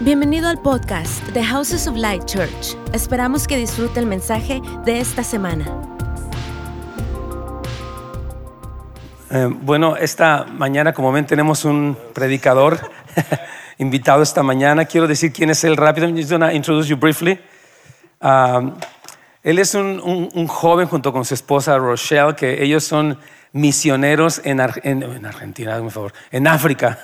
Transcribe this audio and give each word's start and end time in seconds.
Bienvenido 0.00 0.48
al 0.48 0.60
podcast 0.60 1.24
de 1.28 1.44
Houses 1.44 1.86
of 1.86 1.96
Light 1.96 2.24
Church. 2.24 2.76
Esperamos 2.92 3.46
que 3.46 3.56
disfrute 3.56 4.00
el 4.00 4.06
mensaje 4.06 4.60
de 4.84 4.98
esta 4.98 5.22
semana. 5.22 5.66
Eh, 9.30 9.48
bueno, 9.62 9.96
esta 9.96 10.46
mañana, 10.46 10.92
como 10.92 11.12
ven, 11.12 11.26
tenemos 11.26 11.64
un 11.64 11.96
predicador 12.12 12.80
invitado 13.78 14.24
esta 14.24 14.42
mañana. 14.42 14.84
Quiero 14.84 15.06
decir 15.06 15.32
quién 15.32 15.50
es 15.50 15.62
él 15.62 15.76
rápido. 15.76 16.08
I'm 16.08 16.16
just 16.16 16.30
gonna 16.30 16.52
introduce 16.52 16.88
you 16.88 16.96
briefly. 16.96 17.38
Um, 18.20 18.74
él 19.44 19.60
es 19.60 19.76
un 19.76 20.48
joven 20.48 20.88
junto 20.88 21.12
con 21.12 21.24
su 21.24 21.34
esposa 21.34 21.78
Rochelle, 21.78 22.34
que 22.34 22.64
ellos 22.64 22.82
son 22.82 23.16
misioneros 23.54 24.40
en, 24.44 24.60
Ar- 24.60 24.80
en- 24.82 25.04
en 25.04 25.24
Argentina, 25.24 25.80
un 25.80 25.90
favor, 25.90 26.12
en 26.32 26.46
África. 26.48 26.98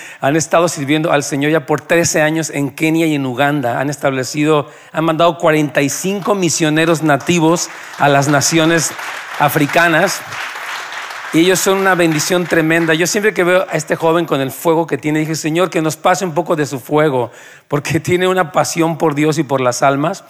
han 0.20 0.36
estado 0.36 0.68
sirviendo 0.68 1.10
al 1.12 1.22
Señor 1.24 1.50
ya 1.50 1.66
por 1.66 1.80
13 1.82 2.22
años 2.22 2.48
en 2.48 2.70
Kenia 2.70 3.06
y 3.06 3.16
en 3.16 3.26
Uganda. 3.26 3.80
Han 3.80 3.90
establecido, 3.90 4.70
han 4.92 5.04
mandado 5.04 5.36
45 5.36 6.34
misioneros 6.36 7.02
nativos 7.02 7.68
a 7.98 8.08
las 8.08 8.28
naciones 8.28 8.92
africanas. 9.40 10.22
Y 11.32 11.40
ellos 11.40 11.58
son 11.58 11.78
una 11.78 11.94
bendición 11.96 12.44
tremenda. 12.46 12.94
Yo 12.94 13.06
siempre 13.08 13.34
que 13.34 13.44
veo 13.44 13.66
a 13.68 13.76
este 13.76 13.96
joven 13.96 14.26
con 14.26 14.40
el 14.40 14.50
fuego 14.52 14.86
que 14.86 14.96
tiene, 14.96 15.18
dije, 15.20 15.34
Señor, 15.34 15.70
que 15.70 15.82
nos 15.82 15.96
pase 15.96 16.24
un 16.24 16.34
poco 16.34 16.54
de 16.56 16.66
su 16.66 16.78
fuego, 16.80 17.30
porque 17.66 17.98
tiene 18.00 18.28
una 18.28 18.52
pasión 18.52 18.96
por 18.96 19.14
Dios 19.16 19.38
y 19.38 19.42
por 19.42 19.60
las 19.60 19.82
almas. 19.82 20.24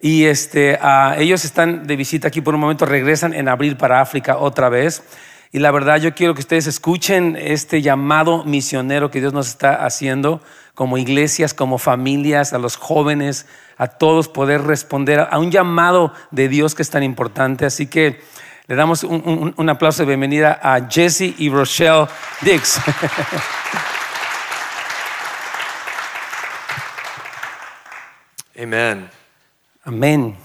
Y 0.00 0.24
este, 0.26 0.78
ah, 0.80 1.16
ellos 1.18 1.44
están 1.44 1.86
de 1.86 1.96
visita 1.96 2.28
aquí 2.28 2.40
por 2.40 2.54
un 2.54 2.60
momento, 2.60 2.86
regresan 2.86 3.34
en 3.34 3.48
abril 3.48 3.76
para 3.76 4.00
África 4.00 4.36
otra 4.38 4.68
vez. 4.68 5.02
Y 5.50 5.58
la 5.58 5.70
verdad, 5.70 5.96
yo 5.96 6.14
quiero 6.14 6.34
que 6.34 6.40
ustedes 6.40 6.66
escuchen 6.66 7.36
este 7.40 7.80
llamado 7.82 8.44
misionero 8.44 9.10
que 9.10 9.20
Dios 9.20 9.32
nos 9.32 9.48
está 9.48 9.84
haciendo 9.86 10.40
como 10.74 10.98
iglesias, 10.98 11.54
como 11.54 11.78
familias, 11.78 12.52
a 12.52 12.58
los 12.58 12.76
jóvenes, 12.76 13.46
a 13.76 13.88
todos 13.88 14.28
poder 14.28 14.62
responder 14.62 15.26
a 15.28 15.38
un 15.38 15.50
llamado 15.50 16.12
de 16.30 16.48
Dios 16.48 16.74
que 16.76 16.82
es 16.82 16.90
tan 16.90 17.02
importante. 17.02 17.66
Así 17.66 17.86
que 17.86 18.20
le 18.68 18.76
damos 18.76 19.02
un, 19.02 19.22
un- 19.24 19.54
un 19.56 19.68
aplauso 19.70 20.02
de 20.02 20.06
bienvenida 20.06 20.60
a 20.62 20.86
Jesse 20.88 21.34
y 21.38 21.48
Rochelle 21.48 22.06
Dix. 22.42 22.78
Amen. 28.56 29.08
Amén. 29.88 30.36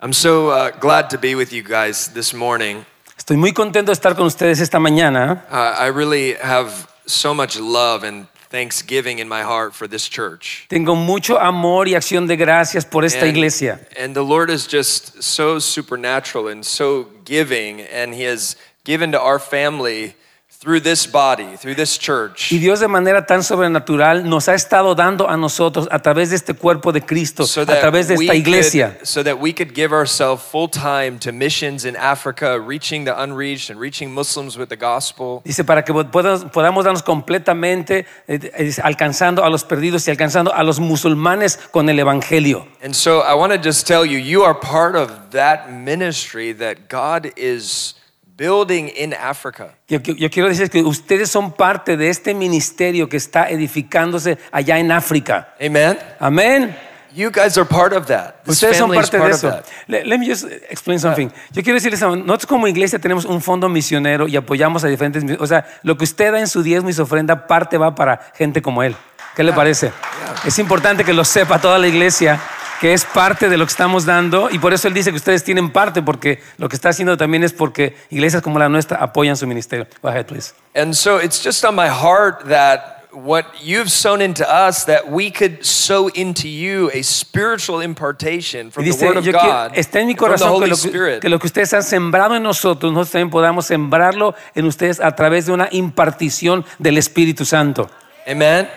I'm 0.00 0.12
so 0.12 0.50
uh, 0.50 0.70
glad 0.80 1.08
to 1.10 1.18
be 1.18 1.36
with 1.36 1.52
you 1.52 1.62
guys 1.62 2.08
this 2.08 2.34
morning. 2.34 2.84
Estoy 3.16 3.36
muy 3.36 3.52
contento 3.52 3.86
de 3.86 3.92
estar 3.92 4.16
con 4.16 4.26
ustedes 4.26 4.60
esta 4.60 4.80
mañana. 4.80 5.44
Uh, 5.48 5.76
I 5.78 5.86
really 5.86 6.34
have 6.34 6.88
so 7.06 7.32
much 7.32 7.56
love 7.60 8.02
and 8.02 8.26
thanksgiving 8.50 9.20
in 9.20 9.28
my 9.28 9.42
heart 9.42 9.72
for 9.72 9.86
this 9.86 10.08
church. 10.08 10.66
Tengo 10.68 10.96
mucho 10.96 11.38
amor 11.38 11.86
y 11.86 11.94
acción 11.94 12.26
de 12.26 12.34
gracias 12.34 12.84
por 12.84 13.04
esta 13.04 13.20
And- 13.20 13.36
iglesia. 13.36 13.78
And 13.96 14.16
the 14.16 14.24
Lord 14.24 14.50
is 14.50 14.66
just 14.66 15.22
so 15.22 15.60
supernatural 15.60 16.48
and 16.48 16.64
so 16.66 17.06
giving, 17.24 17.82
and 17.82 18.12
He 18.14 18.24
has 18.24 18.56
given 18.82 19.12
to 19.12 19.20
our 19.20 19.38
family 19.38 20.16
through 20.58 20.80
this 20.80 21.06
body, 21.06 21.56
through 21.56 21.74
this 21.74 21.98
church. 21.98 22.50
Y 22.50 22.58
Dios 22.58 22.80
de 22.80 22.88
manera 22.88 23.26
tan 23.26 23.42
sobrenatural 23.42 24.28
nos 24.28 24.48
ha 24.48 24.54
estado 24.54 24.94
dando 24.94 25.28
a 25.28 25.36
nosotros 25.36 25.86
a 25.90 25.98
través 25.98 26.30
de 26.30 26.36
este 26.36 26.54
cuerpo 26.54 26.92
de 26.92 27.02
Cristo, 27.02 27.46
So 27.46 27.62
a 27.62 27.66
través 27.66 28.08
de 28.08 28.14
esta 28.14 28.34
iglesia. 28.34 28.96
could, 28.96 29.06
so 29.06 29.22
that 29.22 29.38
we 29.38 29.52
could 29.52 29.74
give 29.74 29.92
ourselves 29.92 30.42
full 30.42 30.68
time 30.68 31.18
to 31.18 31.30
missions 31.30 31.84
in 31.84 31.94
Africa, 31.96 32.58
reaching 32.58 33.04
the 33.04 33.14
unreached 33.22 33.70
and 33.70 33.78
reaching 33.78 34.12
Muslims 34.12 34.56
with 34.56 34.68
the 34.68 34.76
gospel. 34.76 35.42
Dice, 35.44 35.62
para 35.64 35.82
que 35.82 35.92
podamos, 35.92 36.44
podamos 36.50 36.84
darnos 36.84 37.02
completamente 37.02 38.06
eh, 38.26 38.38
eh, 38.54 38.72
alcanzando 38.82 39.44
a 39.44 39.50
los 39.50 39.64
perdidos 39.64 40.08
y 40.08 40.10
alcanzando 40.10 40.54
a 40.54 40.62
los 40.62 40.80
musulmanes 40.80 41.58
con 41.70 41.88
el 41.88 41.98
Evangelio. 41.98 42.66
And 42.82 42.94
so 42.94 43.20
I 43.20 43.34
want 43.34 43.52
to 43.52 43.58
just 43.58 43.86
tell 43.86 44.06
you, 44.06 44.18
you 44.18 44.42
are 44.42 44.54
part 44.54 44.96
of 44.96 45.30
that 45.32 45.70
ministry 45.70 46.52
that 46.54 46.88
God 46.88 47.30
is 47.36 47.94
building 48.36 48.88
in 48.96 49.14
Africa. 49.14 49.68
Yo, 49.88 49.98
yo- 50.00 50.14
yo 50.14 50.30
quiero 50.30 50.48
decir 50.48 50.68
que 50.70 50.82
ustedes 50.82 51.30
son 51.30 51.52
parte 51.52 51.96
de 51.96 52.08
este 52.10 52.34
ministerio 52.34 53.08
que 53.08 53.16
está 53.16 53.48
edificándose 53.48 54.38
allá 54.52 54.78
en 54.78 54.92
África. 54.92 55.54
Amen? 55.60 55.98
Amén. 56.20 56.76
You 57.14 57.30
guys 57.30 57.56
are 57.56 57.64
part 57.66 57.94
of 57.94 58.06
that. 58.08 58.34
This 58.44 58.56
Ustedes 58.56 58.76
son 58.76 58.92
parte 58.92 59.18
de 59.18 59.30
eso. 59.30 59.48
that. 59.48 59.64
Le- 59.86 60.04
Let, 60.04 60.18
me 60.18 60.26
just 60.26 60.44
explain 60.68 61.00
something. 61.00 61.28
Yo 61.50 61.62
quiero 61.62 61.74
decirles, 61.74 62.02
nosotros 62.02 62.44
como 62.46 62.68
iglesia 62.68 62.98
tenemos 62.98 63.24
un 63.24 63.40
fondo 63.40 63.70
misionero 63.70 64.28
y 64.28 64.36
apoyamos 64.36 64.84
a 64.84 64.88
diferentes, 64.88 65.24
o 65.40 65.46
sea, 65.46 65.64
lo 65.82 65.96
que 65.96 66.04
usted 66.04 66.30
da 66.30 66.40
en 66.40 66.46
su 66.46 66.62
diezmo 66.62 66.90
y 66.90 66.92
su 66.92 67.02
ofrenda, 67.02 67.46
parte 67.46 67.78
va 67.78 67.94
para 67.94 68.20
gente 68.36 68.60
como 68.60 68.82
él. 68.82 68.94
¿Qué 69.34 69.42
le 69.44 69.54
parece? 69.54 69.92
Es 70.44 70.58
importante 70.58 71.04
que 71.04 71.14
lo 71.14 71.24
sepa 71.24 71.58
toda 71.58 71.78
la 71.78 71.88
iglesia, 71.88 72.38
que 72.80 72.92
es 72.92 73.04
parte 73.04 73.48
de 73.48 73.56
lo 73.56 73.64
que 73.64 73.70
estamos 73.70 74.04
dando 74.04 74.48
y 74.50 74.58
por 74.58 74.72
eso 74.72 74.88
él 74.88 74.94
dice 74.94 75.10
que 75.10 75.16
ustedes 75.16 75.44
tienen 75.44 75.70
parte, 75.70 76.02
porque 76.02 76.40
lo 76.58 76.68
que 76.68 76.76
está 76.76 76.90
haciendo 76.90 77.16
también 77.16 77.44
es 77.44 77.52
porque 77.52 77.96
iglesias 78.10 78.42
como 78.42 78.58
la 78.58 78.68
nuestra 78.68 78.98
apoyan 78.98 79.36
su 79.36 79.46
ministerio. 79.46 79.86
Go 80.02 80.08
ahead, 80.08 80.26
please. 80.26 80.52
And 80.74 80.94
so 80.94 81.18
it's 81.18 81.42
just 81.42 81.64
on 81.64 81.74
my 81.74 81.88
heart 81.88 82.48
that 82.48 82.96
what 83.16 83.46
you've 83.62 83.90
sown 83.90 84.20
into 84.20 84.44
us, 84.44 84.84
that 84.84 85.10
we 85.10 85.30
could 85.30 85.64
sow 85.64 86.08
into 86.08 86.48
you 86.48 86.90
a 86.92 87.02
spiritual 87.02 87.80
impartation 87.80 88.70
from 88.70 88.84
the 88.84 88.90
dice, 88.90 89.02
Word 89.02 89.16
of 89.16 89.24
God, 89.24 89.72
está 89.74 90.00
en 90.00 90.08
mi 90.08 90.14
the 90.14 90.18
corazón 90.18 90.60
que 90.60 90.66
lo 90.66 90.76
que, 90.76 91.20
que 91.20 91.28
lo 91.28 91.38
que 91.38 91.46
ustedes 91.46 91.72
han 91.72 91.82
sembrado 91.82 92.36
en 92.36 92.42
nosotros, 92.42 92.92
nosotros 92.92 93.12
también 93.12 93.30
podamos 93.30 93.66
sembrarlo 93.66 94.34
en 94.54 94.66
ustedes 94.66 95.00
a 95.00 95.14
través 95.16 95.46
de 95.46 95.52
una 95.52 95.68
impartición 95.70 96.64
del 96.78 96.98
Espíritu 96.98 97.44
Santo. 97.44 97.90
Amen? 98.26 98.68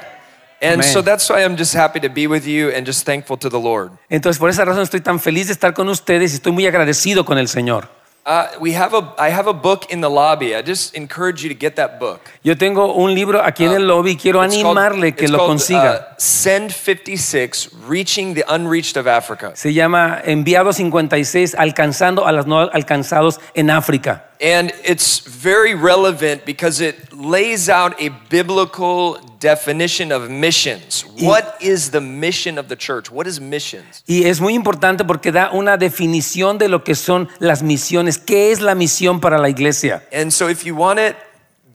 And 0.61 0.83
so 0.83 1.01
that's 1.01 1.29
why 1.29 1.43
I'm 1.43 1.55
just 1.57 1.73
happy 1.73 1.99
to 2.01 2.09
be 2.09 2.27
with 2.27 2.45
you 2.45 2.69
and 2.69 2.85
just 2.85 3.05
thankful 3.05 3.37
to 3.37 3.49
the 3.49 3.59
Lord. 3.59 3.91
Entonces, 4.09 4.37
por 4.39 4.49
esa 4.49 4.65
razón 4.65 4.83
estoy 4.83 5.01
tan 5.01 5.19
feliz 5.19 5.47
de 5.47 5.53
estar 5.53 5.73
con 5.73 5.87
ustedes 5.89 6.33
y 6.33 6.35
estoy 6.35 6.51
muy 6.51 6.65
agradecido 6.67 7.23
con 7.25 7.37
el 7.37 7.47
Señor. 7.47 7.87
Uh, 8.25 8.43
we 8.59 8.73
have 8.75 8.93
a, 8.93 9.15
I 9.17 9.31
have 9.31 9.47
a 9.49 9.53
book 9.53 9.85
in 9.89 10.01
the 10.01 10.09
lobby. 10.09 10.53
I 10.53 10.61
just 10.61 10.93
encourage 10.95 11.41
you 11.41 11.49
to 11.49 11.55
get 11.57 11.75
that 11.77 11.99
book. 11.99 12.19
Yo 12.43 12.55
tengo 12.55 12.93
un 12.93 13.15
libro 13.15 13.41
aquí 13.41 13.63
en 13.63 13.71
el 13.71 13.87
lobby 13.87 14.11
y 14.11 14.15
quiero 14.17 14.41
Uh, 14.41 14.43
It's 14.45 14.55
called- 14.61 14.77
animarle 14.77 15.15
que 15.15 15.23
it's 15.25 15.31
lo 15.31 15.37
called, 15.39 15.51
consiga. 15.51 16.09
uh, 16.11 16.15
Send 16.17 16.71
56, 16.71 17.69
Reaching 17.87 18.35
the 18.35 18.43
Unreached 18.47 18.97
of 18.97 19.07
Africa. 19.07 19.53
Se 19.55 19.73
llama 19.73 20.19
Enviado 20.25 20.73
56, 20.73 21.55
alcanzando 21.55 22.27
a 22.27 22.31
los 22.31 22.45
no 22.45 22.59
alcanzados 22.59 23.39
en 23.55 23.71
África. 23.71 24.28
And 24.41 24.71
it's 24.85 25.19
very 25.19 25.75
relevant 25.75 26.45
because 26.45 26.79
it 26.79 27.11
lays 27.11 27.67
out 27.67 27.99
a 28.01 28.07
biblical 28.29 29.19
definition 29.39 30.13
of 30.13 30.29
missions. 30.29 31.01
What 31.19 31.57
is 31.61 31.91
the 31.91 31.99
mission 31.99 32.57
of 32.57 32.69
the 32.69 32.77
church? 32.77 33.11
What 33.11 33.27
is 33.27 33.41
missions? 33.41 34.01
Y 34.07 34.23
es 34.23 34.39
muy 34.39 34.53
importante 34.53 35.03
porque 35.05 35.33
da 35.33 35.51
una 35.51 35.75
definición 35.77 36.57
de 36.57 36.69
lo 36.69 36.83
que 36.85 36.95
son 36.95 37.27
las 37.39 37.61
misiones. 37.63 38.17
¿Qué 38.17 38.51
es 38.53 38.61
la 38.61 38.75
misión 38.75 39.19
para 39.19 39.37
la 39.37 39.49
iglesia? 39.49 40.03
And 40.13 40.31
so 40.31 40.47
if 40.47 40.63
you 40.65 40.73
want 40.73 40.99
it, 40.99 41.17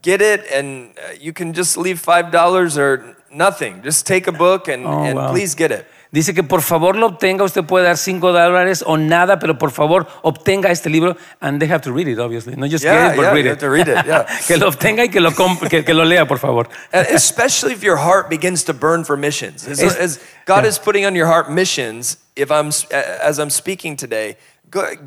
get 0.01 0.21
it, 0.21 0.41
and 0.51 0.89
uh, 0.97 1.13
you 1.19 1.33
can 1.33 1.53
just 1.53 1.77
leave 1.77 2.01
$5 2.01 2.77
or 2.77 3.15
nothing. 3.31 3.83
Just 3.83 4.07
take 4.07 4.27
a 4.27 4.31
book 4.31 4.67
and, 4.67 4.85
Oh, 4.87 5.03
and 5.03 5.15
wow. 5.17 5.31
please 5.31 5.53
get 5.55 5.71
it. 5.71 5.85
Dice 6.11 6.33
que 6.33 6.43
por 6.43 6.61
favor 6.61 6.95
lo 6.95 7.07
obtenga, 7.07 7.43
usted 7.43 7.63
puede 7.65 7.85
dar 7.85 7.97
cinco 7.97 8.31
dólares 8.31 8.83
o 8.87 8.97
nada, 8.97 9.37
pero 9.39 9.57
por 9.57 9.71
favor 9.71 10.07
obtenga 10.21 10.71
este 10.71 10.89
libro 10.89 11.17
and 11.41 11.59
they 11.59 11.69
have 11.69 11.81
to 11.81 11.91
read 11.91 12.07
it, 12.07 12.19
obviously. 12.19 12.55
No 12.55 12.67
just 12.67 12.83
Yeah, 12.85 13.09
get 13.09 13.13
it, 13.13 13.17
but 13.17 13.23
yeah, 13.23 13.31
read 13.33 13.45
you 13.45 13.51
it. 13.51 13.53
have 13.53 13.59
to 13.59 13.69
read 13.69 13.87
it, 13.87 14.05
yeah. 14.05 14.25
que 14.47 14.57
lo 14.57 14.67
obtenga 14.69 15.03
y 15.03 15.09
que 15.09 15.19
lo, 15.19 15.31
que, 15.69 15.83
que 15.83 15.93
lo 15.93 16.05
lea, 16.05 16.25
por 16.25 16.37
favor. 16.37 16.67
Especially 16.93 17.73
if 17.73 17.83
your 17.83 17.97
heart 17.97 18.29
begins 18.29 18.63
to 18.65 18.73
burn 18.73 19.03
for 19.03 19.17
missions. 19.17 19.67
As, 19.67 19.81
as 19.81 20.19
God 20.45 20.65
is 20.65 20.79
putting 20.79 21.05
on 21.05 21.15
your 21.15 21.27
heart 21.27 21.49
missions, 21.51 22.17
if 22.35 22.49
I'm 22.51 22.67
as 22.91 23.39
I'm 23.39 23.49
speaking 23.49 23.95
today, 23.97 24.37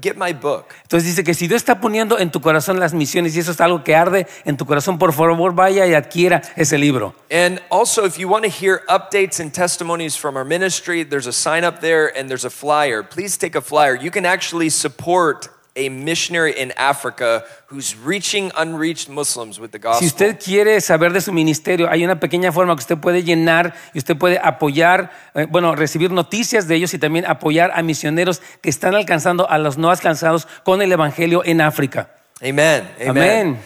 get 0.01 0.17
my 0.17 0.33
book. 0.33 0.67
Entonces 0.83 1.09
dice 1.09 1.25
que 1.25 1.35
si 1.35 1.47
Dios 1.47 1.63
está 1.63 1.81
poniendo 1.81 2.19
en 2.19 2.31
tu 2.31 2.41
corazón 2.41 2.81
las 2.81 2.95
misiones 2.95 3.37
y 3.37 3.41
eso 3.41 3.53
es 3.53 3.61
algo 3.61 3.85
que 3.85 3.95
arde 3.95 4.27
en 4.45 4.57
tu 4.57 4.67
corazón, 4.67 4.99
por 4.99 5.13
favor 5.13 5.55
vaya 5.55 5.87
y 5.87 5.95
adquiera 5.95 6.43
ese 6.57 6.79
libro. 6.79 7.15
And 7.31 7.61
also, 7.71 8.05
if 8.05 8.19
you 8.19 8.29
want 8.29 8.45
to 8.45 8.51
hear 8.51 8.83
updates 8.89 9.41
and 9.41 9.53
testimonies 9.53 10.17
from 10.17 10.37
our 10.37 10.45
ministry, 10.45 11.05
there's 11.05 11.27
a 11.27 11.33
sign 11.33 11.65
up 11.65 11.81
there 11.81 12.07
and 12.17 12.29
there's 12.29 12.45
a 12.45 12.51
flyer. 12.51 13.03
Please 13.03 13.37
take 13.37 13.55
a 13.55 13.61
flyer. 13.61 13.95
You 13.95 14.11
can 14.11 14.25
actually 14.25 14.71
support 14.71 15.51
a 15.79 15.89
missionary 15.89 16.53
in 16.59 16.73
Africa 16.77 17.45
who's 17.71 17.95
reaching 18.05 18.51
unreached 18.57 19.09
Muslims 19.09 19.59
with 19.61 19.71
the 19.71 19.79
Si 19.79 19.83
gospel. 19.83 20.07
usted 20.07 20.39
quiere 20.39 20.81
saber 20.81 21.13
de 21.13 21.21
su 21.21 21.33
ministerio, 21.33 21.89
hay 21.89 22.05
una 22.05 22.19
pequeña 22.19 22.51
forma 22.51 22.75
que 22.75 22.81
usted 22.81 22.99
puede 22.99 23.23
llenar 23.23 23.75
y 23.95 23.99
usted 23.99 24.17
puede 24.17 24.39
apoyar, 24.43 25.11
eh, 25.35 25.47
bueno, 25.49 25.75
recibir 25.77 26.11
noticias 26.11 26.67
de 26.67 26.75
ellos 26.75 26.93
y 26.95 26.99
también 26.99 27.25
apoyar 27.27 27.71
a 27.75 27.83
misioneros 27.83 28.43
que 28.61 28.71
están 28.71 28.95
alcanzando 28.95 29.49
a 29.49 29.59
los 29.59 29.79
no 29.79 29.91
alcanzados 29.91 30.49
con 30.65 30.83
el 30.83 30.91
Evangelio 30.91 31.43
en 31.45 31.61
África. 31.61 32.11
Amen. 32.41 32.89
Amen. 33.01 33.09
Amen. 33.11 33.59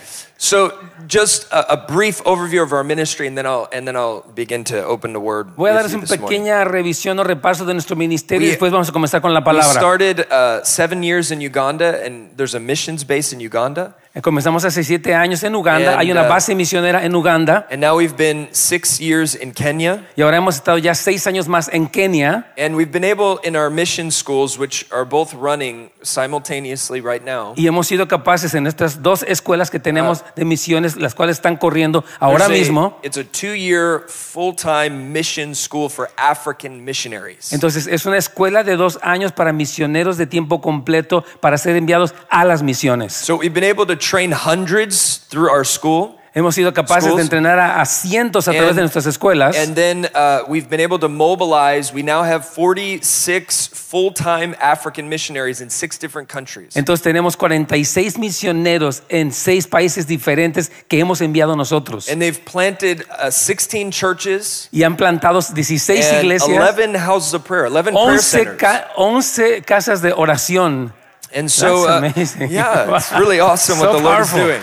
So, 0.44 0.72
just 1.06 1.46
a, 1.52 1.74
a 1.74 1.76
brief 1.76 2.20
overview 2.24 2.64
of 2.64 2.72
our 2.72 2.82
ministry, 2.82 3.28
and 3.28 3.38
then 3.38 3.46
I'll 3.46 3.68
and 3.70 3.86
then 3.86 3.94
I'll 3.94 4.22
begin 4.34 4.64
to 4.64 4.84
open 4.84 5.12
the 5.12 5.20
word. 5.20 5.52
Voy 5.56 5.70
a 5.70 5.74
darles 5.74 5.92
una 5.94 6.00
this 6.00 6.18
morning. 6.18 6.42
revisión 6.64 7.20
o 7.20 7.22
repaso 7.22 7.64
de 7.64 7.74
nuestro 7.74 7.94
ministerio 7.94 8.40
y 8.40 8.50
We- 8.50 8.56
después 8.56 8.72
vamos 8.72 8.88
a 8.88 8.92
comenzar 8.92 9.22
con 9.22 9.32
la 9.32 9.40
We 9.40 9.62
started 9.62 10.26
uh, 10.32 10.64
seven 10.64 11.04
years 11.04 11.30
in 11.30 11.40
Uganda, 11.40 12.04
and 12.04 12.36
there's 12.36 12.56
a 12.56 12.58
missions 12.58 13.04
base 13.06 13.32
in 13.32 13.38
Uganda. 13.38 13.94
Comenzamos 14.20 14.62
hace 14.66 14.84
siete 14.84 15.14
años 15.14 15.42
en 15.42 15.54
Uganda. 15.54 15.92
And, 15.92 16.00
Hay 16.00 16.12
una 16.12 16.26
uh, 16.26 16.28
base 16.28 16.54
misionera 16.54 17.02
en 17.02 17.14
Uganda. 17.14 17.66
And 17.70 17.80
now 17.80 17.96
we've 17.96 18.14
been 18.14 18.48
six 18.52 19.00
years 19.00 19.34
in 19.34 19.52
Kenya. 19.52 20.06
Y 20.16 20.22
ahora 20.22 20.36
hemos 20.36 20.56
estado 20.56 20.76
ya 20.76 20.94
seis 20.94 21.26
años 21.26 21.48
más 21.48 21.70
en 21.72 21.86
Kenia. 21.88 22.52
And 22.58 22.76
we've 22.76 22.92
been 22.92 23.04
able 23.04 23.40
in 23.42 23.56
our 23.56 23.70
mission 23.70 24.10
schools, 24.10 24.58
which 24.58 24.84
are 24.92 25.06
both 25.06 25.32
running 25.32 25.90
simultaneously 26.02 27.00
right 27.00 27.24
now. 27.24 27.54
Y 27.56 27.66
hemos 27.66 27.86
sido 27.86 28.06
capaces 28.06 28.54
en 28.54 28.66
estas 28.66 29.02
dos 29.02 29.22
escuelas 29.26 29.70
que 29.70 29.78
tenemos 29.80 30.22
de 30.36 30.44
misiones, 30.44 30.96
las 30.98 31.14
cuales 31.14 31.38
están 31.38 31.56
corriendo 31.56 32.04
ahora 32.20 32.48
There's 32.48 32.68
a- 32.68 32.72
mismo. 32.72 32.98
it's 33.02 33.16
a 33.16 33.24
two 33.24 33.54
year 33.54 34.04
full 34.08 34.52
time 34.54 35.10
mission 35.10 35.54
school 35.54 35.88
for 35.88 36.10
African 36.18 36.84
missionaries. 36.84 37.50
Entonces 37.54 37.86
es 37.86 38.04
una 38.04 38.18
escuela 38.18 38.62
de 38.62 38.76
dos 38.76 38.98
años 39.00 39.32
para 39.32 39.54
misioneros 39.54 40.18
de 40.18 40.26
tiempo 40.26 40.60
completo 40.60 41.24
para 41.40 41.56
ser 41.56 41.76
enviados 41.76 42.14
a 42.28 42.44
las 42.44 42.62
misiones. 42.62 43.14
So 43.14 43.36
we've 43.36 43.54
been 43.54 43.64
able 43.64 43.86
to 43.86 44.01
train 44.02 44.32
hundreds 44.32 45.18
through 45.30 45.48
our 45.50 45.64
school. 45.64 46.18
Hemos 46.34 46.54
sido 46.54 46.72
capaces 46.72 47.04
Schools. 47.10 47.16
de 47.18 47.22
entrenar 47.24 47.58
a, 47.58 47.82
a 47.82 47.84
cientos 47.84 48.48
a 48.48 48.52
través 48.52 48.70
And- 48.70 48.76
de 48.76 48.82
nuestras 48.84 49.04
escuelas. 49.04 49.54
And 49.54 49.74
then 49.74 50.06
uh, 50.14 50.40
we've 50.48 50.66
been 50.66 50.80
able 50.80 50.98
to 51.00 51.08
mobilize. 51.10 51.92
We 51.92 52.02
now 52.02 52.22
have 52.22 52.46
46 52.46 53.66
full 53.68 54.12
time 54.14 54.54
African 54.58 55.10
missionaries 55.10 55.60
in 55.60 55.68
six 55.68 55.98
different 55.98 56.30
countries. 56.30 56.74
Entonces 56.74 57.02
tenemos 57.02 57.36
46 57.36 58.16
misioneros 58.18 59.02
en 59.10 59.30
seis 59.30 59.66
países 59.66 60.06
diferentes 60.06 60.70
que 60.88 61.00
hemos 61.00 61.20
enviado 61.20 61.54
nosotros. 61.54 62.08
And 62.08 62.18
they've 62.20 62.42
planted 62.46 63.04
uh, 63.10 63.30
16 63.30 63.90
churches 63.90 64.68
Y 64.72 64.84
han 64.84 64.96
plantado 64.96 65.42
16 65.42 66.02
and 66.14 66.24
iglesias, 66.24 66.48
11 66.78 66.94
houses 66.96 67.34
of 67.34 67.44
prayer, 67.44 67.66
11 67.66 67.92
prayer 67.92 68.08
11, 68.08 68.22
centers. 68.22 68.56
ca- 68.58 68.88
11 68.96 69.60
casas 69.66 70.00
de 70.00 70.12
oración. 70.14 70.94
And 71.34 71.50
so, 71.50 71.88
uh, 71.88 72.12
yeah, 72.38 72.96
it's 72.96 73.12
really 73.12 73.40
awesome 73.40 73.78
what 73.78 73.92
So 73.92 73.98
the 73.98 74.04
Lord 74.04 74.20
is 74.20 74.32
doing. 74.32 74.62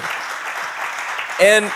And 1.42 1.72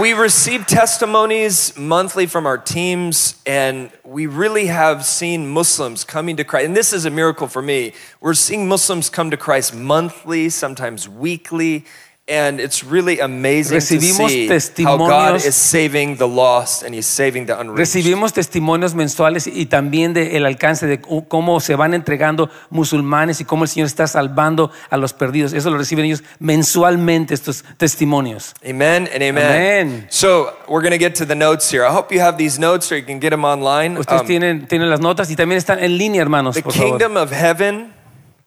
we 0.00 0.14
receive 0.14 0.66
testimonies 0.66 1.76
monthly 1.76 2.26
from 2.26 2.46
our 2.46 2.56
teams, 2.56 3.40
and 3.44 3.90
we 4.04 4.26
really 4.26 4.66
have 4.66 5.04
seen 5.04 5.48
Muslims 5.48 6.02
coming 6.02 6.36
to 6.36 6.44
Christ. 6.44 6.66
And 6.66 6.76
this 6.76 6.92
is 6.94 7.04
a 7.04 7.10
miracle 7.10 7.46
for 7.46 7.60
me. 7.60 7.92
We're 8.20 8.34
seeing 8.34 8.68
Muslims 8.68 9.10
come 9.10 9.30
to 9.30 9.36
Christ 9.36 9.74
monthly, 9.74 10.48
sometimes 10.48 11.08
weekly. 11.08 11.84
And 12.28 12.60
it's 12.60 12.84
really 12.84 13.18
amazing 13.18 13.70
to 13.80 13.84
Recibimos 13.84 14.30
see 14.30 14.84
how 14.84 14.96
God 14.96 15.44
is 15.44 15.56
saving 15.56 16.18
the 16.18 16.28
lost 16.28 16.84
and 16.84 16.94
He's 16.94 17.04
saving 17.04 17.46
the 17.46 17.58
unreached. 17.58 17.78
Recibimos 17.80 18.32
testimonios 18.32 18.94
mensuales 18.94 19.48
y 19.48 19.66
también 19.66 20.12
del 20.14 20.46
alcance 20.46 20.86
de 20.86 21.00
cómo 21.00 21.58
se 21.58 21.74
van 21.74 21.94
entregando 21.94 22.48
musulmanes 22.70 23.40
y 23.40 23.44
cómo 23.44 23.64
el 23.64 23.70
Señor 23.70 23.86
está 23.88 24.06
salvando 24.06 24.70
a 24.88 24.96
los 24.98 25.12
perdidos. 25.14 25.52
Eso 25.52 25.68
lo 25.70 25.78
reciben 25.78 26.04
ellos 26.04 26.22
mensualmente, 26.38 27.34
estos 27.34 27.64
testimonios. 27.76 28.54
Amen 28.64 29.08
and 29.12 29.20
amen. 29.24 29.44
Amen. 29.44 30.06
So 30.08 30.52
we're 30.68 30.80
going 30.80 30.92
to 30.92 30.98
get 31.04 31.16
to 31.16 31.26
the 31.26 31.34
notes 31.34 31.68
here. 31.72 31.84
I 31.84 31.92
hope 31.92 32.14
you 32.14 32.20
have 32.20 32.38
these 32.38 32.56
notes 32.56 32.92
or 32.92 32.96
you 32.96 33.04
can 33.04 33.18
get 33.18 33.30
them 33.30 33.44
online. 33.44 33.98
Ustedes 33.98 34.20
Um, 34.20 34.26
tienen, 34.28 34.68
tienen 34.68 34.88
las 34.88 35.00
notas 35.00 35.28
y 35.28 35.34
también 35.34 35.58
están 35.58 35.80
en 35.82 35.98
línea, 35.98 36.22
hermanos. 36.22 36.54
the 36.54 36.62
Por 36.62 36.72
favor. 36.72 36.88
kingdom 36.98 37.16
of 37.16 37.32
heaven 37.32 37.92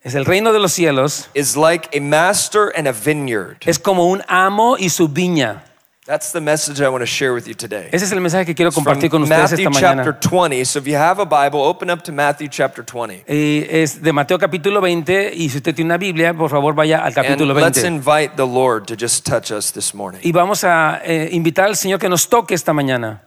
Es 0.06 0.14
el 0.14 0.24
reino 0.24 0.54
de 0.54 0.60
los 0.60 0.72
cielos. 0.72 1.30
is 1.34 1.58
like 1.58 1.90
a 1.98 2.00
master 2.00 2.72
and 2.78 2.88
a 2.88 2.92
vineyard. 2.92 3.58
Es 3.66 3.80
como 3.80 4.06
un 4.06 4.22
amo 4.28 4.78
y 4.78 4.90
su 4.90 5.08
viña. 5.08 5.64
That's 6.06 6.32
the 6.32 6.42
message 6.42 6.80
I 6.80 6.90
want 6.90 7.02
to 7.02 7.08
share 7.08 7.34
with 7.34 7.48
you 7.48 7.56
today. 7.56 7.90
Ese 7.92 8.06
es 8.06 8.12
el 8.12 8.22
mensaje 8.22 8.46
que 8.46 8.54
quiero 8.54 8.72
compartir 8.72 9.10
con 9.10 9.24
ustedes 9.24 9.54
Matthew 9.54 9.68
esta 9.68 9.80
chapter 9.80 10.14
mañana. 10.14 10.20
20. 10.22 10.66
So 10.66 10.78
if 10.78 10.86
you 10.86 10.96
have 10.96 11.20
a 11.20 11.26
Bible, 11.26 11.62
open 11.62 11.90
up 11.90 12.04
to 12.04 12.12
Matthew 12.12 12.50
chapter 12.50 12.84
20. 12.86 13.26
Y 13.28 13.66
es 13.68 14.00
de 14.04 14.14
Mateo 14.14 14.38
capítulo 14.38 14.80
20 14.80 15.34
y 15.34 15.50
si 15.50 15.58
usted 15.58 15.74
tiene 15.74 15.88
una 15.88 15.98
Biblia, 15.98 16.36
por 16.36 16.52
favor 16.52 16.76
vaya 16.76 17.00
al 17.00 17.08
And 17.08 17.16
capítulo 17.16 17.56
let's 17.56 17.82
20. 17.82 17.88
invite 17.88 18.36
the 18.36 18.46
Lord 18.46 18.86
to 18.86 18.96
just 18.96 19.26
touch 19.26 19.50
us 19.50 19.72
this 19.72 19.96
morning. 19.96 20.20
Y 20.24 20.32
vamos 20.32 20.64
a 20.64 21.02
eh, 21.04 21.30
invitar 21.32 21.66
al 21.66 21.76
Señor 21.76 21.98
que 21.98 22.10
nos 22.10 22.30
toque 22.30 22.54
esta 22.54 22.72
mañana. 22.72 23.24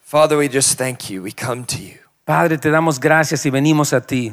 Father, 0.00 0.38
we 0.38 0.48
just 0.48 0.78
thank 0.78 1.10
you. 1.10 1.20
We 1.20 1.32
come 1.32 1.64
to 1.64 1.78
you. 1.78 2.03
Padre, 2.24 2.58
te 2.58 2.70
damos 2.70 2.98
gracias 2.98 3.44
y 3.44 3.50
venimos 3.50 3.92
a 3.92 4.00
ti. 4.00 4.32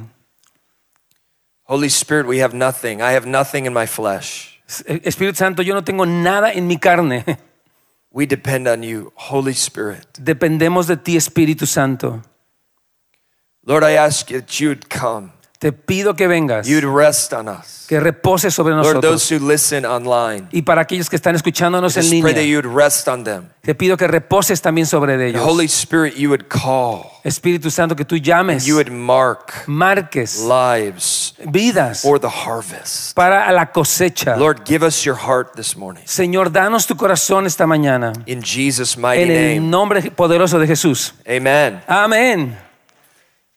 Holy 1.64 1.88
Spirit, 1.88 2.26
we 2.26 2.42
have 2.42 2.54
nothing. 2.54 3.02
I 3.02 3.14
have 3.14 3.26
nothing 3.26 3.66
in 3.66 3.74
my 3.74 3.86
flesh. 3.86 4.60
Espíritu 4.68 5.36
Santo, 5.36 5.62
yo 5.62 5.74
no 5.74 5.84
tengo 5.84 6.06
nada 6.06 6.52
en 6.54 6.68
mi 6.68 6.78
carne. 6.78 7.26
We 8.14 8.26
depend 8.26 8.68
on 8.68 8.84
you, 8.84 9.14
Holy 9.16 9.54
Spirit. 9.54 10.06
Dependemos 10.22 10.88
de 10.88 10.98
ti, 10.98 11.16
Espíritu 11.16 11.66
Santo. 11.66 12.22
Lord, 13.66 13.84
I 13.84 13.94
ask 13.94 14.28
that 14.28 14.60
you 14.60 14.70
would 14.70 14.90
come. 14.90 15.32
Te 15.62 15.72
pido 15.72 16.16
que 16.16 16.28
vengas, 16.28 16.66
You'd 16.66 16.86
rest 16.92 17.34
on 17.34 17.48
us. 17.48 17.86
que 17.88 18.00
reposes 18.00 18.52
sobre 18.52 18.74
Lord, 18.74 18.96
nosotros. 18.96 19.12
those 19.30 19.36
who 19.36 19.48
listen 19.48 19.86
online, 19.86 20.48
Y 20.52 20.64
para 20.64 20.82
aquellos 20.82 21.08
que 21.08 21.16
están 21.16 21.36
escuchándonos 21.36 21.96
en 21.98 22.02
just 22.02 22.10
pray 22.20 22.34
that 22.34 22.40
línea, 22.42 22.44
you 22.52 22.58
would 22.68 22.76
rest 22.76 23.08
on 23.08 23.24
them. 23.24 23.50
te 23.62 23.76
pido 23.76 23.96
que 23.96 24.08
reposes 24.08 24.60
también 24.60 24.88
sobre 24.88 25.18
The 25.20 25.28
ellos. 25.28 25.44
Holy 25.46 25.66
Spirit, 25.68 26.16
you 26.16 26.30
would 26.30 26.46
call, 26.48 27.12
Espíritu 27.24 27.70
Santo, 27.70 27.96
que 27.96 28.06
tú 28.06 28.18
llames, 28.18 28.66
you 28.66 28.74
would 28.76 28.90
mark 28.90 29.54
marques 29.68 30.40
lives 30.40 31.36
vidas 31.46 32.02
for 32.02 32.20
the 32.20 32.28
harvest. 32.28 33.14
para 33.14 33.52
la 33.52 33.72
cosecha. 33.72 34.36
Lord, 34.38 34.64
give 34.66 34.84
us 34.84 35.04
your 35.04 35.16
heart 35.16 35.54
this 35.56 35.78
morning. 35.78 36.02
Señor, 36.06 36.52
danos 36.52 36.88
tu 36.88 36.96
corazón 36.96 37.46
esta 37.46 37.68
mañana. 37.68 38.14
In 38.26 38.42
Jesus' 38.42 38.98
mighty 38.98 39.22
En 39.26 39.30
el 39.32 39.56
name. 39.58 39.70
nombre 39.70 40.10
poderoso 40.10 40.58
de 40.58 40.66
Jesús. 40.66 41.14
Amen. 41.28 41.84
Amén. 41.86 42.71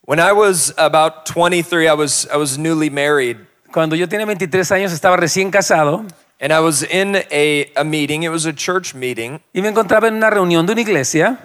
When 0.06 0.20
I 0.20 0.32
was 0.32 0.74
about 0.76 1.24
23, 1.26 1.88
I 1.88 1.94
was, 1.94 2.26
I 2.30 2.36
was 2.36 2.58
newly 2.58 2.90
married. 2.90 3.38
Cuando 3.72 3.96
yo 3.96 4.06
tenía 4.06 4.26
23 4.26 4.70
años 4.72 4.92
estaba 4.92 5.16
recién 5.16 5.50
casado 5.50 6.04
And 6.40 6.52
I 6.52 6.60
was 6.60 6.82
in 6.82 7.16
a, 7.30 7.70
a 7.76 7.84
meeting, 7.84 8.24
it 8.24 8.28
was 8.28 8.44
a 8.44 8.52
church 8.52 8.94
meeting, 8.94 9.40
y 9.54 9.62
me 9.62 9.68
encontraba 9.68 10.08
en 10.08 10.14
una 10.14 10.30
reunión 10.30 10.66
de 10.66 10.72
una 10.72 10.82
iglesia, 10.82 11.38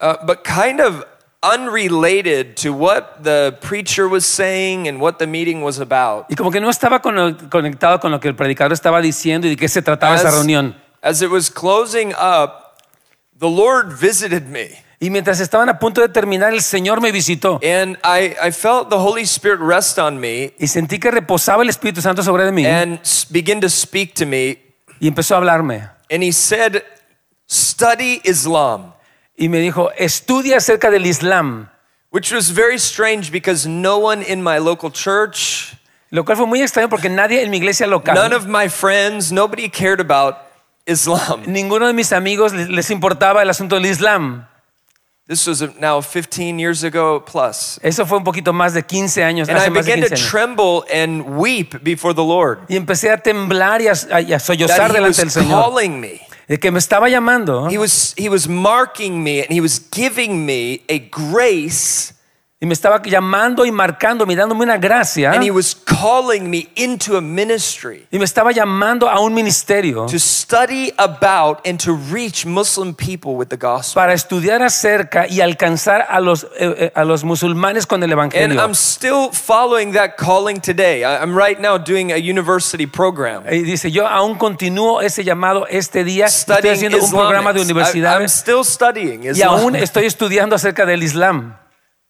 uh, 0.00 0.16
but 0.26 0.42
kind 0.42 0.80
of 0.80 1.04
unrelated 1.42 2.56
to 2.56 2.72
what 2.72 3.22
the 3.22 3.56
preacher 3.60 4.08
was 4.08 4.24
saying 4.24 4.88
and 4.88 4.98
what 4.98 5.18
the 5.18 5.26
meeting 5.26 5.62
was 5.62 5.78
about. 5.78 6.26
y 6.30 6.34
como 6.34 6.50
que 6.50 6.58
no 6.60 6.70
estaba 6.70 7.00
con- 7.00 7.48
conectado 7.48 8.00
con 8.00 8.10
lo 8.10 8.18
que 8.18 8.28
el 8.28 8.34
predicador 8.34 8.72
estaba 8.72 9.00
diciendo 9.00 9.46
y 9.46 9.50
de 9.50 9.56
qué 9.56 9.68
se 9.68 9.82
trataba 9.82 10.16
esa 10.16 10.30
reunión. 10.30 10.74
as 11.02 11.22
it 11.22 11.30
was 11.30 11.48
closing 11.50 12.12
up, 12.14 12.80
the 13.38 13.48
Lord 13.48 13.92
visited 13.92 14.48
me. 14.48 14.83
Y 15.00 15.10
mientras 15.10 15.40
estaban 15.40 15.68
a 15.68 15.78
punto 15.78 16.00
de 16.00 16.08
terminar, 16.08 16.52
el 16.52 16.62
Señor 16.62 17.00
me 17.00 17.12
visitó 17.12 17.60
And 17.62 17.98
I, 18.04 18.34
I 18.46 18.52
felt 18.52 18.88
the 18.88 18.96
Holy 18.96 19.22
Spirit 19.22 19.60
rest 19.60 19.98
on 19.98 20.18
me 20.18 20.54
y 20.58 20.66
sentí 20.66 20.98
que 20.98 21.10
reposaba 21.10 21.62
el 21.62 21.68
Espíritu 21.68 22.00
Santo 22.00 22.22
sobre 22.22 22.50
mí 22.52 22.64
and 22.66 23.00
begin 23.30 23.60
to 23.60 23.68
speak 23.68 24.14
to 24.14 24.26
me. 24.26 24.58
y 25.00 25.08
empezó 25.08 25.34
a 25.34 25.38
hablarme. 25.38 25.88
And 26.10 26.22
he 26.22 26.32
said, 26.32 26.82
Study 27.48 28.20
Islam, 28.24 28.94
Y 29.36 29.48
me 29.48 29.58
dijo, 29.58 29.90
estudia 29.98 30.58
acerca 30.58 30.90
del 30.90 31.06
Islam, 31.06 31.68
which 32.10 32.32
was 32.32 32.50
very 32.50 32.76
strange 32.76 33.32
because 33.32 33.68
no 33.68 33.98
one 33.98 34.22
in 34.22 34.40
my 34.40 34.58
local 34.58 34.92
church, 34.92 35.76
lo 36.10 36.24
cual 36.24 36.36
fue 36.36 36.46
muy 36.46 36.62
extraño 36.62 36.88
porque 36.88 37.08
nadie 37.08 37.42
en 37.42 37.50
mi 37.50 37.56
iglesia 37.56 37.86
none 37.86 37.96
local, 37.96 38.32
of 38.32 38.46
my 38.46 38.68
friends, 38.68 39.32
nobody 39.32 39.68
cared 39.68 40.00
about 40.00 40.36
Islam. 40.86 41.42
ninguno 41.46 41.88
de 41.88 41.92
mis 41.92 42.12
amigos 42.12 42.52
les 42.52 42.90
importaba 42.90 43.42
el 43.42 43.50
asunto 43.50 43.74
del 43.74 43.86
Islam. 43.86 44.46
This 45.26 45.46
was 45.46 45.62
now 45.80 46.02
15 46.02 46.58
years 46.58 46.84
ago 46.84 47.20
plus. 47.24 47.80
Eso 47.82 48.04
fue 48.04 48.18
un 48.18 48.24
poquito 48.24 48.52
más 48.52 48.74
de 48.74 48.82
15 48.82 49.24
años, 49.24 49.48
And 49.48 49.56
I 49.56 49.62
hace 49.62 49.70
más 49.70 49.86
de 49.86 49.92
began 49.92 50.00
to 50.02 50.08
15 50.10 50.16
años. 50.16 50.30
tremble 50.30 50.84
and 50.92 51.38
weep 51.38 51.82
before 51.82 52.12
the 52.14 52.22
Lord. 52.22 52.58
Y 52.68 52.76
empecé 52.76 53.10
a 53.10 53.16
temblar 53.16 53.80
y 53.80 53.86
a, 53.88 53.92
a 53.92 54.38
sollozar 54.38 54.76
That 54.76 54.90
he 54.90 54.94
delante 55.00 55.16
del 55.16 55.26
was 55.26 55.32
Señor. 55.34 55.62
calling 55.62 55.98
me. 56.00 56.20
De 56.46 56.58
que 56.58 56.70
me 56.70 56.78
estaba 56.78 57.08
llamando 57.08 57.70
He 57.70 57.78
was, 57.78 58.14
he 58.18 58.28
was 58.28 58.46
marking 58.46 59.22
me 59.24 59.40
and 59.40 59.50
he 59.50 59.62
was 59.62 59.80
giving 59.90 60.44
me 60.44 60.82
a 60.90 60.98
grace 60.98 62.12
y 62.64 62.66
me 62.66 62.72
estaba 62.72 63.02
llamando 63.02 63.66
y 63.66 63.70
marcando, 63.70 64.24
y 64.26 64.34
dándome 64.34 64.64
una 64.64 64.78
gracia. 64.78 65.32
and 65.32 65.44
he 65.44 65.50
was 65.50 65.74
calling 65.74 66.48
me 66.48 66.66
into 66.76 67.16
a 67.16 67.20
ministry 67.20 68.06
Y 68.10 68.18
me 68.18 68.24
estaba 68.24 68.52
llamando 68.52 69.06
a 69.08 69.20
un 69.20 69.34
ministerio 69.34 70.06
to 70.06 70.18
study 70.18 70.90
about 70.96 71.60
and 71.66 71.78
to 71.78 71.92
reach 72.10 72.46
Muslim 72.46 72.94
people 72.94 73.32
with 73.36 73.48
the 73.48 73.56
gospel. 73.58 74.00
para 74.00 74.14
estudiar 74.14 74.62
acerca 74.62 75.26
y 75.28 75.42
alcanzar 75.42 76.06
a 76.08 76.20
los, 76.20 76.44
eh, 76.58 76.74
eh, 76.86 76.92
a 76.94 77.04
los 77.04 77.22
musulmanes 77.22 77.86
con 77.86 78.02
el 78.02 78.10
And 78.10 78.12
Evangelio. 78.12 78.60
I'm 78.60 78.74
still 78.74 79.30
following 79.32 79.92
that 79.92 80.16
calling 80.16 80.58
today. 80.60 81.04
I'm 81.04 81.36
right 81.36 81.60
now 81.60 81.76
doing 81.76 82.12
a 82.12 82.16
university 82.16 82.86
program. 82.86 83.42
Y 83.50 83.58
dice, 83.62 83.90
yo 83.90 84.06
aún 84.06 84.36
continúo 84.38 85.02
ese 85.02 85.22
llamado 85.22 85.66
este 85.68 86.02
día. 86.04 86.26
Estoy 86.26 86.56
Studying 86.56 86.74
haciendo 86.76 87.04
un 87.04 87.10
programa 87.10 87.52
de. 87.52 87.60
I- 87.60 87.62
I'm 87.62 87.70
universidades 87.70 88.32
still 88.32 88.64
studying 88.64 89.22
y 89.36 89.42
aún 89.42 89.76
estoy 89.76 90.06
estudiando 90.06 90.56
acerca 90.56 90.86
del 90.86 91.02
Islam. 91.02 91.56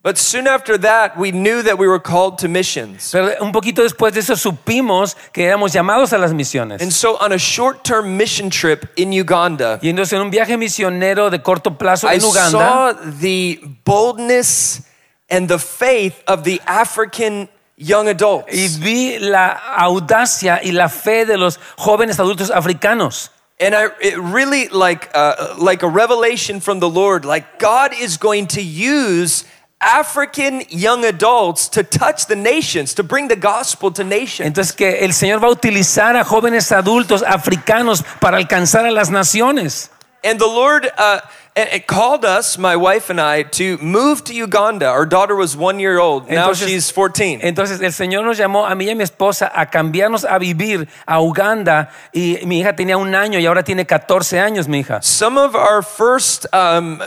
But 0.05 0.19
soon 0.19 0.47
after 0.47 0.77
that, 0.83 1.17
we 1.17 1.33
knew 1.33 1.63
that 1.63 1.79
we 1.79 1.89
were 1.89 1.99
called 1.99 2.37
to 2.41 2.49
missions. 2.49 3.11
Pero 3.11 3.33
un 3.41 3.53
poquito 3.53 3.83
después 3.83 4.13
de 4.13 4.21
eso 4.21 4.37
supimos 4.37 5.17
que 5.33 5.47
éramos 5.47 5.73
llamados 5.73 6.13
a 6.13 6.19
las 6.19 6.35
misiones. 6.35 6.83
And 6.83 6.93
so 6.93 7.17
on 7.17 7.33
a 7.33 7.39
short-term 7.39 8.15
mission 8.15 8.51
trip 8.51 8.85
in 8.97 9.13
Uganda, 9.13 9.79
Y 9.81 9.89
entonces 9.89 10.13
en 10.13 10.21
un 10.21 10.31
viaje 10.31 10.59
misionero 10.59 11.31
de 11.31 11.39
corto 11.39 11.79
plazo 11.79 12.07
I 12.07 12.17
en 12.17 12.23
Uganda, 12.23 12.51
saw 12.51 12.93
the 13.19 13.59
boldness 13.87 14.83
and 15.31 15.49
the 15.49 15.59
faith 15.59 16.23
of 16.27 16.45
the 16.45 16.61
African 16.67 17.49
young 17.79 18.07
adults. 18.07 18.53
y 18.53 18.69
vi 18.79 19.19
la 19.19 19.59
audacia 19.79 20.61
y 20.63 20.73
la 20.73 20.89
fe 20.91 21.25
de 21.25 21.39
los 21.39 21.59
jóvenes 21.79 22.19
adultos 22.19 22.51
africanos. 22.51 23.31
And 23.59 23.75
I, 23.75 23.87
it 24.03 24.19
really 24.19 24.69
like, 24.69 25.09
uh, 25.15 25.55
like 25.59 25.83
a 25.83 25.89
revelation 25.89 26.61
from 26.61 26.81
the 26.81 26.91
Lord, 26.91 27.25
like 27.25 27.59
God 27.59 27.93
is 27.99 28.19
going 28.19 28.49
to 28.49 28.61
use 28.61 29.45
African 29.85 30.63
young 30.71 31.05
adults 31.05 31.69
to 31.71 31.83
touch 31.83 32.27
the 32.27 32.37
nations, 32.37 32.95
to 32.95 33.03
bring 33.03 33.29
the 33.29 33.37
gospel 33.37 33.93
to 33.93 34.03
nations. 34.05 34.47
Entonces 34.47 34.75
que 34.75 35.05
el 35.05 35.13
Señor 35.13 35.43
va 35.43 35.49
a 35.49 35.53
utilizar 35.53 36.17
a 36.17 36.25
jóvenes 36.25 36.73
adultos 36.73 37.23
africanos 37.23 38.03
para 38.21 38.39
alcanzar 38.39 38.87
a 38.87 38.91
las 38.91 39.11
naciones. 39.11 39.91
And 40.25 40.39
the 40.41 40.47
Lord 40.47 40.91
uh, 40.97 41.21
it 41.55 41.87
called 41.87 42.25
us, 42.25 42.57
my 42.57 42.77
wife 42.77 43.11
and 43.11 43.21
I, 43.21 43.43
to 43.43 43.77
move 43.79 44.25
to 44.25 44.35
Uganda. 44.35 44.87
Our 44.87 45.05
daughter 45.07 45.37
was 45.37 45.55
one 45.55 45.79
year 45.79 45.99
old. 46.01 46.29
Now 46.31 46.49
Entonces- 46.49 46.67
she's 46.67 46.91
14. 46.91 47.41
Entonces 47.43 47.81
el 47.83 47.93
Señor 47.93 48.25
nos 48.25 48.39
llamó 48.39 48.67
a 48.67 48.75
mí 48.75 48.87
y 48.87 48.91
a 48.91 48.95
mi 48.95 49.05
esposa 49.05 49.53
a 49.55 49.67
cambiarnos 49.67 50.25
a 50.25 50.39
vivir 50.39 50.89
a 51.07 51.21
Uganda 51.21 51.91
y 52.13 52.39
mi 52.47 52.61
hija 52.61 52.75
tenía 52.75 52.97
un 52.97 53.15
año 53.15 53.39
y 53.39 53.47
ahora 53.47 53.63
tiene 53.63 53.85
14 53.85 54.41
años 54.41 54.67
mi 54.67 54.81
hija. 54.81 55.03
Some 55.03 55.39
of 55.39 55.55
our 55.55 55.83
first 55.83 56.47
um, 56.55 57.01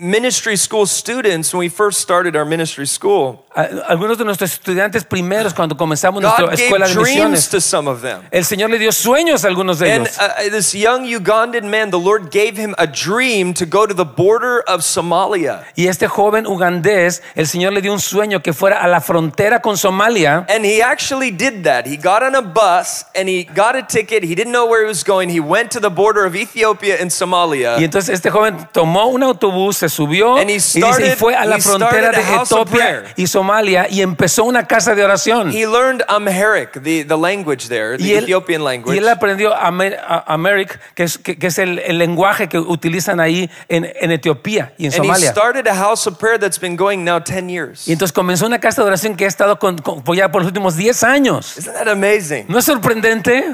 ministry 0.00 0.56
school 0.56 0.86
students, 0.86 1.52
when 1.52 1.60
we 1.60 1.68
first 1.68 2.00
started 2.00 2.34
our 2.34 2.44
ministry 2.44 2.86
school, 2.86 3.44
Algunos 3.52 4.16
de 4.16 4.24
nuestros 4.24 4.52
estudiantes 4.52 5.04
primeros 5.04 5.52
cuando 5.52 5.76
comenzamos 5.76 6.22
nuestra 6.22 6.44
God 6.46 6.50
gave 6.52 6.62
escuela 6.66 6.86
de 6.86 6.94
dreams 6.94 7.08
misiones, 7.10 7.50
to 7.50 7.60
some 7.60 7.88
of 7.88 8.00
them. 8.00 8.22
el 8.30 8.44
Señor 8.44 8.70
le 8.70 8.78
dio 8.78 8.92
sueños 8.92 9.44
a 9.44 9.48
algunos 9.48 9.80
de 9.80 9.90
And 9.92 10.06
ellos. 10.06 10.18
uh, 10.20 10.50
this 10.50 10.72
young 10.72 11.04
Ugandan 11.04 11.68
man, 11.68 11.90
the 11.90 11.98
Lord 11.98 12.30
gave 12.30 12.56
him 12.56 12.76
a 12.78 12.86
dream 12.86 13.52
to 13.54 13.66
go 13.66 13.86
to 13.86 13.92
the 13.92 14.04
border 14.04 14.60
of 14.68 14.82
Somalia. 14.84 15.64
Y 15.76 15.88
este 15.88 16.06
joven 16.06 16.46
ugandés, 16.46 17.22
el 17.34 17.46
Señor 17.48 17.72
le 17.72 17.80
dio 17.82 17.92
un 17.92 17.98
sueño 17.98 18.40
que 18.40 18.52
fuera 18.52 18.80
a 18.84 18.86
la 18.86 19.00
frontera 19.00 19.60
con 19.60 19.76
Somalia. 19.76 20.46
And 20.48 20.64
he 20.64 20.80
actually 20.80 21.32
did 21.32 21.64
that. 21.64 21.86
He 21.86 21.96
got 21.96 22.22
on 22.22 22.36
a 22.36 22.42
bus 22.42 23.04
and 23.16 23.28
he 23.28 23.42
got 23.42 23.74
a 23.74 23.82
ticket. 23.82 24.22
He 24.22 24.36
didn't 24.36 24.52
know 24.52 24.66
where 24.66 24.82
he 24.84 24.88
was 24.88 25.02
going. 25.02 25.28
He 25.28 25.40
went 25.40 25.72
to 25.72 25.80
the 25.80 25.90
border 25.90 26.24
of 26.24 26.36
Ethiopia 26.36 26.98
and 27.00 27.10
Somalia. 27.10 27.78
Y 27.80 27.84
entonces 27.84 28.10
este 28.14 28.30
joven 28.30 28.68
tomó 28.72 29.06
un 29.08 29.24
autobús, 29.24 29.76
se 29.78 29.88
subió 29.90 30.36
And 30.38 30.48
he 30.48 30.52
y, 30.52 30.54
dice, 30.54 30.78
y 30.78 30.82
started- 30.82 31.16
fue 31.18 31.34
a 31.36 31.44
la 31.44 31.58
frontera 31.58 31.90
started 31.90 32.16
de 32.18 32.22
a 32.22 32.36
house 32.38 32.52
of 32.52 32.60
Etiopía 32.68 32.86
prayer. 32.86 33.12
y 33.16 33.26
Somalia 33.26 33.86
y 33.90 34.00
empezó 34.00 34.44
una 34.44 34.66
casa 34.66 34.94
de 34.94 35.04
oración. 35.04 35.50
He 35.52 35.66
learned 35.66 36.02
Amharic, 36.08 36.72
the, 36.82 37.04
the 37.04 37.16
language 37.16 37.68
there, 37.68 37.98
the 37.98 38.04
y 38.04 38.12
él, 38.14 38.24
Ethiopian 38.24 38.62
y 38.62 38.64
language. 38.64 38.98
él 38.98 39.08
aprendió 39.08 39.54
Amer- 39.54 39.98
Amharic, 40.26 40.78
que 40.94 41.02
es, 41.02 41.18
que, 41.18 41.38
que 41.38 41.48
es 41.48 41.58
el, 41.58 41.78
el 41.80 41.98
lenguaje 41.98 42.48
que 42.48 42.58
utilizan 42.58 43.20
ahí 43.20 43.50
en, 43.68 43.90
en 44.00 44.10
Etiopía 44.12 44.72
y 44.78 44.86
en 44.86 44.92
and 44.94 45.02
he 45.04 45.06
Somalia. 45.08 45.30
started 45.30 45.66
a 45.66 45.74
house 45.74 46.06
of 46.06 46.16
prayer 46.18 46.38
that's 46.38 46.58
been 46.60 46.76
going 46.76 47.04
now 47.04 47.18
10 47.20 47.48
years. 47.50 47.86
Y 47.88 47.92
entonces 47.92 48.12
comenzó 48.12 48.46
una 48.46 48.58
casa 48.60 48.82
de 48.82 48.88
oración 48.88 49.16
que 49.16 49.24
ha 49.24 49.28
estado 49.28 49.58
con, 49.58 49.76
con- 49.78 50.02
por 50.02 50.16
ya 50.16 50.30
por 50.30 50.42
los 50.42 50.46
últimos 50.48 50.76
10 50.76 51.02
años. 51.04 51.56
Isn't 51.58 51.74
that 51.74 51.88
amazing? 51.88 52.46
¿No 52.48 52.58
es 52.58 52.64
sorprendente? 52.64 53.44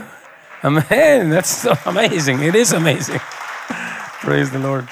Amén. 0.62 1.30
That's 1.30 1.48
so 1.50 1.72
amazing. 1.84 2.42
It 2.42 2.54
is 2.54 2.72
amazing. 2.72 3.20
Praise 4.22 4.50
the 4.50 4.58
Lord. 4.58 4.86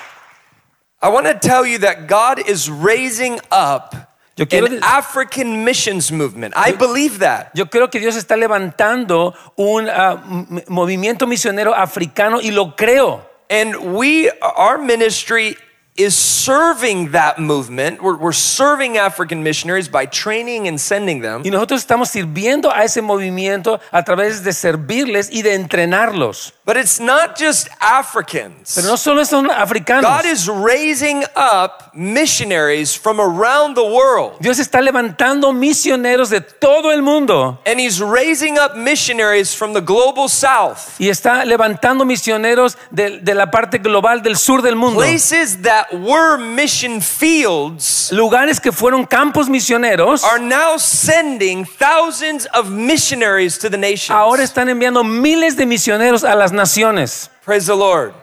I 1.05 1.09
want 1.11 1.27
to 1.27 1.35
tell 1.35 1.67
you 1.67 1.77
that 1.81 2.07
God 2.07 2.49
is 2.49 2.71
raising 2.71 3.39
up 3.51 3.95
Yo 4.39 4.47
quiero 4.47 4.67
an 4.67 4.83
African 4.83 5.63
missions 5.63 6.11
movement. 6.11 6.55
I 6.57 6.73
believe 6.73 7.19
that. 7.19 7.51
Yo 7.55 7.67
creo 7.67 7.91
que 7.91 8.01
Dios 8.01 8.17
está 8.17 8.37
levantando 8.39 9.35
un 9.59 9.87
ah, 9.87 10.19
m- 10.25 10.65
movimiento 10.69 11.27
misionero 11.27 11.75
africano 11.75 12.41
y 12.41 12.51
lo 12.53 12.73
creo. 12.75 13.21
And 13.51 13.95
we, 13.95 14.31
our 14.41 14.79
ministry 14.79 15.57
is 15.97 16.17
serving 16.17 17.13
that 17.13 17.39
movement. 17.39 18.03
We're, 18.03 18.17
we're 18.17 18.33
serving 18.33 18.99
African 18.99 19.45
missionaries 19.45 19.89
by 19.89 20.07
training 20.07 20.67
and 20.67 20.81
sending 20.81 21.21
them. 21.21 21.43
Y 21.45 21.51
nosotros 21.51 21.81
estamos 21.83 22.09
sirviendo 22.11 22.73
a 22.75 22.83
ese 22.83 23.01
movimiento 23.01 23.81
a 23.93 24.03
través 24.03 24.43
de 24.43 24.53
servirles 24.53 25.31
y 25.31 25.43
de 25.43 25.55
entrenarlos. 25.55 26.53
But 26.65 26.77
it's 26.77 26.99
not 26.99 27.39
just 27.39 27.69
Africans. 27.81 28.75
Pero 28.75 28.89
no 28.89 28.97
solo 28.97 29.23
son 29.25 29.51
africanos. 29.51 30.03
God 30.03 30.25
is 30.27 30.49
raising 30.49 31.23
up 31.37 31.93
missionaries 31.95 32.97
from 32.97 33.21
around 33.21 33.77
the 33.77 33.85
world. 33.85 34.39
Dios 34.41 34.59
está 34.59 34.81
levantando 34.81 35.53
misioneros 35.53 36.31
de 36.31 36.41
todo 36.41 36.91
el 36.91 37.03
mundo 37.03 37.61
And 37.67 37.79
He's 37.79 38.01
raising 38.01 38.59
up 38.59 38.77
missionaries 38.77 39.55
from 39.55 39.75
the 39.75 39.81
global 39.81 40.29
south. 40.29 40.99
y 40.99 41.09
está 41.09 41.45
levantando 41.45 42.05
misioneros 42.05 42.77
de, 42.91 43.21
de 43.21 43.35
la 43.35 43.51
parte 43.51 43.79
global 43.79 44.23
del 44.23 44.37
sur 44.37 44.61
del 44.63 44.75
mundo. 44.75 44.99
Places 45.01 45.63
that 45.63 45.84
were 45.93 46.37
mission 46.39 47.01
fields 47.01 48.11
Lugares 48.13 48.61
que 48.61 48.73
fueron 48.73 49.09
campos 49.09 49.49
misioneros 49.49 50.23
are 50.25 50.39
now 50.39 50.77
sending 50.77 51.65
thousands 51.65 52.47
of 52.47 52.71
missionaries 52.71 53.59
to 53.59 53.69
the 53.69 53.77
nations. 53.77 54.11
ahora 54.11 54.43
están 54.43 54.69
enviando 54.69 55.05
miles 55.05 55.57
de 55.57 55.65
misioneros 55.67 56.25
a 56.25 56.35
las 56.35 56.53
naciones. 56.53 57.29
Praise 57.45 57.67
the 57.67 57.75
Lord. 57.77 58.15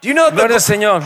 Do 0.00 0.08
you 0.08 0.14
know 0.14 0.30
Gloria 0.30 0.54
al 0.56 0.60
that 0.60 0.74
Señor. 0.74 1.02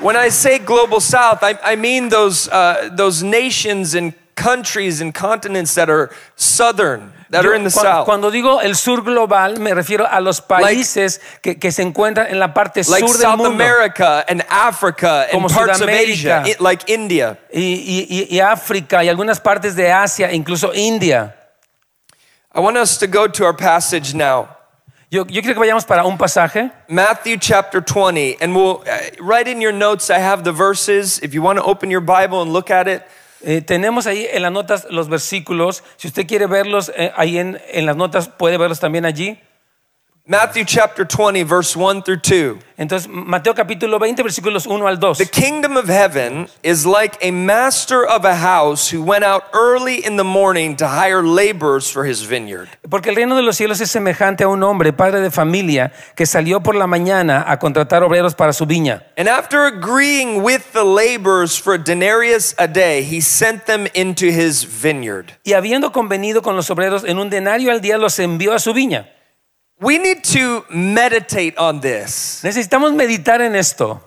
when 0.00 0.16
I 0.16 0.28
say 0.28 0.58
global 0.58 1.00
south, 1.00 1.42
I, 1.42 1.58
I 1.62 1.76
mean 1.76 2.08
those, 2.08 2.48
uh, 2.48 2.90
those 2.92 3.22
nations 3.22 3.94
and 3.94 4.14
countries 4.36 5.00
and 5.00 5.14
continents 5.14 5.74
that 5.74 5.90
are 5.90 6.10
southern, 6.36 7.12
that 7.30 7.44
are 7.44 7.54
in 7.54 7.64
the 7.64 7.70
cua- 7.70 7.82
south. 7.82 8.04
Cuando 8.06 8.30
digo 8.30 8.60
el 8.62 8.74
sur 8.76 9.02
global, 9.02 9.58
me 9.58 9.72
refiero 9.74 10.06
a 10.08 10.20
los 10.20 10.40
países 10.40 11.20
que, 11.42 11.58
que 11.58 11.70
se 11.72 11.82
encuentran 11.82 12.28
en 12.30 12.38
la 12.38 12.52
parte 12.54 12.82
like 12.88 13.06
sur 13.06 13.16
del 13.16 13.22
South 13.26 13.36
mundo. 13.38 13.52
America 13.54 14.24
and 14.28 14.42
Africa 14.48 15.22
and 15.24 15.32
Como 15.32 15.48
parts 15.48 15.80
of 15.80 15.88
Asia, 15.88 16.44
like 16.60 16.84
India. 16.88 17.38
Y, 17.52 17.60
y- 17.60 18.06
y- 18.08 18.36
y 18.36 18.40
África 18.40 19.02
y 19.04 19.08
algunas 19.08 19.40
partes 19.40 19.74
de 19.74 19.90
Asia, 19.92 20.30
incluso 20.32 20.72
India. 20.74 21.34
I 22.54 22.60
want 22.60 22.76
us 22.76 22.96
to 22.98 23.06
go 23.06 23.26
to 23.28 23.44
our 23.44 23.52
passage 23.54 24.14
now. 24.14 24.48
Yo, 25.10 25.24
yo 25.28 25.40
quiero 25.40 25.54
que 25.54 25.60
vayamos 25.60 25.86
para 25.86 26.04
un 26.04 26.16
pasaje. 26.18 26.70
Matthew 26.88 27.36
chapter 27.38 27.80
20, 27.80 28.38
and 28.40 28.54
we'll 28.56 28.82
uh, 28.90 28.98
write 29.20 29.46
in 29.46 29.60
your 29.60 29.72
notes. 29.72 30.10
I 30.10 30.18
have 30.18 30.42
the 30.42 30.52
verses. 30.52 31.20
If 31.22 31.32
you 31.34 31.42
want 31.42 31.58
to 31.58 31.64
open 31.64 31.90
your 31.90 32.00
Bible 32.00 32.42
and 32.42 32.52
look 32.52 32.70
at 32.70 32.88
it, 32.88 33.02
Eh, 33.42 33.60
tenemos 33.60 34.06
ahí 34.06 34.26
en 34.32 34.42
las 34.42 34.52
notas 34.52 34.86
los 34.90 35.08
versículos. 35.08 35.84
Si 35.96 36.08
usted 36.08 36.26
quiere 36.26 36.46
verlos 36.46 36.90
eh, 36.96 37.12
ahí 37.16 37.38
en, 37.38 37.60
en 37.72 37.86
las 37.86 37.96
notas, 37.96 38.28
puede 38.28 38.58
verlos 38.58 38.80
también 38.80 39.04
allí. 39.04 39.38
Matthew 40.28 40.64
chapter 40.64 41.04
20, 41.04 41.44
verse 41.44 41.76
1 41.76 42.02
through 42.02 42.18
2. 42.18 42.58
Entonces, 42.78 43.06
Mateo 43.06 43.54
capítulo 43.54 44.00
20, 44.00 44.24
versículos 44.24 44.66
1 44.66 44.84
al 44.84 44.96
2. 44.98 45.18
The 45.18 45.24
kingdom 45.24 45.76
of 45.76 45.86
heaven 45.86 46.48
is 46.64 46.84
like 46.84 47.16
a 47.22 47.30
master 47.30 48.04
of 48.04 48.24
a 48.24 48.34
house 48.34 48.90
who 48.90 49.04
went 49.04 49.22
out 49.22 49.44
early 49.52 50.04
in 50.04 50.16
the 50.16 50.24
morning 50.24 50.74
to 50.78 50.88
hire 50.88 51.22
laborers 51.22 51.88
for 51.88 52.04
his 52.04 52.22
vineyard. 52.22 52.68
Porque 52.90 53.06
el 53.10 53.14
reino 53.14 53.36
de 53.36 53.42
los 53.42 53.56
cielos 53.56 53.80
es 53.80 53.88
semejante 53.88 54.42
a 54.42 54.48
un 54.48 54.64
hombre, 54.64 54.92
padre 54.92 55.20
de 55.20 55.30
familia, 55.30 55.92
que 56.16 56.26
salió 56.26 56.60
por 56.60 56.74
la 56.74 56.88
mañana 56.88 57.44
a 57.46 57.60
contratar 57.60 58.02
obreros 58.02 58.34
para 58.34 58.52
su 58.52 58.66
viña. 58.66 59.04
And 59.16 59.28
after 59.28 59.66
agreeing 59.66 60.42
with 60.42 60.72
the 60.72 60.82
laborers 60.82 61.56
for 61.56 61.74
a 61.74 61.78
denarius 61.78 62.52
a 62.58 62.66
day, 62.66 63.04
he 63.04 63.20
sent 63.20 63.66
them 63.66 63.86
into 63.94 64.26
his 64.26 64.64
vineyard. 64.64 65.34
Y 65.44 65.52
habiendo 65.52 65.92
convenido 65.92 66.42
con 66.42 66.56
los 66.56 66.68
obreros 66.68 67.04
en 67.04 67.20
un 67.20 67.30
denario 67.30 67.70
al 67.70 67.80
día, 67.80 67.96
los 67.96 68.18
envió 68.18 68.52
a 68.52 68.58
su 68.58 68.74
viña. 68.74 69.12
We 69.78 69.98
need 69.98 70.24
to 70.24 70.64
meditate 70.70 71.58
on 71.58 71.80
this 71.80 72.40
Necesitamos 72.42 72.94
meditar 72.94 73.40
en 73.40 73.54
esto, 73.54 74.00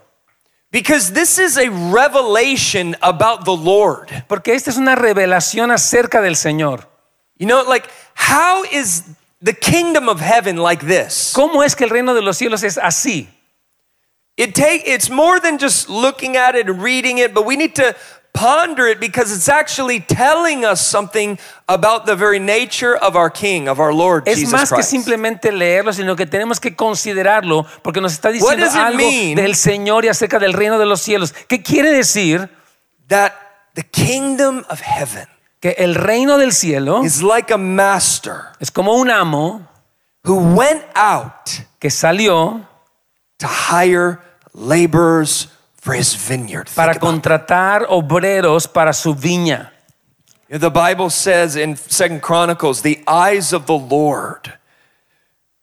because 0.72 1.14
this 1.14 1.38
is 1.38 1.58
a 1.58 1.70
revelation 1.70 2.96
about 3.02 3.46
the 3.46 3.56
Lord. 3.56 4.10
porque 4.28 4.50
esta 4.50 4.72
es 4.72 4.78
una 4.78 4.96
revelación 4.96 5.72
acerca 5.72 6.22
del 6.22 6.36
Señor. 6.36 6.86
You 7.38 7.46
know, 7.48 7.64
like, 7.68 7.88
how 8.16 8.64
is 8.64 9.04
the 9.42 9.54
kingdom 9.54 10.10
of 10.10 10.20
heaven 10.20 10.58
like 10.58 10.86
this? 10.86 11.34
¿Cómo 11.36 11.64
es 11.64 11.76
que 11.76 11.86
el 11.86 11.92
reino 11.92 12.14
de 12.14 12.22
los 12.22 12.38
cielos 12.38 12.64
es 12.64 12.78
así? 12.78 13.28
It 14.38 14.56
take 14.56 14.88
it's 14.88 15.10
more 15.10 15.40
than 15.40 15.58
just 15.58 15.90
looking 15.90 16.36
at 16.38 16.56
it 16.56 16.68
and 16.68 16.82
reading 16.82 17.18
it, 17.20 17.34
but 17.34 17.46
we 17.46 17.56
need 17.56 17.76
to 17.76 17.96
ponder 18.40 18.88
it 18.88 19.00
because 19.00 19.36
it's 19.36 19.50
actually 19.50 20.00
telling 20.00 20.64
us 20.64 20.80
something 20.80 21.38
about 21.68 22.06
the 22.06 22.16
very 22.16 22.40
nature 22.40 22.96
of 22.96 23.16
our 23.16 23.30
King, 23.30 23.68
of 23.68 23.80
our 23.80 23.94
Lord 23.94 24.28
Es 24.28 24.38
Jesus 24.38 24.54
más 24.54 24.70
que 24.70 24.78
Christ. 24.78 24.90
simplemente 24.90 25.52
leerlo, 25.52 25.92
sino 25.92 26.16
que 26.16 26.26
tenemos 26.26 26.60
que 26.60 26.76
considerarlo, 26.76 27.66
porque 27.84 28.00
nos 28.00 28.14
está 28.14 28.32
diciendo 28.32 28.66
algo 28.74 28.98
mean? 28.98 29.36
del 29.36 29.56
Señor 29.56 30.06
y 30.06 30.08
acerca 30.08 30.40
del 30.40 30.54
reino 30.54 30.80
de 30.80 30.86
los 30.86 31.02
cielos. 31.02 31.34
¿Qué 31.48 31.62
quiere 31.62 31.92
decir? 31.92 32.50
That 33.10 33.34
the 33.76 33.84
kingdom 33.84 34.64
of 34.70 34.82
heaven 34.82 35.28
Que 35.62 35.76
el 35.78 35.96
reino 35.96 36.38
del 36.38 36.54
cielo 36.54 37.04
is 37.04 37.22
like 37.22 37.52
a 37.54 37.58
master 37.58 38.46
es 38.60 38.72
como 38.72 38.94
un 38.94 39.10
amo 39.10 39.68
who 40.24 40.36
went 40.36 40.84
out 40.96 41.50
que 41.80 41.90
salió 41.90 42.66
to 43.40 43.48
hire 43.48 44.20
laborers 44.54 45.50
for 45.82 45.94
his 45.94 46.14
vineyard. 46.14 46.68
Think 46.68 46.76
para 46.76 46.92
about 46.92 47.02
contratar 47.02 47.86
obreros 47.90 48.72
para 48.72 48.94
su 48.94 49.14
viña. 49.16 49.72
it. 50.50 50.60
The 50.60 50.72
Bible 50.72 51.10
says 51.10 51.56
in 51.56 51.76
Second 51.76 52.22
Chronicles, 52.22 52.82
the 52.82 53.04
eyes 53.08 53.54
of 53.54 53.66
the 53.68 53.78
Lord, 53.78 54.54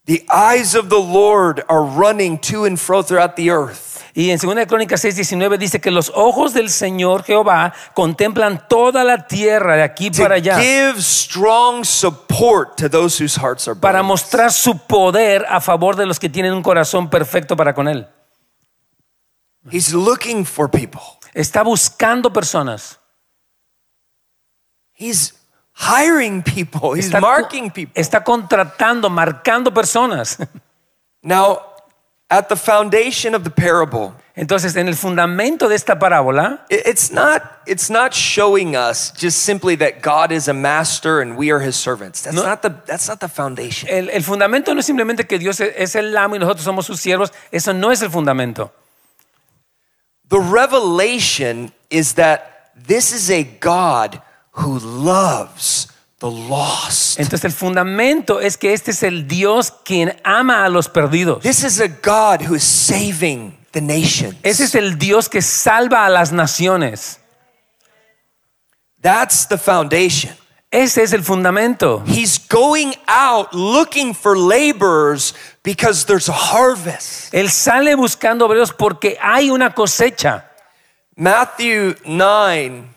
the 0.07 0.25
eyes 0.33 0.75
of 0.75 0.89
the 0.89 1.01
Lord 1.01 1.63
are 1.69 1.85
running 1.85 2.39
to 2.39 2.65
and 2.65 2.79
fro 2.79 3.03
throughout 3.03 3.37
the 3.37 3.51
earth. 3.51 3.95
Y 4.15 4.31
en 4.31 4.39
2 4.39 4.55
de 4.55 4.67
Crónicas 4.67 5.03
6, 5.03 5.15
19 5.15 5.59
dice 5.59 5.79
que 5.79 5.91
los 5.91 6.11
ojos 6.15 6.55
del 6.55 6.71
Señor 6.71 7.23
Jehová 7.23 7.75
contemplan 7.93 8.67
toda 8.67 9.05
la 9.05 9.27
tierra 9.27 9.77
de 9.77 9.83
aquí 9.83 10.11
to 10.11 10.23
para 10.23 10.37
allá 10.37 10.59
give 10.59 11.03
strong 11.03 11.85
support 11.85 12.77
to 12.77 12.89
those 12.89 13.23
whose 13.23 13.39
hearts 13.39 13.69
are 13.69 13.79
para 13.79 14.03
mostrar 14.03 14.53
su 14.53 14.79
poder 14.79 15.45
a 15.51 15.61
favor 15.61 15.97
de 15.97 16.07
los 16.07 16.19
que 16.19 16.31
tienen 16.31 16.55
un 16.55 16.63
corazón 16.63 17.11
perfecto 17.11 17.57
para 17.57 17.75
con 17.75 17.89
Él. 17.89 18.07
He's 19.71 19.93
looking 19.95 20.45
for 20.45 20.69
people. 20.69 21.01
Está 21.35 21.63
buscando 21.65 22.33
personas. 22.33 22.99
He's 24.93 25.35
hiring 25.73 26.43
people. 26.43 26.95
He's 26.95 27.07
Está, 27.11 27.21
marking 27.21 27.71
people. 27.71 27.93
está 28.01 28.25
contratando, 28.25 29.11
marcando 29.11 29.71
personas. 29.73 30.39
Now, 31.23 31.61
at 32.31 32.49
the 32.49 32.57
foundation 32.57 33.35
of 33.35 33.45
the 33.45 33.51
parable, 33.51 34.15
Entonces, 34.39 34.77
en 34.77 34.87
el 34.87 34.95
fundamento 34.97 35.67
de 35.67 35.75
esta 35.77 35.99
parábola, 35.99 36.67
it's 36.69 37.11
not 37.11 37.43
it's 37.67 37.89
not 37.89 38.13
showing 38.13 38.77
us 38.77 39.11
just 39.17 39.39
simply 39.43 39.77
that 39.77 40.03
God 40.03 40.31
is 40.31 40.47
a 40.47 40.53
master 40.53 41.21
and 41.23 41.39
we 41.39 41.51
are 41.51 41.59
his 41.59 41.75
servants. 41.75 42.21
That's 42.23 42.37
No. 42.37 42.43
not 42.43 42.61
the 42.61 42.69
that's 42.87 43.09
not 43.09 43.19
the 43.21 43.29
foundation. 43.29 43.89
el, 43.89 44.11
el 44.11 44.23
fundamento 44.23 44.75
no 44.75 44.81
es 44.81 44.87
simplemente 44.87 45.27
que 45.27 45.39
Dios 45.39 45.59
es- 45.61 45.73
es 45.75 45.95
el 45.97 46.15
amo 46.19 46.37
y 46.37 46.39
nosotros 46.39 46.65
somos 46.65 46.85
sus 46.85 47.01
siervos. 47.01 47.33
Eso 47.51 47.73
no 47.73 47.91
es 47.91 48.03
el 48.03 48.11
fundamento. 48.11 48.71
The 50.29 50.41
revelation 50.41 51.73
is 51.91 52.15
that 52.15 52.73
this 52.75 53.13
is 53.13 53.31
a 53.31 53.45
God 53.45 54.21
who 54.53 54.79
loves 54.79 55.89
the 56.19 56.31
lost. 56.31 57.19
Entonces, 57.19 57.45
el 57.45 57.53
fundamento 57.53 58.41
es 58.41 58.57
que 58.57 58.73
este 58.73 58.91
es 58.91 59.03
el 59.03 59.27
Dios 59.29 59.71
quien 59.85 60.19
ama 60.25 60.65
a 60.65 60.69
los 60.69 60.89
perdidos. 60.89 61.43
This 61.43 61.63
is 61.63 61.81
a 61.81 61.89
God 61.89 62.43
who 62.43 62.55
is 62.55 62.65
saving 62.65 63.57
the 63.73 63.81
nations. 63.81 64.35
Ese 64.43 64.65
es 64.65 64.75
el 64.75 64.99
Dios 64.99 65.29
que 65.29 65.43
salva 65.43 66.07
a 66.07 66.11
las 66.11 66.33
naciones. 66.33 67.21
That's 69.01 69.47
the 69.47 69.59
foundation. 69.59 70.35
Ese 70.77 71.05
es 71.05 71.15
el 71.15 71.23
fundamento. 71.23 72.03
He's 72.07 72.37
going 72.37 72.93
out 73.09 73.55
looking 73.55 74.13
for 74.13 74.37
laborers 74.37 75.33
because 75.63 76.05
there's 76.05 76.29
a 76.29 76.35
harvest. 76.35 77.33
Él 77.33 77.49
sale 77.49 77.97
buscando 77.97 78.45
obreros 78.45 78.75
porque 78.75 79.17
hay 79.19 79.49
una 79.49 79.73
cosecha. 79.73 80.45
Matthew 81.17 81.95
9 82.05 82.91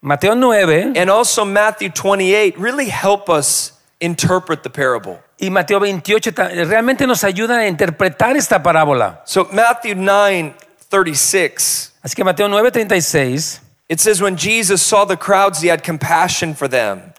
Mateo 0.00 0.34
9 0.36 0.96
and 0.96 1.10
also 1.10 1.44
Matthew 1.44 1.88
28 1.88 2.56
really 2.56 2.88
help 2.88 3.28
us 3.28 3.72
interpret 4.00 4.62
the 4.62 4.70
parable. 4.70 5.18
y 5.40 5.50
Mateo 5.50 5.80
28 5.80 6.30
realmente 6.68 7.04
nos 7.04 7.24
ayudan 7.24 7.58
a 7.58 7.66
interpretar 7.66 8.36
esta 8.36 8.62
parábola. 8.62 9.22
So, 9.24 9.48
Matthew 9.50 9.96
9 9.96 10.54
36, 10.88 11.94
Así 12.00 12.14
que 12.14 12.22
Mateo 12.22 12.46
9:36 12.46 13.60
it 13.88 13.98
says, 13.98 14.22
When 14.22 14.36
Jesus 14.36 14.80
saw 14.80 15.04
the 15.04 15.16
crowds, 15.16 15.60
he 15.62 15.68
had 15.68 15.82
compassion 15.82 16.54
for 16.54 16.68
them 16.68 17.12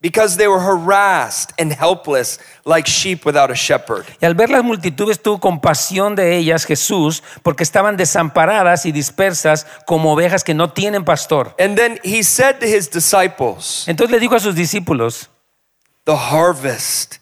because 0.00 0.36
they 0.36 0.46
were 0.46 0.60
harassed 0.60 1.52
and 1.58 1.72
helpless 1.72 2.38
like 2.64 2.86
sheep 2.86 3.24
without 3.26 3.50
a 3.50 3.54
shepherd. 3.56 4.04
Y 4.20 4.26
al 4.26 4.34
ver 4.34 4.48
las 4.48 4.62
multitudes 4.62 5.20
tuvo 5.20 5.40
compasión 5.40 6.14
de 6.14 6.36
ellas 6.36 6.64
Jesús 6.64 7.22
porque 7.42 7.64
estaban 7.64 7.96
desamparadas 7.96 8.86
y 8.86 8.92
dispersas 8.92 9.66
como 9.86 10.12
ovejas 10.12 10.44
que 10.44 10.54
no 10.54 10.70
tienen 10.72 11.04
pastor. 11.04 11.54
And 11.58 11.76
then 11.76 11.98
he 12.04 12.22
said 12.22 12.60
to 12.60 12.66
his 12.66 12.88
disciples, 12.90 13.84
Entonces 13.88 14.10
le 14.12 14.20
dijo 14.20 14.36
a 14.36 14.40
sus 14.40 14.54
discípulos, 14.54 15.28
The 16.04 16.16
harvest 16.16 17.16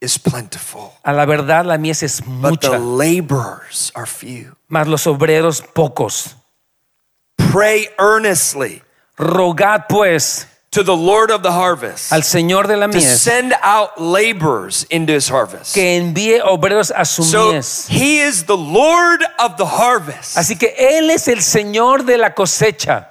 is 0.00 0.18
plentiful, 0.18 0.92
a 1.02 1.12
la 1.12 1.24
verdad 1.26 1.64
la 1.64 1.78
mies 1.78 2.02
es 2.02 2.20
but 2.20 2.60
the 2.60 2.70
mucha, 2.70 2.78
laborers 2.78 3.90
are 3.94 4.06
few. 4.06 4.54
mas 4.68 4.86
los 4.86 5.06
obreros 5.06 5.62
pocos. 5.62 6.36
Pray 7.52 7.88
earnestly 7.98 8.82
Rogad 9.16 9.86
pues 9.88 10.46
to 10.74 10.82
the 10.82 10.96
Lord 10.96 11.30
of 11.30 11.42
the 11.44 11.52
harvest 11.52 12.12
al 12.12 12.22
Señor 12.22 12.66
de 12.66 12.76
la 12.76 12.88
mies, 12.88 12.94
to 12.94 13.00
send 13.00 13.54
out 13.62 14.00
laborers 14.00 14.84
into 14.90 15.12
his 15.12 15.28
harvest. 15.28 15.72
que 15.72 15.82
envíe 16.00 16.40
obreros 16.42 16.90
a 16.94 17.04
su 17.04 17.22
So 17.22 17.52
mies. 17.52 17.86
he 17.88 18.18
is 18.18 18.44
the 18.44 18.56
Lord 18.56 19.22
of 19.38 19.56
the 19.56 19.66
harvest. 19.66 20.36
Así 20.36 20.58
que 20.58 20.74
Él 20.76 21.10
es 21.10 21.28
el 21.28 21.38
Señor 21.42 22.04
de 22.04 22.18
la 22.18 22.30
cosecha. 22.30 23.06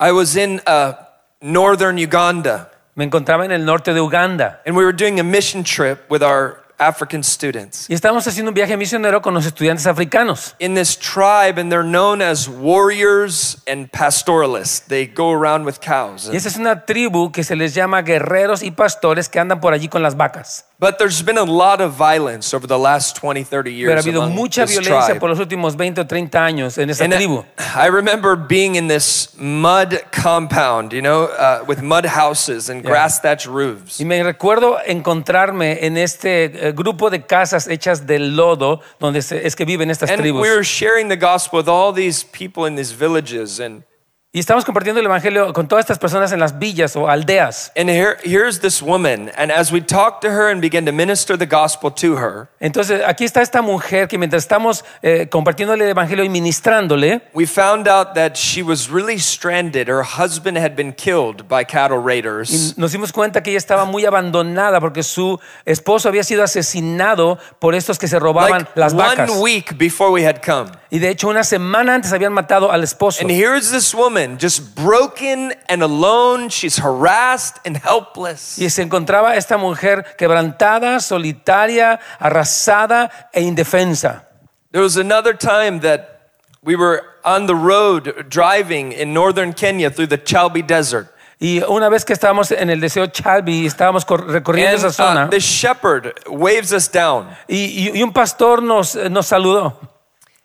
I 0.00 0.10
was 0.10 0.36
in 0.36 0.60
uh, 0.66 0.94
northern 1.40 1.96
Uganda 1.96 2.68
Me 2.94 3.06
encontraba 3.06 3.44
en 3.44 3.52
el 3.52 3.64
norte 3.64 3.94
de 3.94 4.00
Uganda 4.02 4.60
and 4.66 4.76
we 4.76 4.84
were 4.84 4.92
doing 4.92 5.18
a 5.18 5.24
mission 5.24 5.64
trip 5.64 6.10
with 6.10 6.22
our 6.22 6.61
African 6.78 7.22
students 7.22 7.88
y 7.88 7.94
estábamos 7.94 8.26
haciendo 8.26 8.50
un 8.50 8.54
viaje 8.54 8.76
misionero 8.76 9.20
con 9.22 9.34
los 9.34 9.46
estudiantes 9.46 9.86
africanos. 9.86 10.54
in 10.58 10.74
this 10.74 10.96
tribe, 10.96 11.58
and 11.60 11.70
they're 11.70 11.82
known 11.82 12.20
as 12.22 12.48
warriors 12.48 13.62
and 13.66 13.90
pastoralists. 13.90 14.80
They 14.80 15.06
go 15.06 15.30
around 15.32 15.64
with 15.64 15.80
cows. 15.80 16.28
Y 16.32 16.36
esa 16.36 16.48
es 16.48 16.56
una 16.56 16.84
tribu 16.84 17.30
que 17.32 17.44
se 17.44 17.56
les 17.56 17.74
llama 17.74 18.02
guerreros 18.02 18.62
y 18.62 18.70
pastores 18.70 19.28
que 19.28 19.38
andan 19.38 19.60
por 19.60 19.72
allí 19.72 19.88
con 19.88 20.02
las 20.02 20.16
vacas. 20.16 20.66
But 20.78 20.98
there's 20.98 21.22
been 21.24 21.38
a 21.38 21.44
lot 21.44 21.80
of 21.80 21.96
violence 21.96 22.52
over 22.52 22.66
the 22.66 22.78
last 22.78 23.16
20, 23.16 23.44
30 23.44 23.70
years. 23.70 23.88
Pero 23.88 24.00
ha 24.00 24.02
habido 24.02 24.28
mucha 24.28 24.64
violencia 24.64 25.06
tribe. 25.06 25.20
por 25.20 25.30
los 25.30 25.38
últimos 25.38 25.76
20 25.76 26.00
o 26.00 26.06
30 26.08 26.44
años 26.44 26.76
en 26.76 26.90
esa 26.90 27.04
And 27.04 27.14
tribu. 27.14 27.44
I 27.76 27.86
remember 27.88 28.34
being 28.34 28.74
in 28.74 28.88
this 28.88 29.28
mud 29.38 30.00
compound, 30.10 30.92
you 30.92 31.00
know, 31.00 31.28
uh, 31.38 31.64
with 31.68 31.82
mud 31.82 32.04
houses 32.04 32.68
and 32.68 32.82
grass 32.82 33.20
thatch 33.20 33.46
roofs. 33.46 34.00
Y 34.00 34.04
me 34.04 34.24
recuerdo 34.24 34.78
encontrarme 34.84 35.86
en 35.86 35.96
este 35.96 36.71
eh, 36.72 36.74
grupo 36.74 37.10
de 37.10 37.24
casas 37.24 37.68
hechas 37.68 38.06
de 38.06 38.18
lodo 38.18 38.80
donde 38.98 39.20
es 39.20 39.54
que 39.56 39.64
viven 39.64 39.90
estas 39.90 40.10
And 40.10 40.20
tribus. 40.20 40.42
we 40.42 40.50
were 40.50 40.64
sharing 40.64 41.08
the 41.08 41.16
gospel 41.16 41.58
with 41.58 41.68
all 41.68 41.92
these 41.92 42.24
people 42.24 42.66
in 42.66 42.76
these 42.76 42.92
villages. 42.92 43.60
And, 43.60 43.84
Y 44.34 44.38
estamos 44.38 44.64
compartiendo 44.64 44.98
el 44.98 45.04
evangelio 45.04 45.52
con 45.52 45.68
todas 45.68 45.82
estas 45.82 45.98
personas 45.98 46.32
en 46.32 46.40
las 46.40 46.58
villas 46.58 46.96
o 46.96 47.06
aldeas. 47.06 47.70
and 47.76 47.90
here, 47.90 48.16
here's 48.24 48.60
this 48.60 48.80
woman. 48.80 49.30
And 49.36 49.52
as 49.52 49.70
we 49.70 49.82
talked 49.82 50.22
to 50.22 50.30
her 50.30 50.50
and 50.50 50.58
began 50.62 50.86
to 50.86 50.92
minister 50.92 51.36
the 51.36 51.44
gospel 51.44 51.90
to 51.96 52.16
her, 52.16 52.48
Entonces 52.58 53.02
aquí 53.06 53.26
está 53.26 53.42
esta 53.42 53.60
mujer 53.60 54.08
que 54.08 54.16
mientras 54.16 54.42
estamos 54.44 54.86
eh, 55.02 55.28
compartiéndole 55.30 55.84
el 55.84 55.90
evangelio 55.90 56.24
y 56.24 56.30
ministrándole, 56.30 57.20
we 57.34 57.44
found 57.46 57.86
out 57.86 58.14
that 58.14 58.34
she 58.34 58.62
was 58.62 58.88
really 58.88 59.18
stranded. 59.18 59.86
Her 59.86 60.02
husband 60.02 60.56
had 60.56 60.74
been 60.76 60.94
killed 60.94 61.46
by 61.46 61.62
cattle 61.62 61.98
raiders. 61.98 62.48
y 62.50 62.80
nos 62.80 62.92
dimos 62.92 63.12
cuenta 63.12 63.42
que 63.42 63.50
ella 63.50 63.58
estaba 63.58 63.84
muy 63.84 64.06
abandonada 64.06 64.80
porque 64.80 65.02
su 65.02 65.38
esposo 65.66 66.08
había 66.08 66.24
sido 66.24 66.42
asesinado 66.42 67.38
por 67.58 67.74
estos 67.74 67.98
que 67.98 68.08
se 68.08 68.18
robaban 68.18 68.62
Like 68.62 68.70
las 68.76 68.94
vacas. 68.94 69.28
one 69.28 69.40
week 69.42 69.76
before 69.76 70.10
we 70.10 70.26
had 70.26 70.40
come. 70.42 70.70
Y 70.94 70.98
de 70.98 71.08
hecho 71.08 71.28
una 71.28 71.42
semana 71.42 71.94
antes 71.94 72.12
habían 72.12 72.34
matado 72.34 72.70
al 72.70 72.82
esposo. 72.84 73.22
And 73.22 73.30
here's 73.30 73.70
this 73.70 73.94
woman 73.94 74.36
just 74.38 74.74
broken 74.78 75.54
and 75.66 75.82
alone. 75.82 76.50
She's 76.50 76.78
harassed 76.78 77.56
and 77.64 77.78
helpless. 77.78 78.58
Y 78.58 78.68
se 78.68 78.82
encontraba 78.82 79.34
esta 79.36 79.56
mujer 79.56 80.04
quebrantada, 80.18 81.00
solitaria, 81.00 81.98
arrasada 82.18 83.10
e 83.32 83.40
indefensa. 83.40 84.24
There 84.70 84.82
was 84.82 84.98
another 84.98 85.32
time 85.34 85.80
that 85.80 86.28
we 86.62 86.76
were 86.76 87.02
on 87.24 87.46
the 87.46 87.54
road 87.56 88.28
driving 88.28 88.92
in 88.92 89.14
northern 89.14 89.54
Kenya 89.54 89.90
through 89.90 90.08
the 90.08 90.18
Chalbi 90.18 90.60
Desert. 90.60 91.08
Y 91.40 91.62
una 91.68 91.88
vez 91.88 92.04
que 92.04 92.12
estábamos 92.14 92.52
en 92.52 92.68
el 92.68 92.80
deseo 92.80 93.06
Chalbi 93.06 93.62
y 93.62 93.66
estábamos 93.66 94.04
cor- 94.04 94.26
recorriendo 94.28 94.76
And 94.76 94.84
esa 94.86 94.92
zona, 94.92 95.24
uh, 95.24 95.30
the 95.30 95.40
shepherd 95.40 96.12
waves 96.28 96.70
us 96.72 96.86
down 96.88 97.28
y, 97.48 97.56
y- 97.88 97.92
y 97.98 98.02
un 98.02 98.12
pastor 98.12 98.62
nos, 98.62 98.94
nos 98.94 99.26
saludó 99.26 99.80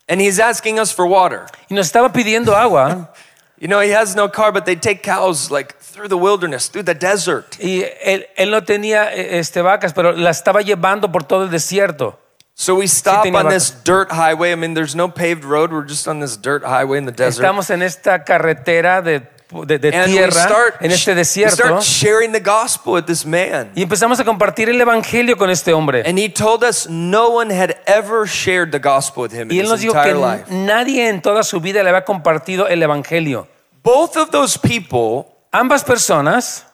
and 0.08 0.22
he's 0.22 0.40
asking 0.40 0.80
us 0.80 0.92
for 0.92 1.06
water. 1.06 1.48
y 1.70 1.76
nos 1.76 1.88
estaba 1.92 2.12
pidiendo 2.12 2.56
agua. 2.56 3.10
You 3.60 3.68
know, 3.68 3.80
he 3.80 3.90
has 3.90 4.16
no 4.16 4.30
car, 4.30 4.52
but 4.52 4.66
they 4.68 4.76
take 4.76 5.02
cows 5.02 5.50
like 5.50 5.80
through 5.80 6.10
the 6.10 6.18
wilderness, 6.18 6.70
through 6.70 6.84
the 6.84 6.94
desert. 6.94 7.58
Y 7.60 7.84
él, 8.06 8.28
él 8.38 8.52
no 8.52 8.62
tenía 8.62 9.12
este, 9.12 9.64
vacas, 9.64 9.94
pero 9.94 10.12
las 10.12 10.38
estaba 10.38 10.62
llevando 10.62 11.12
por 11.12 11.24
todo 11.24 11.46
el 11.46 11.50
desierto. 11.50 12.20
So 12.54 12.76
we 12.76 12.86
stop 12.86 13.24
tenía 13.24 13.40
on 13.40 13.46
vacas. 13.46 13.72
this 13.72 13.84
dirt 13.84 14.12
highway. 14.12 14.52
I 14.52 14.56
mean, 14.56 14.76
there's 14.76 14.96
no 14.96 15.10
paved 15.10 15.44
road. 15.44 15.72
We're 15.72 15.88
just 15.88 16.08
on 16.08 16.20
this 16.20 16.38
dirt 16.38 16.64
highway 16.64 17.00
in 17.00 17.06
the 17.06 17.12
desert. 17.12 17.44
Estamos 17.44 17.72
en 17.72 17.82
esta 17.82 18.24
carretera 18.24 19.02
de, 19.02 19.28
de- 19.50 19.80
de 19.80 19.92
tierra, 19.92 20.32
start, 20.32 20.82
en 20.82 20.92
este 20.92 21.16
desierto, 21.16 21.56
start 21.56 21.82
sharing 21.82 22.32
the 22.34 22.40
gospel 22.40 22.94
with 22.94 23.04
this 23.06 23.26
man. 23.26 23.72
y 23.76 23.82
empezamos 23.84 24.20
a 24.20 24.26
compartir 24.26 24.70
el 24.70 24.80
evangelio 24.82 25.38
con 25.38 25.50
este 25.50 25.72
hombre. 25.74 26.04
And 26.06 26.20
he 26.20 26.30
told 26.30 26.64
us 26.64 26.88
no 26.90 27.30
one 27.30 27.50
had 27.54 27.76
ever 27.86 28.28
shared 28.28 28.72
the 28.72 28.80
gospel 28.80 29.24
with 29.24 29.32
him 29.34 29.50
Y 29.52 29.60
él 29.60 29.68
nos 29.68 29.80
dijo 29.80 29.94
que 29.94 30.14
life. 30.14 30.46
nadie 30.50 31.08
en 31.08 31.22
toda 31.22 31.44
su 31.44 31.60
vida 31.62 31.82
le 31.84 31.90
había 31.90 32.04
compartido 32.04 32.68
el 32.68 32.82
evangelio. 32.84 33.48
Both 33.84 34.18
of 34.18 34.32
those 34.32 34.58
people 34.60 35.34
Ambas 35.54 35.84
personas 35.84 36.66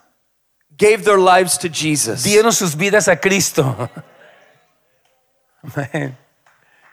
gave 0.77 1.03
their 1.03 1.19
lives 1.19 1.57
to 1.59 1.67
Jesus. 1.69 2.23
dieron 2.23 2.51
sus 2.51 2.75
vidas 2.75 3.07
a 3.07 3.15
Cristo. 3.15 3.87
Amén. 5.63 6.17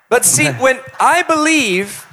But 0.09 0.25
see, 0.25 0.49
when 0.61 0.79
I 0.99 1.23
believe 1.23 2.05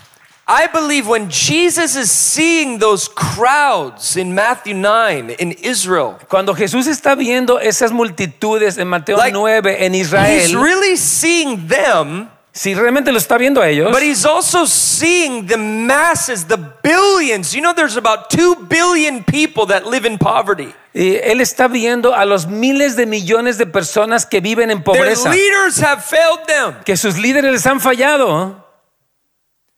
I 0.49 0.67
believe 0.67 1.07
when 1.10 1.29
Jesus 1.29 1.97
is 1.97 2.10
seeing 2.10 2.79
those 2.79 3.10
crowds 3.10 4.15
in 4.15 4.33
Matthew 4.33 4.75
9 4.75 5.31
in 5.39 5.51
Israel, 5.62 6.15
Cuando 6.29 6.53
Jesús 6.53 6.88
está 6.88 7.15
viendo 7.15 7.60
esas 7.60 7.91
multitudes 7.91 8.77
en 8.77 8.88
Mateo 8.88 9.17
Like, 9.17 9.33
9 9.33 9.83
en 9.86 9.93
he's 9.93 10.07
Israel, 10.07 10.62
really 10.63 10.95
seeing 10.95 11.67
them, 11.67 12.29
si 12.53 12.73
realmente 12.73 13.12
lo 13.12 13.17
está 13.17 13.38
viendo 13.38 13.62
a 13.62 13.67
ellos, 13.67 13.91
but 13.91 14.01
he's 14.01 14.25
also 14.25 14.65
seeing 14.65 15.45
the 15.47 15.57
masses, 15.57 16.45
the 16.47 16.57
billions. 16.81 17.53
You 17.53 17.62
know, 17.62 17.73
there's 17.73 17.97
about 17.97 18.29
2 18.29 18.67
billion 18.69 19.25
people 19.25 19.65
that 19.67 19.86
live 19.86 20.05
in 20.07 20.17
poverty. 20.17 20.73
y 20.93 21.17
él 21.23 21.41
está 21.41 21.67
viendo 21.67 22.15
a 22.15 22.23
los 22.25 22.47
miles 22.47 22.95
de 22.95 23.05
millones 23.05 23.57
de 23.57 23.65
personas 23.65 24.25
que 24.25 24.39
viven 24.39 24.71
en 24.71 24.81
Their 24.81 24.95
pobreza, 24.95 25.29
leaders 25.29 25.79
have 25.83 26.01
failed 26.03 26.45
them. 26.47 26.75
que 26.86 26.95
sus 26.95 27.17
líderes 27.17 27.51
les 27.51 27.65
han 27.67 27.81
fallado, 27.81 28.63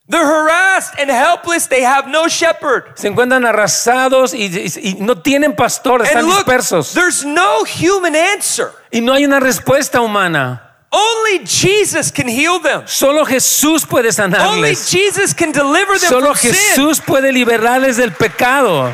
They're 0.09 0.25
harassed 0.25 0.95
and 0.99 1.11
helpless. 1.11 1.67
They 1.67 1.83
have 1.83 2.07
no 2.07 2.27
shepherd. 2.27 2.85
se 2.95 3.07
encuentran 3.07 3.45
arrasados 3.45 4.33
y, 4.33 4.47
y- 4.47 4.71
y 4.81 4.95
no 4.99 5.15
tienen 5.21 5.55
pastor, 5.55 6.01
están 6.01 6.25
look, 6.25 6.45
dispersos. 6.45 6.93
there's 6.93 7.23
no 7.23 7.63
human 7.63 8.15
answer. 8.15 8.71
Y 8.91 9.01
no 9.01 9.13
hay 9.13 9.23
una 9.23 9.39
respuesta 9.39 10.01
humana. 10.01 10.63
Only 10.91 11.45
Jesus 11.45 12.11
can 12.11 12.27
heal 12.27 12.59
them. 12.59 12.81
Solo 12.87 13.23
Jesús 13.23 13.85
puede 13.85 14.07
Only 14.07 14.73
sanarles. 14.73 14.89
Jesus 14.89 15.35
can 15.35 15.51
deliver 15.51 15.99
them 15.99 16.09
Solo 16.09 16.33
from 16.33 16.37
sin. 16.37 16.53
Jesús 16.53 16.99
puede 16.99 17.31
liberarles 17.31 17.97
del 17.97 18.11
pecado. 18.11 18.91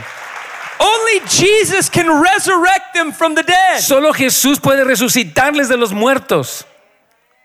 Only 0.77 1.21
Jesus 1.29 1.89
can 1.89 2.21
resurrect 2.21 2.93
them 2.93 3.13
from 3.13 3.35
the 3.35 3.43
dead. 3.43 3.79
Solo 3.79 4.11
Jesús 4.11 4.59
puede 4.59 4.83
resucitarles 4.83 5.69
de 5.69 5.77
los 5.77 5.93
muertos. 5.93 6.65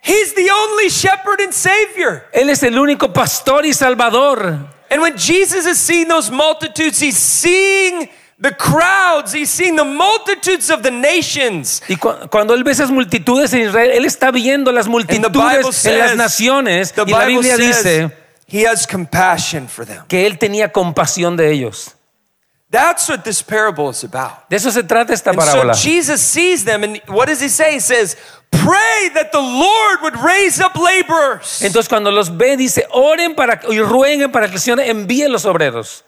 He's 0.03 0.35
the 0.35 0.51
only 0.51 0.89
shepherd 0.89 1.41
and 1.41 1.53
savior. 1.53 2.25
Él 2.33 2.49
es 2.51 2.63
el 2.63 2.79
único 2.79 3.13
pastor 3.13 3.67
y 3.67 3.73
salvador. 3.75 4.59
And 4.91 5.03
when 5.03 5.17
Jesus 5.17 5.67
is 5.67 5.79
seeing 5.79 6.09
those 6.09 6.31
multitudes, 6.31 7.01
he's 7.01 7.17
seeing 7.17 8.09
the 8.41 8.51
crowds, 8.57 9.33
he's 9.33 9.51
seeing 9.51 9.77
the 9.77 9.85
multitudes 9.85 10.71
of 10.71 10.83
the 10.83 10.91
nations. 10.91 11.83
Y 11.89 11.97
cu- 11.97 12.29
cuando 12.31 12.55
él 12.55 12.65
ve 12.65 12.73
esas 12.73 12.91
multitudes 12.91 13.53
en 13.53 13.69
Israel, 13.69 13.91
él 13.93 14.05
está 14.07 14.31
viendo 14.33 14.73
las 14.73 14.89
multitudes 14.89 15.85
en 15.85 15.99
las 15.99 16.09
says, 16.11 16.17
naciones. 16.17 16.93
the 16.93 17.03
Y 17.07 17.11
la 17.11 17.27
Biblia 17.27 17.57
says 17.57 17.85
dice 17.85 18.11
he 18.49 18.67
has 18.67 18.87
compassion 18.87 19.69
for 19.69 19.85
them. 19.87 20.03
que 20.09 20.27
él 20.27 20.39
tenía 20.39 20.73
compasión 20.73 21.37
de 21.37 21.53
ellos. 21.53 21.95
That's 22.71 23.09
what 23.09 23.25
this 23.25 23.43
parable 23.43 23.89
is 23.91 24.05
about. 24.05 24.49
De 24.49 24.57
eso 24.57 24.71
se 24.71 24.85
trata 24.85 25.13
esta 25.13 25.31
And 25.31 25.43
so. 25.43 25.73
Jesus 25.73 26.23
sees 26.23 26.65
them, 26.65 26.85
and 26.85 27.01
what 27.09 27.27
does 27.27 27.41
he 27.41 27.49
say? 27.49 27.73
He 27.75 27.81
says, 27.81 28.17
Pray 28.53 29.11
that 29.15 29.33
the 29.33 29.41
Lord 29.41 30.03
would 30.03 30.17
raise 30.23 30.61
up 30.61 30.77
laborers. 30.77 31.63
Entonces 31.63 31.89
cuando 31.89 32.11
los 32.13 32.29
ve 32.29 32.57
dice, 32.57 32.87
oren 32.93 33.35
para 33.35 33.61
y 33.69 33.81
rueguen 33.81 34.31
para 34.31 34.47
que 34.47 34.55
el 34.55 34.61
Señor 34.61 34.81
envíe 34.81 35.29
los 35.29 35.45
obreros. 35.45 36.05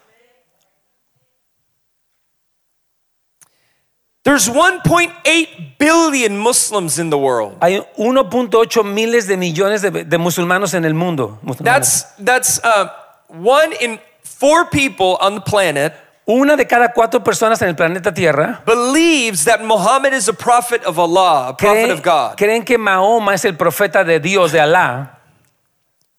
There's 4.24 4.48
1.8 4.48 5.78
billion 5.78 6.38
Muslims 6.38 6.98
in 7.00 7.10
the 7.10 7.18
world. 7.18 7.56
Hay 7.60 7.80
1.8 7.96 8.84
miles 8.84 9.26
de 9.26 9.36
millones 9.36 9.82
de, 9.82 10.04
de 10.04 10.18
musulmanos 10.18 10.74
en 10.74 10.84
el 10.84 10.94
mundo. 10.94 11.40
musulmanes. 11.42 11.64
That's 11.64 12.04
that's 12.18 12.60
uh, 12.62 12.88
one 13.28 13.72
in 13.80 13.98
four 14.22 14.66
people 14.66 15.16
on 15.20 15.34
the 15.34 15.40
planet 15.40 15.94
Una 16.24 16.56
de 16.56 16.66
cada 16.66 16.92
cuatro 16.92 17.22
personas 17.22 17.60
en 17.62 17.68
el 17.68 17.74
planeta 17.74 18.14
Tierra 18.14 18.62
believes 18.64 19.44
that 19.44 19.60
Muhammad 19.60 20.12
is 20.12 20.28
a 20.28 20.32
prophet 20.32 20.84
of 20.84 20.98
Allah, 20.98 21.48
a 21.48 21.56
prophet 21.56 21.86
creen, 21.86 21.90
of 21.90 22.02
God. 22.02 22.36
creen 22.36 22.64
que 22.64 22.78
Mahoma 22.78 23.34
es 23.34 23.44
el 23.44 23.54
profeta 23.54 24.04
de 24.04 24.20
Dios, 24.20 24.52
de 24.52 24.60
Alá. 24.60 25.18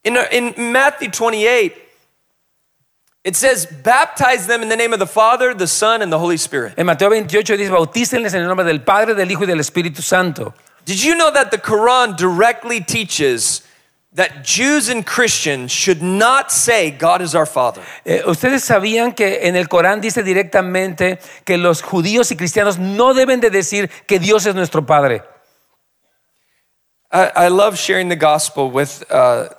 In, 0.04 0.18
uh, 0.18 0.26
in 0.32 0.54
Matthew 0.74 1.10
28, 1.10 1.74
it 3.24 3.38
says, 3.38 3.66
"Baptize 3.66 4.46
them 4.48 4.62
in 4.62 4.68
the 4.68 4.76
name 4.76 4.92
of 4.92 5.00
the 5.00 5.08
Father, 5.08 5.54
the 5.54 5.68
Son, 5.68 6.02
and 6.02 6.12
the 6.12 6.20
Holy 6.20 6.36
Spirit." 6.36 6.74
En 6.76 6.86
Mateo 6.86 7.10
28 7.10 7.56
dice, 7.56 7.70
bautícenles 7.70 8.34
en 8.34 8.42
el 8.42 8.48
nombre 8.48 8.66
del 8.66 8.82
Padre, 8.82 9.14
del 9.14 9.32
Hijo 9.32 9.44
y 9.44 9.48
del 9.48 9.62
Espíritu 9.62 10.02
Santo. 10.02 10.54
Did 10.86 11.02
you 11.02 11.16
know 11.16 11.32
that 11.32 11.50
the 11.50 11.58
Quran 11.58 12.18
directly 12.18 12.82
teaches 12.82 13.62
that 14.16 14.44
Jews 14.44 14.90
and 14.90 15.06
Christians 15.06 15.72
should 15.72 16.02
not 16.04 16.52
say 16.52 16.92
God 16.92 17.22
is 17.22 17.34
our 17.34 17.48
Father? 17.48 17.82
Eh, 18.06 18.22
Ustedes 18.26 18.64
sabían 18.64 19.16
que 19.16 19.40
en 19.48 19.56
el 19.56 19.68
Corán 19.68 20.02
dice 20.02 20.22
directamente 20.24 21.20
que 21.46 21.58
los 21.58 21.82
judíos 21.82 22.32
y 22.32 22.36
cristianos 22.36 22.78
no 22.78 23.14
deben 23.14 23.40
de 23.42 23.50
decir 23.50 23.90
que 24.08 24.20
Dios 24.20 24.46
es 24.46 24.54
nuestro 24.56 24.86
Padre. 24.86 25.24
I, 27.12 27.46
I 27.46 27.48
love 27.50 27.78
sharing 27.78 28.10
the 28.10 28.16
gospel 28.16 28.70
with 28.72 29.04
uh, 29.12 29.50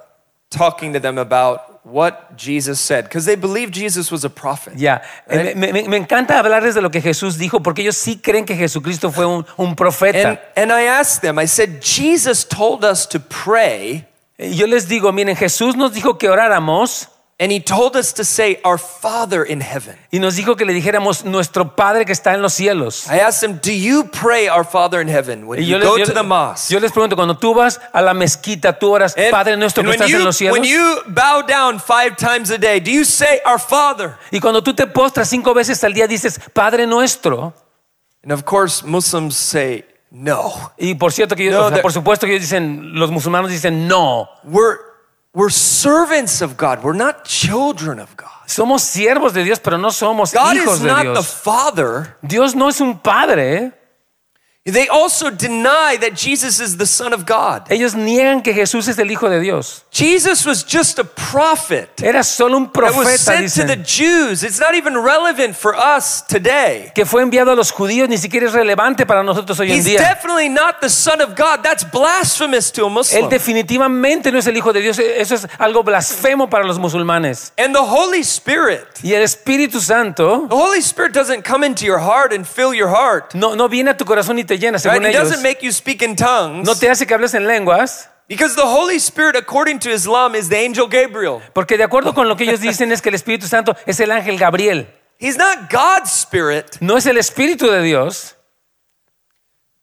talking 0.50 0.92
to 0.92 1.00
them 1.00 1.18
about 1.18 1.84
what 1.84 2.36
Jesus 2.36 2.80
said 2.80 3.04
because 3.04 3.26
they 3.26 3.36
believe 3.36 3.70
Jesus 3.70 4.10
was 4.10 4.24
a 4.24 4.30
prophet. 4.30 4.74
Yeah. 4.76 5.02
Eh, 5.28 5.54
me, 5.54 5.70
me- 5.72 5.86
me 5.88 5.96
encanta 5.98 6.38
hablarles 6.38 6.74
de 6.74 6.80
lo 6.80 6.90
que 6.90 7.00
Jesús 7.00 7.36
dijo 7.38 7.62
porque 7.62 7.82
ellos 7.82 7.96
sí 7.96 8.20
creen 8.22 8.46
que 8.46 8.56
Jesucristo 8.56 9.10
fue 9.12 9.26
un, 9.26 9.44
un 9.58 9.74
profeta. 9.76 10.28
And, 10.30 10.38
and 10.56 10.72
I 10.72 10.84
asked 10.86 11.20
them, 11.22 11.38
I 11.38 11.46
said, 11.46 11.80
Jesus 11.82 12.44
told 12.44 12.84
us 12.84 13.06
to 13.08 13.20
pray 13.20 14.06
Yo 14.38 14.66
les 14.66 14.88
digo, 14.88 15.12
miren, 15.12 15.36
Jesús 15.36 15.76
nos 15.76 15.92
dijo 15.92 16.18
que 16.18 16.28
oráramos 16.28 17.08
and 17.40 17.50
he 17.50 17.58
told 17.60 17.96
us 17.96 18.12
to 18.14 18.24
say, 18.24 18.60
Our 18.64 18.78
Father 18.78 19.44
in 19.44 19.60
heaven. 19.60 19.96
y 20.12 20.18
nos 20.18 20.36
dijo 20.36 20.56
que 20.56 20.64
le 20.64 20.72
dijéramos 20.72 21.24
nuestro 21.24 21.74
Padre 21.76 22.04
que 22.04 22.12
está 22.12 22.32
en 22.34 22.42
los 22.42 22.54
cielos. 22.54 23.06
I 23.08 23.18
asked 23.20 23.40
them, 23.40 23.58
Do 23.62 23.72
you 23.72 24.04
pray, 24.04 24.48
Our 24.48 24.64
Father 24.64 25.00
in 25.00 25.08
heaven, 25.08 25.46
when 25.46 25.60
you 25.60 25.66
yo 25.66 25.78
les, 25.78 25.86
go 25.88 25.98
yo- 25.98 26.04
to 26.04 26.12
the 26.12 26.22
mosque? 26.22 26.70
yo 26.72 26.78
les 26.80 26.92
pregunto, 26.92 27.16
cuando 27.16 27.36
tú 27.36 27.52
vas 27.54 27.80
a 27.92 28.00
la 28.02 28.12
mezquita, 28.14 28.76
tú 28.78 28.90
oras, 28.92 29.14
And- 29.16 29.30
Padre 29.32 29.56
nuestro 29.56 29.82
que 29.82 29.90
estás 29.90 30.08
you, 30.08 30.18
en 30.18 30.24
los 30.24 30.36
cielos. 30.36 30.52
when 30.58 30.64
you 30.64 31.02
bow 31.08 31.42
down 31.42 31.78
five 31.80 32.16
times 32.16 32.50
a 32.50 32.58
day, 32.58 32.78
do 32.80 32.90
you 32.90 33.04
say, 33.04 33.40
Our 33.44 33.58
Father? 33.60 34.16
Y 34.32 34.38
cuando 34.40 34.62
tú 34.62 34.74
te 34.74 34.86
postras 34.86 35.28
cinco 35.28 35.54
veces 35.54 35.82
al 35.84 35.92
día, 35.92 36.06
dices, 36.08 36.40
Padre 36.52 36.86
nuestro. 36.86 37.52
And 38.22 38.32
of 38.32 38.44
course, 38.44 38.82
Muslims 38.84 39.36
say, 39.36 39.84
No. 40.14 40.72
Y 40.78 40.94
por 40.94 41.12
cierto 41.12 41.34
que 41.34 41.50
No, 41.50 41.58
o 41.58 41.68
sea, 41.68 41.78
they're- 41.78 41.82
por 41.82 41.92
supuesto 41.92 42.24
que 42.24 42.32
ellos 42.34 42.42
dicen, 42.42 42.94
los 42.94 43.10
musulmanes 43.10 43.50
dicen, 43.50 43.88
no. 43.88 44.28
We're, 44.44 44.78
we're 45.34 45.50
servants 45.52 46.40
of 46.40 46.52
God, 46.56 46.78
we're 46.84 46.96
not 46.96 47.24
children 47.24 47.98
of 47.98 48.10
God. 48.16 48.28
Somos 48.46 48.82
siervos 48.82 49.32
de 49.32 49.42
Dios, 49.42 49.58
pero 49.58 49.76
no 49.76 49.90
somos 49.90 50.32
God 50.32 50.54
hijos 50.54 50.76
is 50.76 50.82
de 50.82 50.88
not 50.88 51.02
the 51.02 51.10
Dios. 51.14 51.26
Father. 51.26 52.16
Dios 52.22 52.54
no 52.54 52.68
es 52.68 52.80
un 52.80 52.96
padre. 53.00 53.72
They 54.66 54.88
also 54.88 55.28
deny 55.30 55.98
that 56.00 56.14
Jesus 56.14 56.58
is 56.58 56.78
the 56.78 56.86
Son 56.86 57.12
of 57.12 57.26
God. 57.26 57.66
Ellos 57.70 57.94
niegan 57.94 58.42
que 58.42 58.54
Jesús 58.54 58.88
es 58.88 58.98
el 58.98 59.10
Hijo 59.10 59.28
de 59.28 59.38
Dios. 59.38 59.84
Jesus 59.90 60.46
was 60.46 60.64
just 60.64 60.98
a 60.98 61.04
prophet 61.04 62.02
Era 62.02 62.24
solo 62.24 62.56
un 62.56 62.70
that 62.72 62.82
was 62.82 62.94
profeta, 62.94 63.46
sent 63.46 63.52
to 63.52 63.66
the 63.66 63.76
Jews. 63.76 64.42
It's 64.42 64.58
not 64.58 64.74
even 64.74 64.96
relevant 64.96 65.54
for 65.54 65.76
us 65.76 66.22
today. 66.22 66.90
que 66.94 67.04
fue 67.04 67.20
enviado 67.20 67.52
a 67.52 67.54
los 67.54 67.72
judíos, 67.72 68.08
ni 68.08 68.16
siquiera 68.16 68.46
es 68.46 68.54
relevante 68.54 69.04
para 69.04 69.22
nosotros 69.22 69.60
hoy 69.60 69.70
en 69.70 69.76
He's 69.76 69.84
día. 69.84 69.98
definitely 69.98 70.48
not 70.48 70.80
the 70.80 70.88
Son 70.88 71.20
of 71.20 71.36
God. 71.36 71.62
That's 71.62 71.84
blasphemous 71.84 72.72
to 72.72 72.86
a 72.86 72.88
Él 73.12 73.28
definitivamente 73.28 74.32
no 74.32 74.38
es 74.38 74.46
el 74.46 74.56
Hijo 74.56 74.72
de 74.72 74.80
Dios. 74.80 74.98
Eso 74.98 75.34
es 75.34 75.46
algo 75.58 75.82
blasfemo 75.82 76.48
para 76.48 76.64
los 76.64 76.78
musulmanes. 76.78 77.52
And 77.58 77.74
the 77.74 77.82
Holy 77.82 78.20
Spirit, 78.20 78.86
Y 79.02 79.12
el 79.12 79.22
Espíritu 79.22 79.78
Santo 79.78 80.46
the 80.48 80.56
Holy 80.56 80.80
Spirit 80.80 81.12
doesn't 81.12 81.44
come 81.44 81.64
into 81.66 81.84
your 81.84 81.98
heart 81.98 82.32
and 82.32 82.46
fill 82.46 82.72
your 82.72 82.88
heart. 82.88 83.34
no, 83.34 83.54
no 83.54 83.68
viene 83.68 83.90
a 83.90 83.96
tu 83.98 84.06
corazón 84.06 84.38
y 84.38 84.44
te 84.44 84.53
llena, 84.58 84.78
Right? 84.78 84.82
según 84.82 85.04
He 85.04 85.10
ellos. 85.10 85.28
doesn't 85.30 85.42
make 85.42 85.62
you 85.62 85.72
speak 85.72 86.02
in 86.02 86.16
tongues. 86.16 86.66
No 86.66 86.74
te 86.74 86.88
hace 86.88 87.06
que 87.06 87.14
hables 87.14 87.34
en 87.34 87.46
lenguas. 87.46 88.08
Because 88.28 88.54
the 88.56 88.62
Holy 88.66 88.96
Spirit, 88.98 89.36
according 89.36 89.78
to 89.80 89.90
Islam, 89.90 90.34
is 90.34 90.48
the 90.48 90.56
angel 90.56 90.86
Gabriel. 90.88 91.42
Porque 91.54 91.76
de 91.76 91.84
acuerdo 91.84 92.14
con 92.14 92.26
lo 92.28 92.36
que 92.36 92.44
ellos 92.44 92.60
dicen 92.60 92.90
es 92.90 93.02
que 93.02 93.10
el 93.10 93.14
Espíritu 93.16 93.46
Santo 93.46 93.74
es 93.86 94.00
el 94.00 94.10
ángel 94.10 94.38
Gabriel. 94.38 94.86
He's 95.18 95.36
not 95.36 95.70
God's 95.70 96.10
spirit. 96.10 96.78
No 96.80 96.96
es 96.96 97.06
el 97.06 97.16
Espíritu 97.18 97.70
de 97.70 97.82
Dios. 97.82 98.34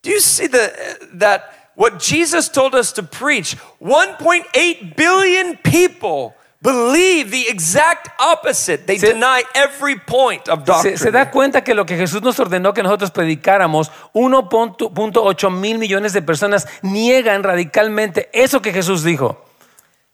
Do 0.01 0.09
you 0.09 0.19
see 0.19 0.47
the, 0.47 0.71
that 1.19 1.43
what 1.75 1.99
Jesus 1.99 2.49
told 2.49 2.73
us 2.73 2.91
to 2.93 3.03
preach? 3.03 3.55
1.8 3.79 4.95
billion 4.95 5.57
people 5.57 6.33
believe 6.61 7.31
the 7.31 7.47
exact 7.49 8.09
opposite. 8.19 8.85
They 8.85 8.97
Se- 8.99 9.13
deny 9.13 9.43
every 9.55 9.95
point 9.97 10.47
of 10.47 10.63
doctrine. 10.65 10.97
se 10.97 11.11
da 11.11 11.31
cuenta 11.31 11.63
que 11.63 11.73
lo 11.73 11.85
que 11.85 11.97
Jesús 11.97 12.21
nos 12.21 12.39
ordenó 12.39 12.73
que 12.73 12.83
nosotros 12.83 13.11
predicáramos, 13.11 13.91
1.8 14.13 15.51
mil 15.51 15.77
millones 15.77 16.13
de 16.13 16.21
personas 16.21 16.67
niegan 16.81 17.43
radicalmente 17.43 18.29
eso 18.33 18.61
que 18.61 18.71
Jesús 18.71 19.03
dijo. 19.03 19.37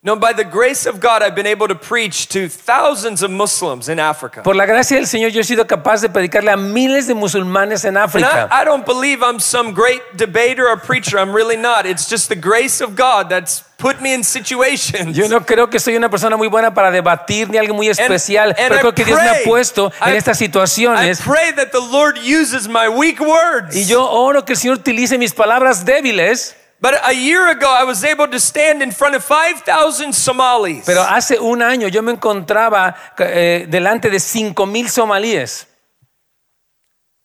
no, 0.03 0.15
by 0.15 0.31
the 0.31 0.45
grace 0.45 0.85
of 0.85 1.01
God, 1.01 1.21
I've 1.21 1.35
been 1.35 1.47
able 1.47 1.67
to 1.67 1.75
preach 1.75 2.27
to 2.29 2.47
thousands 2.47 3.23
of 3.23 3.31
Muslims 3.31 3.89
in 3.89 3.99
Africa. 3.99 4.41
Por 4.41 4.55
la 4.55 4.65
gracia 4.65 4.95
del 4.95 5.05
Señor 5.05 5.31
yo 5.31 5.41
he 5.41 5.43
sido 5.43 5.67
capaz 5.67 6.01
de 6.01 6.07
predicarle 6.07 6.49
a 6.51 6.55
miles 6.55 7.07
de 7.07 7.13
musulmanes 7.13 7.83
en 7.83 7.97
África. 7.97 8.47
I, 8.49 8.61
I 8.61 8.63
don't 8.63 8.85
believe 8.85 9.21
I'm 9.21 9.39
some 9.39 9.73
great 9.73 10.01
debater 10.15 10.65
or 10.69 10.77
preacher. 10.77 11.17
I'm 11.19 11.33
really 11.35 11.57
not. 11.57 11.85
It's 11.85 12.07
just 12.09 12.29
the 12.29 12.37
grace 12.39 12.79
of 12.79 12.95
God 12.95 13.27
that's 13.29 13.63
put 13.77 13.99
me 14.01 14.13
in 14.13 14.23
situations. 14.23 15.15
Yo 15.15 15.27
no 15.29 15.45
creo 15.45 15.69
que 15.69 15.79
soy 15.79 15.95
una 15.95 16.09
persona 16.09 16.35
muy 16.35 16.47
buena 16.47 16.73
para 16.73 16.89
debatir 16.91 17.49
ni 17.49 17.57
algo 17.57 17.73
muy 17.75 17.87
And- 17.87 17.99
especial, 17.99 18.49
and 18.49 18.57
pero 18.57 18.75
I 18.75 18.79
creo 18.79 18.93
que 18.95 19.05
Dios 19.05 19.19
me 19.21 19.29
ha 19.29 19.33
pray- 19.33 19.45
puesto 19.45 19.91
en 20.05 20.13
I- 20.13 20.17
estas 20.17 20.41
I 20.41 20.45
situaciones 20.45 21.21
pray 21.21 21.53
that 21.53 21.67
the 21.71 21.79
Lord 21.91 22.17
uses 22.17 22.67
my 22.67 22.87
weak 22.87 23.19
words. 23.21 23.75
y 23.75 23.85
yo 23.85 24.03
oro 24.09 24.43
que 24.43 24.53
el 24.53 24.59
Señor 24.59 24.77
utilice 24.77 25.17
mis 25.17 25.33
palabras 25.33 25.85
débiles 25.85 26.55
But 26.79 26.93
a 27.03 27.11
year 27.11 27.47
ago, 27.47 27.65
I 27.67 27.83
was 27.85 28.03
able 28.03 28.27
to 28.27 28.37
stand 28.39 28.83
in 28.83 28.91
front 28.91 29.15
of 29.15 29.23
5,000 29.25 30.13
Somalis. 30.13 30.83
Pero 30.85 31.01
hace 31.01 31.39
un 31.39 31.63
año 31.63 31.87
yo 31.87 32.03
me 32.03 32.11
encontraba 32.11 32.95
eh, 33.17 33.65
delante 33.67 34.11
de 34.11 34.19
cinco 34.19 34.67
mil 34.67 34.87
somalíes. 34.87 35.66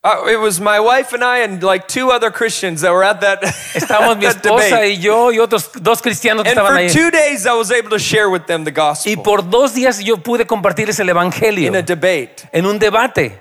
Uh, 0.04 0.26
it 0.26 0.36
was 0.40 0.60
my 0.60 0.80
wife 0.80 1.12
and 1.12 1.22
I 1.22 1.44
and 1.44 1.62
like 1.62 1.86
two 1.86 2.10
other 2.10 2.32
Christians 2.32 2.80
that 2.80 2.90
were 2.90 3.04
at 3.04 3.20
that, 3.20 3.40
Estábamos 3.72 4.18
mi 4.18 4.26
esposa 4.26 4.84
y 4.84 4.98
yo 5.00 5.30
y 5.30 5.38
otros 5.38 5.70
dos 5.80 6.02
cristianos 6.02 6.42
que 6.42 6.50
And 6.50 6.58
estaban 6.58 6.72
for 6.72 6.80
ahí. 6.80 6.92
two 6.92 7.10
days, 7.12 7.46
I 7.46 7.52
was 7.52 7.70
able 7.70 7.90
to 7.90 8.00
share 8.00 8.28
with 8.28 8.46
them 8.46 8.64
the 8.64 8.72
gospel. 8.72 9.12
Y 9.12 9.16
por 9.22 9.42
dos 9.48 9.74
días 9.74 10.02
yo 10.02 10.16
pude 10.16 10.44
compartirles 10.44 10.98
el 10.98 11.08
evangelio 11.08 11.68
in 11.68 11.76
a 11.76 11.82
debate 11.82 12.48
en 12.52 12.66
un 12.66 12.80
debate 12.80 13.38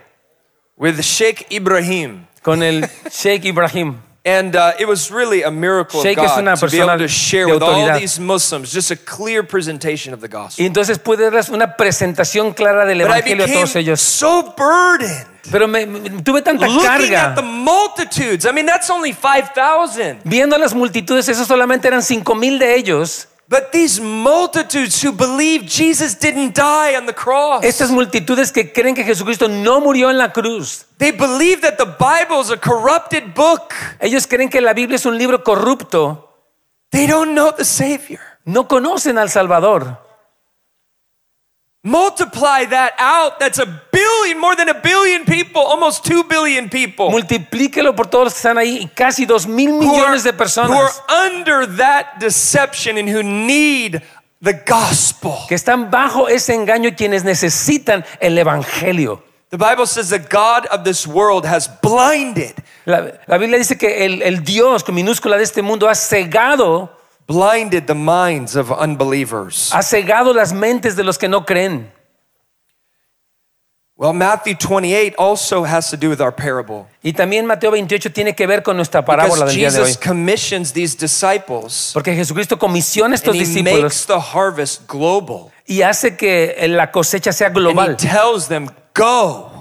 with 0.78 1.00
Sheikh 1.02 1.48
Ibrahim. 1.52 2.28
con 2.44 2.62
el 2.62 2.88
Sheikh 3.10 3.46
Ibrahim. 3.46 3.96
And 4.24 4.56
uh, 4.56 4.74
it 4.78 4.88
was 4.88 5.10
really 5.10 5.42
a 5.42 5.50
miracle 5.50 6.00
of 6.00 6.06
Sheikh 6.06 6.20
es 6.20 6.38
una 6.38 6.52
God 6.52 6.60
to 6.60 6.66
be 6.68 6.70
persona 6.78 6.94
able 6.94 7.04
to 7.06 7.08
share 7.08 7.48
de 7.48 7.54
with 7.54 7.64
all 7.64 7.74
autoridad. 7.74 8.00
these 8.00 8.20
Muslims 8.20 8.72
just 8.72 8.92
a 8.92 8.96
clear 8.96 9.42
presentation 9.42 10.14
of 10.14 10.22
the 10.22 10.28
gospel. 10.28 10.62
Y 10.64 10.68
entonces 10.68 11.00
pude 11.00 11.24
darles 11.24 11.50
una 11.50 11.76
presentación 11.76 12.54
clara 12.54 12.86
del 12.86 13.00
But 13.00 13.08
I 13.08 13.20
evangelio 13.20 13.44
a 13.44 13.48
became 13.48 13.54
todos 13.64 13.76
ellos. 13.78 14.00
so 14.00 14.54
burdened 14.56 15.26
Pero 15.52 15.68
me, 15.68 15.88
me- 15.88 16.22
tuve 16.22 16.44
tanta 16.44 16.68
looking 16.68 17.16
at 17.16 17.34
the 17.36 17.42
carga. 17.42 17.42
multitudes. 17.42 18.46
I 18.46 18.52
mean, 18.52 18.68
that's 18.68 18.92
only 18.92 19.12
5,000. 19.12 20.20
Viendo 20.24 20.56
a 20.56 20.60
las 20.60 20.76
multitudes, 20.76 21.28
esos 21.28 21.48
solamente 21.48 21.88
eran 21.88 22.04
cinco 22.04 22.36
mil 22.36 22.60
de 22.60 22.76
ellos. 22.76 23.28
But 23.52 23.74
these 23.74 24.00
multitudes 24.00 25.02
who 25.02 25.12
believe 25.12 25.66
Jesus 25.66 26.18
didn't 26.18 26.56
die 26.56 26.96
on 26.96 27.06
the 27.06 27.14
cross. 27.14 27.66
Estas 27.66 27.92
multitudes 27.92 28.50
que 28.50 28.72
creen 28.72 28.96
que 28.96 29.04
Jesucristo 29.04 29.50
no 29.50 29.82
murió 29.82 30.10
en 30.10 30.18
la 30.18 30.32
cruz. 30.32 30.86
They 31.00 31.12
believe 31.12 31.60
that 31.60 31.76
the 31.76 31.84
Bible 32.00 32.40
is 32.40 32.50
a 32.50 32.56
corrupted 32.56 33.34
book. 33.36 33.74
Ellos 34.00 34.26
creen 34.26 34.50
que 34.50 34.62
la 34.62 34.74
Biblia 34.74 34.96
es 34.96 35.06
un 35.06 35.18
libro 35.18 35.44
corrupto. 35.44 36.30
They 36.92 37.08
don't 37.08 37.34
know 37.34 37.52
the 37.52 37.66
Savior. 37.66 38.22
No 38.46 38.70
conocen 38.70 39.18
al 39.18 39.30
Salvador. 39.30 39.98
Multiply 41.84 42.66
that 42.66 42.94
out. 43.00 43.40
That's 43.40 43.58
a 43.58 43.66
billion, 43.66 44.40
more 44.40 44.56
than 44.56 44.70
a 44.70 44.80
billion 44.80 45.26
people, 45.26 45.64
almost 45.64 46.06
two 46.06 46.24
billion 46.26 46.70
people 46.70 47.10
Multiplíquelo 47.10 47.96
por 47.96 48.06
todos 48.06 48.26
los 48.26 48.34
que 48.34 48.38
están 48.38 48.58
ahí 48.60 48.88
casi 48.96 49.26
dos 49.26 49.48
mil 49.48 49.72
who 49.72 49.96
are, 49.96 50.12
millones 50.12 50.24
de 50.24 50.30
who 50.30 50.36
are 50.36 50.38
personas 50.38 51.02
under 51.10 51.66
that 51.78 52.20
deception 52.20 52.98
and 53.00 53.10
who 53.10 53.24
need 53.24 54.00
the 54.44 54.54
gospel. 54.54 55.40
que 55.48 55.56
están 55.56 55.90
bajo 55.90 56.28
ese 56.30 56.54
engaño 56.54 56.96
quienes 56.96 57.24
necesitan 57.24 58.06
el 58.20 58.38
Evangelio. 58.38 59.24
The 59.50 59.58
Bible 59.58 59.88
says 59.88 60.10
the 60.10 60.20
God 60.20 60.68
of 60.68 60.84
this 60.84 61.08
world 61.08 61.46
has 61.46 61.68
blinded, 61.82 62.54
La, 62.86 63.12
la 63.28 63.38
Biblia 63.38 63.58
dice 63.58 63.76
que 63.78 64.06
el, 64.06 64.22
el 64.22 64.44
Dios 64.44 64.84
con 64.84 64.94
minúscula 64.94 65.36
de 65.36 65.44
este 65.44 65.62
mundo 65.64 65.90
ha 65.90 65.96
cegado, 65.96 66.96
blinded 67.32 67.88
the 67.88 67.96
minds 67.96 68.56
of 68.56 68.72
unbelievers. 68.72 69.72
ha 69.74 69.82
cegado 69.82 70.34
las 70.34 70.54
mentes 70.54 70.96
de 70.96 71.04
los 71.04 71.18
que 71.18 71.28
no 71.28 71.46
creen. 71.46 71.92
Well, 73.96 74.14
Matthew 74.14 74.56
28 74.56 75.14
also 75.20 75.64
has 75.64 75.92
to 75.92 75.98
do 75.98 76.10
with 76.10 76.22
our 76.22 76.32
parable. 76.32 76.88
Y 77.04 77.14
también 77.14 77.46
Mateo 77.46 77.70
28 77.70 78.12
tiene 78.12 78.34
que 78.34 78.48
ver 78.48 78.64
con 78.64 78.76
nuestra 78.76 79.06
parábola 79.06 79.46
del 79.46 79.56
día 79.56 79.70
de 79.70 79.80
hoy. 79.80 79.86
Jesus 79.86 79.98
commissions 80.04 80.74
these 80.74 80.96
disciples 80.98 81.92
Porque 81.94 82.16
Jesucristo 82.16 82.58
comisiona 82.58 83.14
estos 83.14 83.36
and 83.36 83.42
he 83.42 83.46
discípulos 83.46 83.84
makes 83.84 84.06
the 84.08 84.20
harvest 84.20 84.88
global. 84.88 85.52
y 85.68 85.84
hace 85.84 86.18
que 86.18 86.56
la 86.68 86.92
cosecha 86.92 87.32
sea 87.32 87.50
global. 87.50 87.90
And 87.92 88.02
he 88.02 88.08
tells 88.08 88.48
them, 88.48 88.70
go. 88.96 89.52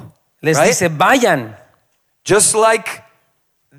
Les 0.40 0.56
right? 0.56 0.68
dice, 0.68 0.88
vayan. 0.88 1.54
Just 2.24 2.54
like 2.54 3.02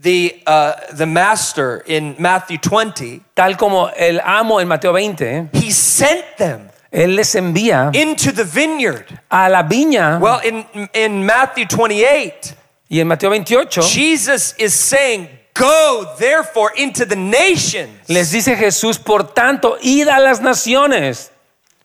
the, 0.01 0.41
uh, 0.47 0.73
the 0.93 1.05
master 1.05 1.83
in 1.85 2.15
Matthew 2.17 2.57
20, 2.57 3.21
Tal 3.35 3.55
como 3.55 3.89
el 3.95 4.19
amo 4.19 4.59
en 4.59 4.67
Mateo 4.67 4.93
20, 4.93 5.21
¿eh? 5.21 5.49
he 5.53 5.71
sent 5.71 6.25
them 6.37 6.69
Él 6.91 7.15
les 7.15 7.35
envía 7.35 7.91
into 7.93 8.31
the 8.33 8.43
vineyard. 8.43 9.05
a 9.29 9.47
la 9.49 9.63
viña. 9.63 10.19
Well, 10.19 10.41
in, 10.43 10.65
in 10.93 11.25
Matthew 11.25 11.65
28, 11.65 12.55
y 12.89 12.99
en 12.99 13.07
Mateo 13.07 13.29
28 13.29 13.81
Jesus 13.81 14.53
is 14.57 14.73
saying, 14.73 15.29
Go 15.53 16.05
therefore 16.17 16.71
into 16.77 17.05
the 17.05 17.15
nations. 17.15 18.09
les 18.09 18.31
dice 18.31 18.55
Jesús, 18.57 18.97
por 18.97 19.33
tanto, 19.33 19.77
id 19.81 20.07
a 20.07 20.19
las 20.19 20.39
naciones. 20.41 21.29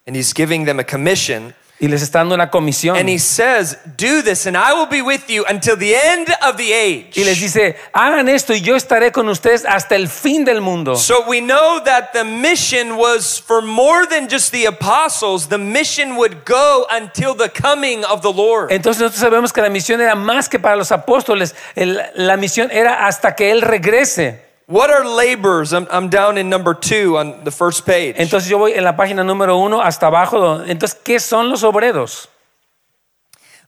And 0.06 0.16
he's 0.16 0.32
giving 0.32 0.64
them 0.64 0.78
a 0.80 0.84
commission. 0.84 1.52
Y 1.78 1.88
les 1.88 2.00
está 2.00 2.20
dando 2.20 2.34
una 2.34 2.50
comisión. 2.50 2.96
And 2.96 3.06
he 3.06 3.18
says, 3.18 3.76
Do 3.98 4.22
this, 4.22 4.46
and 4.46 4.56
I 4.56 4.72
will 4.72 4.86
be 4.88 5.02
with 5.02 5.28
you 5.28 5.44
until 5.46 5.76
the 5.76 5.94
end 5.94 6.28
of 6.42 6.56
the 6.56 6.72
age. 6.72 7.12
Y 7.16 7.24
les 7.24 7.38
dice, 7.38 7.76
hagan 7.92 8.30
esto 8.30 8.54
y 8.54 8.62
yo 8.62 8.76
estaré 8.76 9.12
con 9.12 9.28
ustedes 9.28 9.66
hasta 9.66 9.94
el 9.94 10.08
fin 10.08 10.46
del 10.46 10.62
mundo. 10.62 10.96
So 10.96 11.24
we 11.28 11.40
know 11.40 11.78
that 11.84 12.12
the 12.14 12.24
mission 12.24 12.96
was 12.96 13.38
for 13.38 13.60
more 13.60 14.06
than 14.06 14.28
just 14.30 14.52
the 14.52 14.64
apostles. 14.64 15.48
The 15.48 15.58
mission 15.58 16.16
would 16.16 16.46
go 16.46 16.86
until 16.90 17.34
the 17.34 17.50
coming 17.50 18.04
of 18.06 18.22
the 18.22 18.32
Lord. 18.32 18.72
Entonces 18.72 19.02
nosotros 19.02 19.20
sabemos 19.20 19.52
que 19.52 19.60
la 19.60 19.68
misión 19.68 20.00
era 20.00 20.14
más 20.14 20.48
que 20.48 20.58
para 20.58 20.76
los 20.76 20.90
apóstoles. 20.92 21.54
El- 21.74 22.00
la 22.14 22.38
misión 22.38 22.70
era 22.70 23.06
hasta 23.06 23.34
que 23.34 23.50
Él 23.50 23.60
regrese. 23.60 24.45
What 24.66 24.90
are 24.90 25.04
laborers? 25.04 25.72
I'm, 25.72 25.86
I'm 25.90 26.08
down 26.08 26.38
in 26.38 26.48
number 26.48 26.74
two 26.74 27.18
on 27.18 27.44
the 27.44 27.52
first 27.52 27.86
page. 27.86 28.16
Entonces 28.18 28.48
yo 28.48 28.58
voy 28.58 28.72
en 28.72 28.84
la 28.84 28.96
página 28.96 29.22
número 29.24 29.58
uno 29.58 29.80
hasta 29.80 30.08
abajo. 30.08 30.64
Entonces, 30.64 30.98
¿qué 31.04 31.20
son 31.20 31.48
los 31.50 31.62
obreros? 31.62 32.28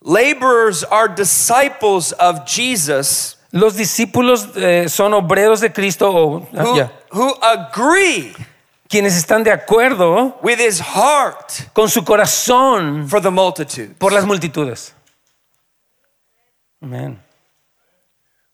Laborers 0.02 0.84
are 0.84 1.08
disciples 1.08 2.12
of 2.12 2.44
Jesus 2.46 3.38
Los 3.50 3.76
discípulos 3.76 4.48
eh, 4.56 4.88
son 4.88 5.14
obreros 5.14 5.61
de 5.61 5.72
Cristo 5.72 6.11
o 6.11 6.48
ah, 6.54 6.64
who, 6.64 6.76
ya, 6.76 6.92
who 7.11 7.34
agree 7.42 8.34
quienes 8.88 9.16
están 9.16 9.42
de 9.42 9.50
acuerdo 9.50 10.38
with 10.42 10.58
his 10.58 10.80
heart 10.80 11.72
con 11.72 11.88
su 11.88 12.04
corazón 12.04 13.08
for 13.08 13.22
the 13.22 13.30
multitude. 13.30 13.94
por 13.98 14.12
las 14.12 14.26
multitudes. 14.26 14.94
Amén. 16.82 17.18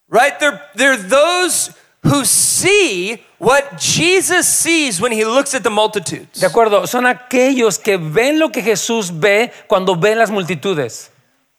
Right? 0.09 0.39
They're, 0.39 0.61
they're 0.77 0.97
those 0.97 1.75
who 2.05 2.25
see 2.25 3.23
what 3.39 3.79
Jesus 3.79 4.47
sees 4.47 5.01
when 5.01 5.13
he 5.13 5.25
looks 5.25 5.55
at 5.55 5.63
the 5.63 5.71
multitudes. 5.71 6.41
De 6.41 6.47
acuerdo, 6.47 6.87
son 6.87 7.07
aquellos 7.07 7.79
que 7.79 7.97
ven 7.97 8.39
lo 8.39 8.51
que 8.51 8.63
Jesús 8.63 9.11
ve 9.11 9.51
cuando 9.67 9.97
ven 9.97 10.19
las 10.19 10.31
multitudes. 10.31 11.11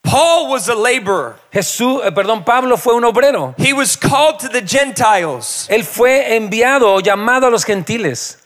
Paul 0.04 0.50
was 0.52 0.70
a 0.70 0.76
laborer. 0.76 1.36
Jesús, 1.52 2.02
eh, 2.06 2.12
perdón, 2.12 2.46
Pablo 2.46 2.78
fue 2.78 2.94
un 2.94 3.04
obrero. 3.06 3.56
He 3.58 3.74
was 3.74 3.98
called 3.98 4.40
to 4.40 4.50
the 4.50 4.62
Gentiles. 4.62 5.68
Él 5.68 5.84
fue 5.84 6.36
enviado 6.36 6.94
o 6.94 7.00
llamado 7.00 7.48
a 7.48 7.50
los 7.50 7.66
gentiles. 7.66 8.38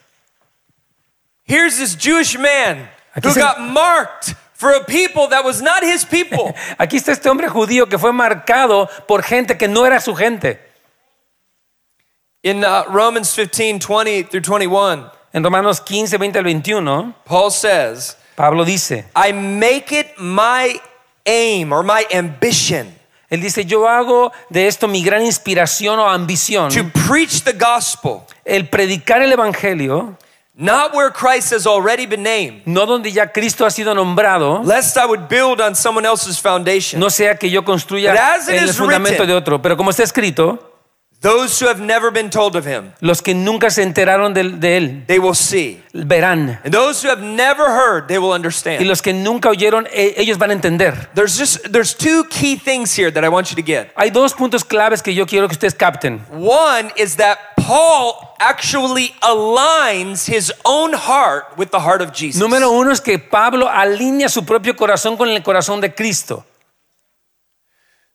Here's 1.44 1.78
this 1.78 1.96
Jewish 1.96 2.38
man 2.38 2.88
Aquí 3.14 3.28
who 3.28 3.34
se- 3.34 3.42
got 3.42 3.60
marked 3.60 4.36
for 4.54 4.72
a 4.72 4.86
people 4.86 5.28
that 5.28 5.44
was 5.44 5.62
not 5.62 5.84
his 5.84 6.06
people. 6.06 6.54
Aquí 6.80 6.96
está 6.96 7.12
este 7.12 7.28
hombre 7.28 7.50
judío 7.50 7.90
que 7.90 7.98
fue 7.98 8.14
marcado 8.14 8.88
por 9.06 9.22
gente 9.24 9.58
que 9.58 9.68
no 9.68 9.86
era 9.86 10.00
su 10.00 10.16
gente. 10.16 10.60
In 12.44 12.64
uh, 12.64 12.86
Romans 12.90 13.34
15 13.34 13.80
20 13.80 14.24
through 14.24 14.42
21, 14.42 15.12
En 15.34 15.44
Romanos 15.44 15.82
15, 15.82 16.18
20 16.18 16.38
al 16.40 16.44
21, 16.44 17.14
Paul 17.26 17.52
says, 17.52 18.16
Pablo 18.36 18.64
dice, 18.64 19.06
I 19.16 19.32
make 19.34 19.92
it 19.92 20.18
my 20.18 20.80
aim 21.26 21.74
or 21.74 21.84
my 21.84 22.06
ambition 22.14 22.96
él 23.30 23.42
dice, 23.42 23.64
yo 23.64 23.88
hago 23.88 24.32
de 24.50 24.66
esto 24.66 24.88
mi 24.88 25.04
gran 25.04 25.22
inspiración 25.24 26.00
o 26.00 26.10
ambición, 26.10 26.72
to 26.72 26.84
preach 27.08 27.44
the 27.44 27.54
gospel, 27.54 28.24
el 28.44 28.70
predicar 28.70 29.22
el 29.22 29.32
evangelio, 29.32 30.18
not 30.56 30.96
where 30.96 31.12
Christ 31.12 31.52
has 31.54 31.68
already 31.68 32.08
been 32.08 32.24
named, 32.24 32.64
no 32.66 32.88
donde 32.88 33.12
ya 33.12 33.28
Cristo 33.28 33.66
ha 33.68 33.70
sido 33.70 33.94
nombrado, 33.94 34.64
lest 34.66 34.98
I 34.98 35.06
would 35.06 35.28
build 35.30 35.62
on 35.62 35.76
someone 35.76 36.08
else's 36.08 36.40
foundation. 36.40 37.00
no 37.00 37.10
sea 37.12 37.36
que 37.36 37.52
yo 37.52 37.62
construya 37.64 38.14
But 38.14 38.20
as 38.20 38.48
it 38.48 38.56
en 38.56 38.64
el 38.64 38.70
is 38.70 38.78
fundamento 38.78 39.22
written- 39.22 39.28
de 39.28 39.34
otro, 39.36 39.62
pero 39.62 39.78
como 39.78 39.92
está 39.92 40.02
escrito, 40.02 40.69
Those 41.22 41.60
who 41.60 41.68
have 41.68 41.82
never 41.82 42.12
been 42.12 42.30
told 42.30 42.56
of 42.56 42.66
him, 42.66 42.94
los 43.02 43.22
que 43.22 43.34
nunca 43.36 43.70
se 43.70 43.84
enteraron 43.84 44.34
de, 44.34 44.42
de 44.58 44.78
él 44.78 45.06
they 45.06 45.20
will 45.20 45.36
see. 45.36 45.84
verán, 45.94 46.62
And 46.64 46.74
those 46.74 47.02
who 47.04 47.10
have 47.10 47.22
never 47.22 47.66
heard, 47.72 48.08
they 48.08 48.18
will 48.18 48.32
understand. 48.32 48.80
y 48.82 48.86
los 48.86 49.02
que 49.02 49.12
nunca 49.12 49.50
oyeron, 49.50 49.86
e- 49.92 50.14
ellos 50.16 50.38
van 50.38 50.52
a 50.52 50.54
entender. 50.54 51.10
There's 51.16 51.38
just 51.38 51.74
there's 51.74 51.94
two 51.94 52.24
key 52.30 52.56
things 52.56 52.94
here 52.98 53.12
that 53.12 53.26
I 53.26 53.28
want 53.28 53.50
you 53.52 53.58
to 53.58 53.62
get. 53.62 53.92
Hay 53.98 54.12
dos 54.12 54.34
puntos 54.34 54.64
claves 54.64 55.02
que 55.04 55.14
yo 55.14 55.26
quiero 55.26 55.50
que 55.50 55.56
ustedes 55.56 55.74
capten. 55.76 56.22
One 56.32 56.90
is 56.96 57.18
that 57.18 57.38
Paul 57.58 58.34
actually 58.40 59.14
aligns 59.22 60.26
his 60.26 60.54
own 60.64 60.94
heart 60.94 61.58
with 61.58 61.70
the 61.72 61.82
heart 61.82 62.02
of 62.02 62.14
Jesus. 62.14 62.42
Número 62.42 62.72
uno 62.72 62.92
es 62.92 63.02
que 63.02 63.20
Pablo 63.20 63.68
alinea 63.68 64.30
su 64.30 64.46
propio 64.46 64.74
corazón 64.74 65.18
con 65.18 65.28
el 65.28 65.44
corazón 65.44 65.82
de 65.82 65.94
Cristo. 65.94 66.46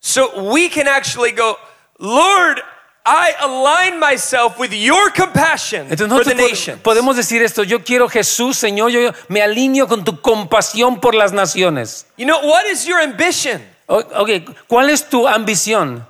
So 0.01 0.51
we 0.51 0.71
can 0.71 0.89
actually 0.89 1.33
go, 1.33 1.57
Lord, 1.99 2.63
I 3.07 3.35
align 3.41 3.99
myself 3.99 4.59
with 4.59 4.73
your 4.73 5.11
compassion 5.13 5.89
Entonces 5.91 6.09
for 6.09 6.25
the 6.25 6.35
nosotros 6.35 6.35
po- 6.35 6.49
nation. 6.49 6.79
podemos 6.83 7.17
decir 7.17 7.43
esto, 7.43 7.63
yo 7.63 7.85
quiero 7.85 8.09
Jesús, 8.09 8.57
Señor, 8.57 8.91
yo 8.91 9.13
me 9.29 9.43
alineo 9.43 9.87
con 9.87 10.05
tu 10.05 10.21
compasión 10.23 11.01
por 11.01 11.15
las 11.15 11.31
naciones. 11.33 12.07
You 12.17 12.25
know, 12.25 12.39
what 12.43 12.65
is 12.73 12.87
your 12.87 13.01
ambition? 13.03 13.63
O- 13.87 13.99
Ok, 14.15 14.31
¿cuál 14.69 14.89
es 14.89 15.07
tu 15.07 15.29
ambición? 15.29 16.07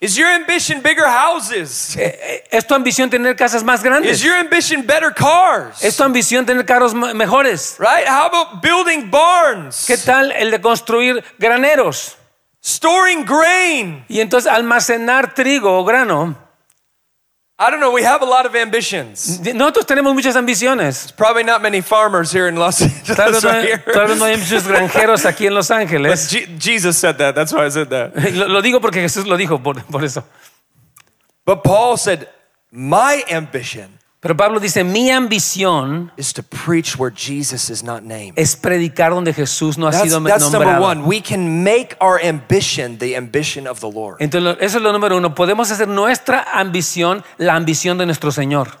Is 0.00 0.16
your 0.16 0.26
ambition 0.28 0.80
bigger 0.82 1.04
houses? 1.06 1.94
Eh, 1.94 2.18
eh, 2.22 2.44
¿Es 2.50 2.66
tu 2.66 2.74
ambición 2.74 3.08
tener 3.10 3.36
casas 3.36 3.62
más 3.62 3.80
Is 3.80 3.84
grandes? 3.84 4.20
your 4.22 4.34
ambition 4.34 4.84
better 4.84 5.12
cars? 5.14 5.80
¿Es 5.84 5.94
tu 5.96 6.02
ambición 6.02 6.44
tener 6.46 6.64
carros 6.64 6.94
mejores? 6.94 7.76
Right? 7.78 8.08
How 8.08 8.24
about 8.26 8.62
building 8.62 9.10
barns? 9.10 9.84
¿Qué 9.86 9.98
tal 9.98 10.32
el 10.32 10.50
de 10.50 10.60
construir 10.60 11.22
graneros? 11.38 12.16
Storing 12.62 13.24
grain? 13.24 14.04
Y 14.08 14.20
entonces 14.20 14.50
almacenar 14.50 15.34
trigo 15.34 15.78
o 15.78 15.84
grano. 15.84 16.36
I 17.58 17.70
don't 17.70 17.80
know. 17.80 17.90
We 17.92 18.02
have 18.04 18.22
a 18.22 18.26
lot 18.26 18.46
of 18.46 18.54
ambitions. 18.56 19.40
Nosotros 19.54 19.84
tenemos 19.86 20.14
muchas 20.14 20.34
ambiciones. 20.34 21.12
Probably 21.14 21.44
not 21.44 21.60
many 21.60 21.82
farmers 21.82 22.32
here 22.32 22.48
in 22.48 22.56
Los 22.56 22.78
Tal 23.06 23.34
Angeles 23.34 23.42
vez, 23.42 23.44
no 23.44 23.50
right 23.50 23.60
hay, 23.60 23.66
here. 23.66 23.92
tal 23.92 24.06
vez 24.08 24.18
no 24.18 24.24
hay 24.24 24.36
muchos 24.38 24.66
granjeros 24.66 25.26
aquí 25.26 25.46
en 25.46 25.54
Los 25.54 25.70
Ángeles. 25.70 26.30
Je- 26.30 26.46
Jesus 26.58 26.96
said 26.96 27.16
that. 27.18 27.34
That's 27.34 27.52
why 27.52 27.66
I 27.66 27.70
said 27.70 27.88
that. 27.90 28.14
Lo, 28.34 28.48
lo 28.48 28.62
digo 28.62 28.80
porque 28.80 29.00
Jesús 29.02 29.26
lo 29.26 29.36
dijo, 29.36 29.62
por, 29.62 29.74
por 29.84 30.02
eso. 30.02 30.24
But 31.44 31.62
Paul 31.62 31.98
said, 31.98 32.28
My 32.72 33.22
ambition 33.30 33.98
Pero 34.22 34.36
Pablo 34.36 34.60
dice, 34.60 34.84
mi 34.84 35.10
ambición 35.10 36.12
is 36.18 36.34
to 36.34 36.42
preach 36.42 36.98
where 36.98 37.10
Jesus 37.10 37.70
is 37.70 37.82
not 37.82 38.02
named. 38.02 38.34
es 38.36 38.54
predicar 38.54 39.12
donde 39.12 39.32
Jesús 39.32 39.78
no 39.78 39.86
ha 39.86 39.92
That's, 39.92 40.04
sido 40.04 40.22
that's 40.22 40.42
number 40.52 40.66
nombrado. 40.66 40.82
one. 40.82 41.06
We 41.06 41.22
can 41.22 41.64
make 41.64 41.96
our 42.02 42.20
ambition 42.22 42.98
the 42.98 43.16
ambition 43.16 43.66
of 43.66 43.80
the 43.80 43.90
Lord. 43.90 44.18
Entonces, 44.20 44.58
eso 44.60 44.76
es 44.76 44.82
lo 44.82 44.92
número 44.92 45.16
uno. 45.16 45.34
Podemos 45.34 45.70
hacer 45.70 45.88
nuestra 45.88 46.46
ambición 46.52 47.24
la 47.38 47.54
ambición 47.54 47.96
de 47.96 48.04
nuestro 48.04 48.30
Señor. 48.30 48.78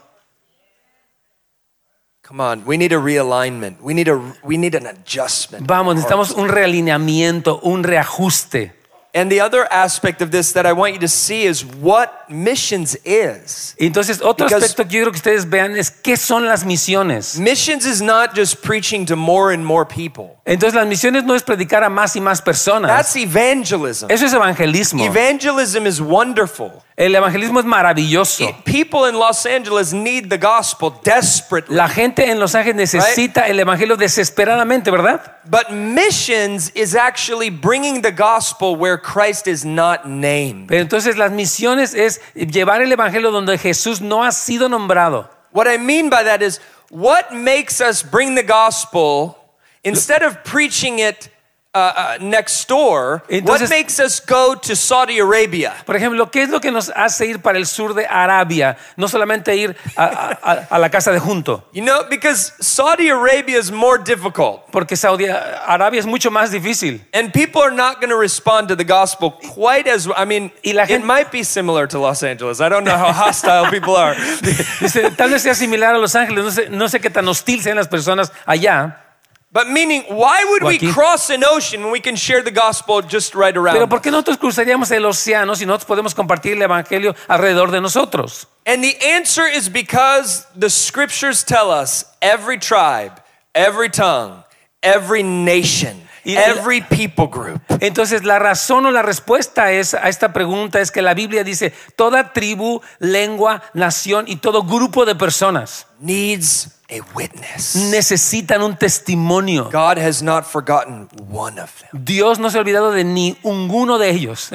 Come 2.22 2.42
on, 2.42 2.62
we 2.66 2.76
need 2.76 2.92
a 2.92 2.98
realignment. 3.00 3.80
We 3.80 3.94
need 3.94 4.08
a 4.08 4.20
we 4.44 4.58
need 4.58 4.74
an 4.74 4.86
adjustment. 4.86 5.66
Vamos, 5.66 5.94
necesitamos 5.94 6.32
un 6.32 6.48
realineamiento, 6.48 7.60
un 7.62 7.82
reajuste. 7.82 8.74
And 9.14 9.32
the 9.32 9.40
other 9.40 9.66
aspect 9.72 10.20
of 10.22 10.30
this 10.30 10.52
that 10.52 10.66
I 10.66 10.72
want 10.72 10.92
you 10.92 11.00
to 11.00 11.08
see 11.08 11.42
is 11.42 11.64
what 11.64 12.19
missions 12.30 12.96
is. 13.04 13.74
Entonces, 13.78 14.20
otro 14.22 14.46
Because- 14.46 14.64
aspecto 14.64 14.84
que 14.84 14.94
yo 14.94 15.00
quiero 15.00 15.12
que 15.12 15.18
ustedes 15.18 15.48
vean 15.48 15.76
es 15.76 15.90
qué 15.90 16.16
son 16.16 16.46
las 16.46 16.64
misiones. 16.64 17.38
Missions 17.38 17.84
is 17.86 18.00
not 18.00 18.34
just 18.34 18.62
preaching 18.62 19.04
to 19.06 19.16
more 19.16 19.52
and 19.52 19.64
more 19.64 19.84
people. 19.84 20.38
Entonces, 20.44 20.74
las 20.74 20.86
misiones 20.86 21.24
no 21.24 21.34
es 21.34 21.42
predicar 21.42 21.84
a 21.84 21.88
más 21.90 22.16
y 22.16 22.20
más 22.20 22.40
personas. 22.42 22.90
That's 22.90 23.16
evangelism. 23.16 24.10
Eso 24.10 24.26
es 24.26 24.32
evangelismo. 24.32 25.04
Evangelism 25.04 25.86
is 25.86 26.00
wonderful. 26.00 26.82
El 26.96 27.14
evangelismo 27.14 27.60
es 27.60 27.64
maravilloso. 27.66 28.44
People 28.64 29.08
in 29.08 29.14
Los 29.18 29.46
Angeles 29.46 29.92
need 29.94 30.28
the 30.28 30.36
gospel 30.36 30.92
desperately. 31.02 31.74
La 31.74 31.88
gente 31.88 32.30
en 32.30 32.38
Los 32.38 32.54
Ángeles 32.54 32.76
necesita 32.76 33.46
el 33.48 33.58
evangelio 33.58 33.96
desesperadamente, 33.96 34.90
¿verdad? 34.90 35.38
But 35.46 35.70
missions 35.70 36.70
is 36.74 36.94
actually 36.94 37.48
bringing 37.48 38.02
the 38.02 38.12
gospel 38.12 38.76
where 38.76 38.98
Christ 38.98 39.46
is 39.46 39.64
not 39.64 40.04
named. 40.04 40.68
Pero 40.68 40.82
entonces 40.82 41.16
las 41.16 41.32
misiones 41.32 41.94
es 41.94 42.19
llevar 42.34 42.82
el 42.82 42.92
evangelio 42.92 43.30
donde 43.30 43.58
Jesús 43.58 44.00
no 44.00 44.24
ha 44.24 44.32
sido 44.32 44.68
nombrado. 44.68 45.30
What 45.52 45.66
I 45.66 45.78
mean 45.78 46.10
by 46.10 46.22
that 46.24 46.42
is 46.42 46.60
what 46.90 47.32
makes 47.32 47.80
us 47.80 48.02
bring 48.02 48.34
the 48.34 48.42
gospel 48.42 49.36
instead 49.82 50.22
of 50.22 50.42
preaching 50.44 50.98
it 50.98 51.30
uh, 51.72 51.78
uh, 51.78 52.18
next 52.20 52.66
door, 52.68 53.22
what 53.28 53.30
Entonces- 53.30 53.70
makes 53.70 54.00
us 54.00 54.18
go 54.20 54.54
to 54.56 54.74
Saudi 54.74 55.20
Arabia? 55.20 55.72
Por 55.86 55.94
ejemplo, 55.96 56.28
¿qué 56.30 56.42
es 56.42 56.48
lo 56.50 56.58
que 56.60 56.70
nos 56.72 56.90
hace 56.90 57.26
ir 57.26 57.38
para 57.40 57.58
el 57.58 57.66
sur 57.66 57.94
de 57.94 58.06
Arabia? 58.06 58.76
No 58.96 59.06
solamente 59.06 59.54
ir 59.56 59.76
a, 59.96 60.04
a- 60.42 60.66
a- 60.70 60.78
la 60.78 60.88
casa 60.90 61.12
de 61.12 61.20
junto, 61.20 61.62
You 61.72 61.82
know, 61.82 62.04
because 62.10 62.52
Saudi 62.60 63.08
Arabia 63.08 63.58
is 63.58 63.70
more 63.70 63.98
difficult. 64.02 64.62
porque 64.72 64.96
Saudi 64.96 65.26
Arabia 65.26 66.00
es 66.00 66.06
mucho 66.06 66.30
más 66.30 66.50
difícil. 66.50 67.00
And 67.12 67.32
people 67.32 67.62
are 67.62 67.70
not 67.74 68.00
going 68.00 68.10
to 68.10 68.16
respond 68.18 68.68
to 68.68 68.74
the 68.76 68.84
gospel 68.84 69.30
quite 69.54 69.86
as 69.88 70.08
I 70.16 70.24
mean, 70.24 70.50
Y 70.64 70.72
la 70.72 70.82
it 70.84 70.88
gente- 70.88 71.06
might 71.06 71.30
be 71.30 71.44
similar 71.44 71.86
to 71.88 71.98
Los 72.00 72.22
Angeles. 72.24 72.60
I 72.60 72.68
don't 72.68 72.84
know 72.84 72.96
how 72.98 73.12
hostile 73.12 73.70
people 73.70 73.94
are. 73.96 74.14
Dice, 74.42 75.10
tal 75.16 75.30
vez 75.30 75.42
sea 75.42 75.54
similar 75.54 75.94
a 75.94 75.98
Los 75.98 76.14
Ángeles, 76.16 76.44
no 76.44 76.50
sé, 76.50 76.68
no 76.70 76.88
sé 76.88 77.00
qué 77.00 77.10
tan 77.10 77.28
hostil 77.28 77.62
sean 77.62 77.76
las 77.76 77.86
personas 77.88 78.32
allá, 78.44 79.04
But 79.52 79.68
meaning, 79.68 80.04
why 80.08 80.44
would 80.44 80.62
we 80.62 80.78
cross 80.92 81.28
an 81.28 81.42
ocean 81.42 81.82
when 81.82 81.90
we 81.90 81.98
can 81.98 82.14
share 82.14 82.40
the 82.40 82.52
gospel 82.52 83.02
just 83.02 83.34
right 83.34 83.52
pero 83.52 83.64
around? 83.64 83.88
¿por 83.88 84.00
qué 84.00 84.12
nosotros 84.12 84.38
cruzaríamos 84.38 84.92
el 84.92 85.04
océano 85.04 85.56
si 85.56 85.66
nosotros 85.66 85.86
podemos 85.86 86.14
compartir 86.14 86.52
el 86.52 86.62
evangelio 86.62 87.16
alrededor 87.26 87.72
de 87.72 87.80
nosotros? 87.80 88.46
And 88.64 88.84
the 88.84 88.96
answer 89.16 89.48
is 89.48 89.68
because 89.68 90.46
the 90.54 90.70
scriptures 90.70 91.42
tell 91.42 91.72
us 91.72 92.04
every 92.22 92.58
tribe, 92.58 93.20
every 93.52 93.90
tongue, 93.90 94.44
every 94.84 95.24
nation, 95.24 96.00
every 96.24 96.80
people 96.82 97.26
group 97.26 97.60
Entonces 97.80 98.22
la 98.22 98.38
razón 98.38 98.86
o 98.86 98.92
la 98.92 99.02
respuesta 99.02 99.72
es, 99.72 99.94
a 99.94 100.08
esta 100.08 100.32
pregunta 100.32 100.80
es 100.80 100.92
que 100.92 101.02
la 101.02 101.14
Biblia 101.14 101.42
dice, 101.42 101.72
toda 101.96 102.32
tribu, 102.32 102.82
lengua, 103.00 103.62
nación 103.74 104.26
y 104.28 104.36
todo 104.36 104.62
grupo 104.62 105.04
de 105.04 105.16
personas 105.16 105.88
needs 105.98 106.79
a 106.90 107.00
witness. 107.14 107.76
necesitan 107.90 108.62
un 108.62 108.76
testimonio. 108.76 109.70
God 109.70 109.98
has 109.98 110.22
not 110.22 110.44
forgotten 110.44 111.08
one 111.28 111.58
of 111.58 111.78
them. 111.80 112.04
Dios 112.04 112.38
no 112.38 112.50
se 112.50 112.58
ha 112.58 112.60
olvidado 112.60 112.92
de 112.92 113.04
ninguno 113.04 113.98
de 113.98 114.10
ellos. 114.10 114.50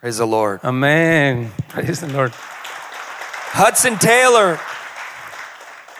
Praise 0.00 0.18
the 0.18 0.26
Lord. 0.26 0.60
Amén. 0.62 1.50
Praise 1.68 2.00
the 2.00 2.08
Lord. 2.12 2.32
Hudson 3.52 3.98
Taylor. 3.98 4.60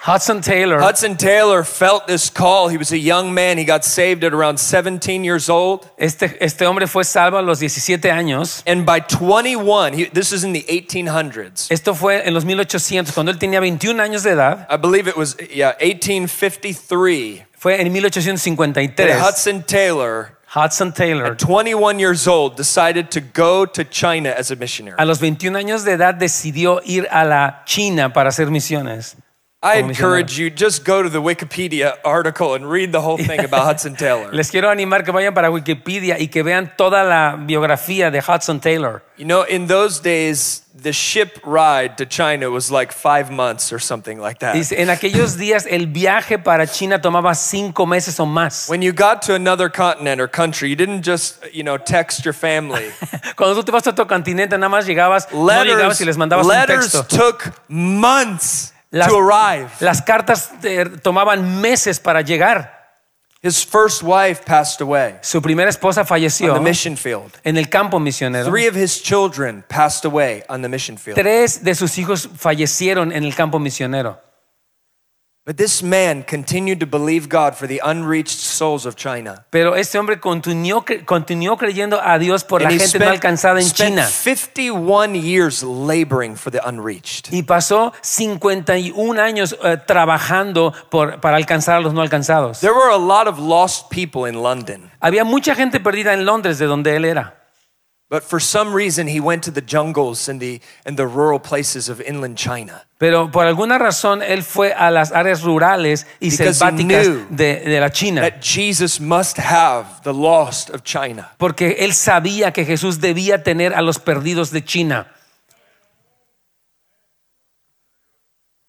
Hudson 0.09 0.41
Taylor. 0.41 0.81
Hudson 0.81 1.19
Taylor 1.19 1.63
felt 1.63 2.07
this 2.07 2.31
call. 2.31 2.69
He 2.69 2.79
was 2.79 2.93
a 2.93 2.99
young 2.99 3.35
man. 3.35 3.59
He 3.59 3.65
got 3.67 3.85
saved 3.85 4.25
at 4.25 4.33
around 4.33 4.59
17 4.59 5.23
years 5.23 5.51
old. 5.51 5.87
Este, 5.99 6.35
este 6.41 6.63
hombre 6.63 6.87
fue 6.87 7.05
salvo 7.05 7.39
a 7.39 7.43
los 7.43 7.61
17 7.61 8.11
años. 8.11 8.63
And 8.67 8.87
by 8.87 9.01
21, 9.01 9.93
he, 9.93 10.05
this 10.07 10.33
is 10.33 10.45
in 10.45 10.55
the 10.55 10.63
1800s. 10.63 11.71
Esto 11.71 11.93
fue 11.93 12.23
en 12.25 12.33
los 12.33 12.47
1800, 12.47 13.13
cuando 13.13 13.31
él 13.33 13.39
tenía 13.39 13.61
21 13.61 14.03
años 14.03 14.23
de 14.23 14.31
edad. 14.31 14.67
I 14.71 14.79
believe 14.79 15.09
it 15.09 15.17
was, 15.19 15.37
yeah, 15.55 15.75
1853. 15.79 17.45
Fue 17.53 17.79
en 17.79 17.93
that 17.93 17.93
1853. 17.93 19.13
Hudson 19.21 19.63
Taylor, 19.63 20.39
Hudson 20.55 20.91
Taylor, 20.91 21.33
at 21.33 21.39
21 21.39 21.99
years 21.99 22.27
old, 22.27 22.57
decided 22.57 23.11
to 23.11 23.21
go 23.21 23.67
to 23.67 23.85
China 23.85 24.31
as 24.31 24.51
a 24.51 24.57
missionary. 24.57 24.97
a 24.99 25.05
los 25.05 25.21
21 25.21 25.55
años 25.55 25.85
de 25.85 25.93
edad 25.93 26.15
decidió 26.15 26.81
ir 26.87 27.07
a 27.11 27.27
la 27.27 27.63
China 27.67 28.11
para 28.15 28.31
hacer 28.31 28.51
misiones. 28.51 29.15
I 29.61 29.79
encourage 29.79 30.39
you, 30.39 30.51
just 30.51 30.85
go 30.85 31.03
to 31.03 31.09
the 31.09 31.21
Wikipedia 31.21 31.97
article 32.05 32.55
and 32.55 32.71
read 32.71 32.93
the 32.93 33.01
whole 33.01 33.19
thing 33.19 33.41
about 33.41 33.65
Hudson 33.65 33.97
Taylor. 33.97 34.31
Les 34.33 34.53
quiero 34.53 34.69
animar 34.71 35.05
que 35.05 35.13
vayan 35.13 35.35
para 35.35 35.51
Wikipedia 35.51 36.17
y 36.17 36.29
que 36.29 36.45
vean 36.45 36.71
toda 36.77 37.03
la 37.03 37.37
biografía 37.37 38.13
de 38.13 38.21
Hudson 38.21 38.61
Taylor. 38.61 39.03
You 39.17 39.25
know, 39.25 39.43
in 39.43 39.67
those 39.67 39.99
days, 39.99 40.63
the 40.73 40.93
ship 40.93 41.41
ride 41.45 41.99
to 41.99 42.07
China 42.07 42.51
was 42.51 42.71
like 42.71 42.93
five 42.93 43.33
months 43.33 43.73
or 43.73 43.81
something 43.81 44.21
like 44.21 44.39
that. 44.39 44.55
Dice, 44.55 44.71
en 44.71 44.91
aquellos 44.91 45.37
días 45.37 45.67
el 45.69 45.87
viaje 45.87 46.39
para 46.39 46.65
China 46.69 47.01
tomaba 47.01 47.35
cinco 47.35 47.85
meses 47.85 48.21
o 48.21 48.27
más. 48.27 48.69
When 48.71 48.81
you 48.81 48.93
got 48.93 49.23
to 49.23 49.35
another 49.35 49.69
continent 49.69 50.21
or 50.21 50.29
country, 50.29 50.69
you 50.69 50.77
didn't 50.77 51.03
just, 51.03 51.45
you 51.53 51.65
know, 51.65 51.79
text 51.79 52.25
your 52.25 52.33
family. 52.33 52.93
Cuando 53.37 53.61
tú 53.61 53.65
te 53.65 53.73
vas 53.73 53.85
a 53.89 53.91
otro 53.91 54.07
continente, 54.07 54.57
nada 54.57 54.69
más 54.69 54.87
llegabas, 54.87 55.27
no 55.33 55.49
llegabas 55.65 55.99
Letters, 55.99 56.01
y 56.01 56.05
les 56.05 56.17
mandabas 56.17 56.47
un 56.47 56.53
letters 56.53 56.93
texto. 56.93 57.03
took 57.03 57.53
months 57.69 58.73
Las, 58.91 59.09
to 59.09 59.19
arrive. 59.19 59.69
las 59.81 60.01
cartas 60.03 60.51
eh, 60.63 60.85
tomaban 61.03 61.61
meses 61.61 62.01
para 62.01 62.23
llegar. 62.23 62.77
His 63.41 63.65
first 63.65 64.03
wife 64.03 64.43
passed 64.45 64.81
away 64.81 65.17
Su 65.21 65.41
primera 65.41 65.71
esposa 65.71 66.01
on 66.01 66.07
falleció 66.09 66.55
the 66.55 66.61
mission 66.61 66.97
field. 66.97 67.31
en 67.45 67.57
el 67.57 67.69
campo 67.69 68.01
misionero. 68.01 68.51
Three 68.51 68.67
of 68.67 68.75
his 68.75 69.01
children 69.01 69.63
passed 69.69 70.05
away 70.05 70.43
on 70.49 70.61
the 70.63 70.69
mission 70.69 70.97
field. 70.99 71.17
Tres 71.17 71.63
de 71.63 71.75
sus 71.77 71.97
hijos 71.99 72.29
fallecieron 72.37 73.13
en 73.13 73.23
el 73.25 73.35
campo 73.37 73.61
misionero. 73.61 74.21
But 75.49 75.57
this 75.57 75.83
man 75.83 76.25
continued 76.25 76.79
to 76.81 76.87
believe 76.87 77.31
God 77.31 77.57
for 77.57 77.67
the 77.67 77.81
unreached 77.83 78.39
souls 78.39 78.85
of 78.85 78.97
China. 78.97 79.47
Pero 79.51 79.77
este 79.77 79.97
hombre 79.97 80.21
continuó, 80.21 80.85
continuó 81.07 81.57
creyendo 81.57 81.99
a 82.05 82.19
Dios 82.19 82.45
por 82.45 82.61
la 82.61 82.69
And 82.69 82.75
he 82.77 82.79
gente 82.79 82.99
no 82.99 83.07
spent, 83.07 83.17
alcanzada 83.17 83.59
en 83.59 83.65
spent 83.65 83.97
China. 83.97 84.07
51 84.07 85.15
years 85.15 85.63
laboring 85.63 86.37
for 86.37 86.51
the 86.51 86.61
unreached. 86.69 87.33
Y 87.33 87.45
pasó 87.45 87.95
51 88.03 89.19
años 89.19 89.57
eh, 89.65 89.79
trabajando 89.87 90.75
por, 90.91 91.19
para 91.23 91.39
alcanzar 91.39 91.79
a 91.79 91.81
los 91.81 91.95
no 91.95 92.03
alcanzados. 92.03 92.61
There 92.61 92.75
were 92.75 92.93
a 92.93 92.99
lot 92.99 93.27
of 93.27 93.39
lost 93.39 93.89
people 93.89 94.29
in 94.29 94.43
London, 94.43 94.91
Había 95.01 95.25
mucha 95.25 95.55
gente 95.55 95.81
perdida 95.81 96.13
en 96.13 96.27
Londres 96.27 96.59
de 96.59 96.67
donde 96.67 96.95
él 96.95 97.07
era. 97.07 97.38
But 98.09 98.23
for 98.23 98.41
some 98.41 98.73
reason 98.73 99.07
he 99.07 99.21
went 99.21 99.43
to 99.45 99.51
the 99.51 99.61
jungles 99.61 100.29
and 100.29 100.41
the, 100.41 100.61
and 100.87 100.97
the 100.97 101.07
rural 101.07 101.39
places 101.39 101.89
of 101.89 102.01
inland 102.01 102.39
China. 102.39 102.83
Pero 102.99 103.29
por 103.29 103.45
alguna 103.45 103.79
razón 103.79 104.23
él 104.23 104.43
fue 104.43 104.73
a 104.73 104.91
las 104.91 105.13
áreas 105.13 105.43
rurales 105.43 106.07
y 106.21 106.31
Because 106.31 106.59
selváticas 106.59 107.29
de, 107.31 107.61
de 107.61 107.81
la 107.81 107.91
China. 107.91 108.23
That 108.23 108.41
Jesus 108.41 108.99
must 108.99 109.37
have 109.37 110.03
the 110.03 110.15
lost 110.15 110.71
of 110.71 110.83
China. 110.85 111.31
Porque 111.39 111.77
él 111.81 111.93
sabía 111.93 112.53
que 112.53 112.65
Jesús 112.65 113.01
debía 113.01 113.43
tener 113.43 113.75
a 113.75 113.83
los 113.83 113.99
perdidos 113.99 114.51
de 114.51 114.65
China. 114.65 115.07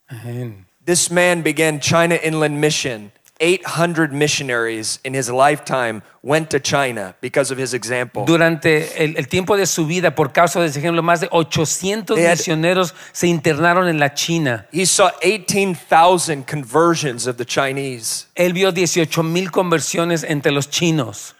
Amen. 0.09 0.65
This 0.83 1.11
man 1.11 1.43
began 1.43 1.79
China 1.79 2.15
Inland 2.23 2.59
Mission 2.59 3.11
800 3.39 4.11
missionaries 4.11 4.99
in 5.03 5.13
his 5.13 5.29
lifetime 5.29 6.01
went 6.21 6.49
to 6.49 6.59
China 6.59 7.15
because 7.21 7.51
of 7.51 7.57
his 7.57 7.73
example. 7.73 8.25
Durante 8.25 9.01
el, 9.01 9.15
el 9.17 9.27
tiempo 9.27 9.55
de 9.55 9.65
su 9.65 9.85
vida, 9.87 10.13
por 10.13 10.33
causa 10.33 10.59
de 10.59 10.67
ese 10.67 10.79
ejemplo, 10.79 11.01
más 11.01 11.21
de 11.21 11.29
800 11.31 12.15
They 12.17 12.25
had- 12.25 12.37
misioneros 12.37 12.93
se 13.13 13.27
internaron 13.27 13.87
en 13.87 13.97
la 13.99 14.09
China. 14.13 14.67
He 14.71 14.85
saw 14.85 15.09
18,000 15.23 16.43
conversions 16.45 17.27
of 17.27 17.37
the 17.37 17.45
Chinese. 17.45 18.27
Él 18.35 18.53
vio 18.53 18.71
18 18.71 19.23
mil 19.23 19.51
conversiones 19.51 20.23
entre 20.23 20.51
los 20.51 20.69
chinos. 20.69 21.35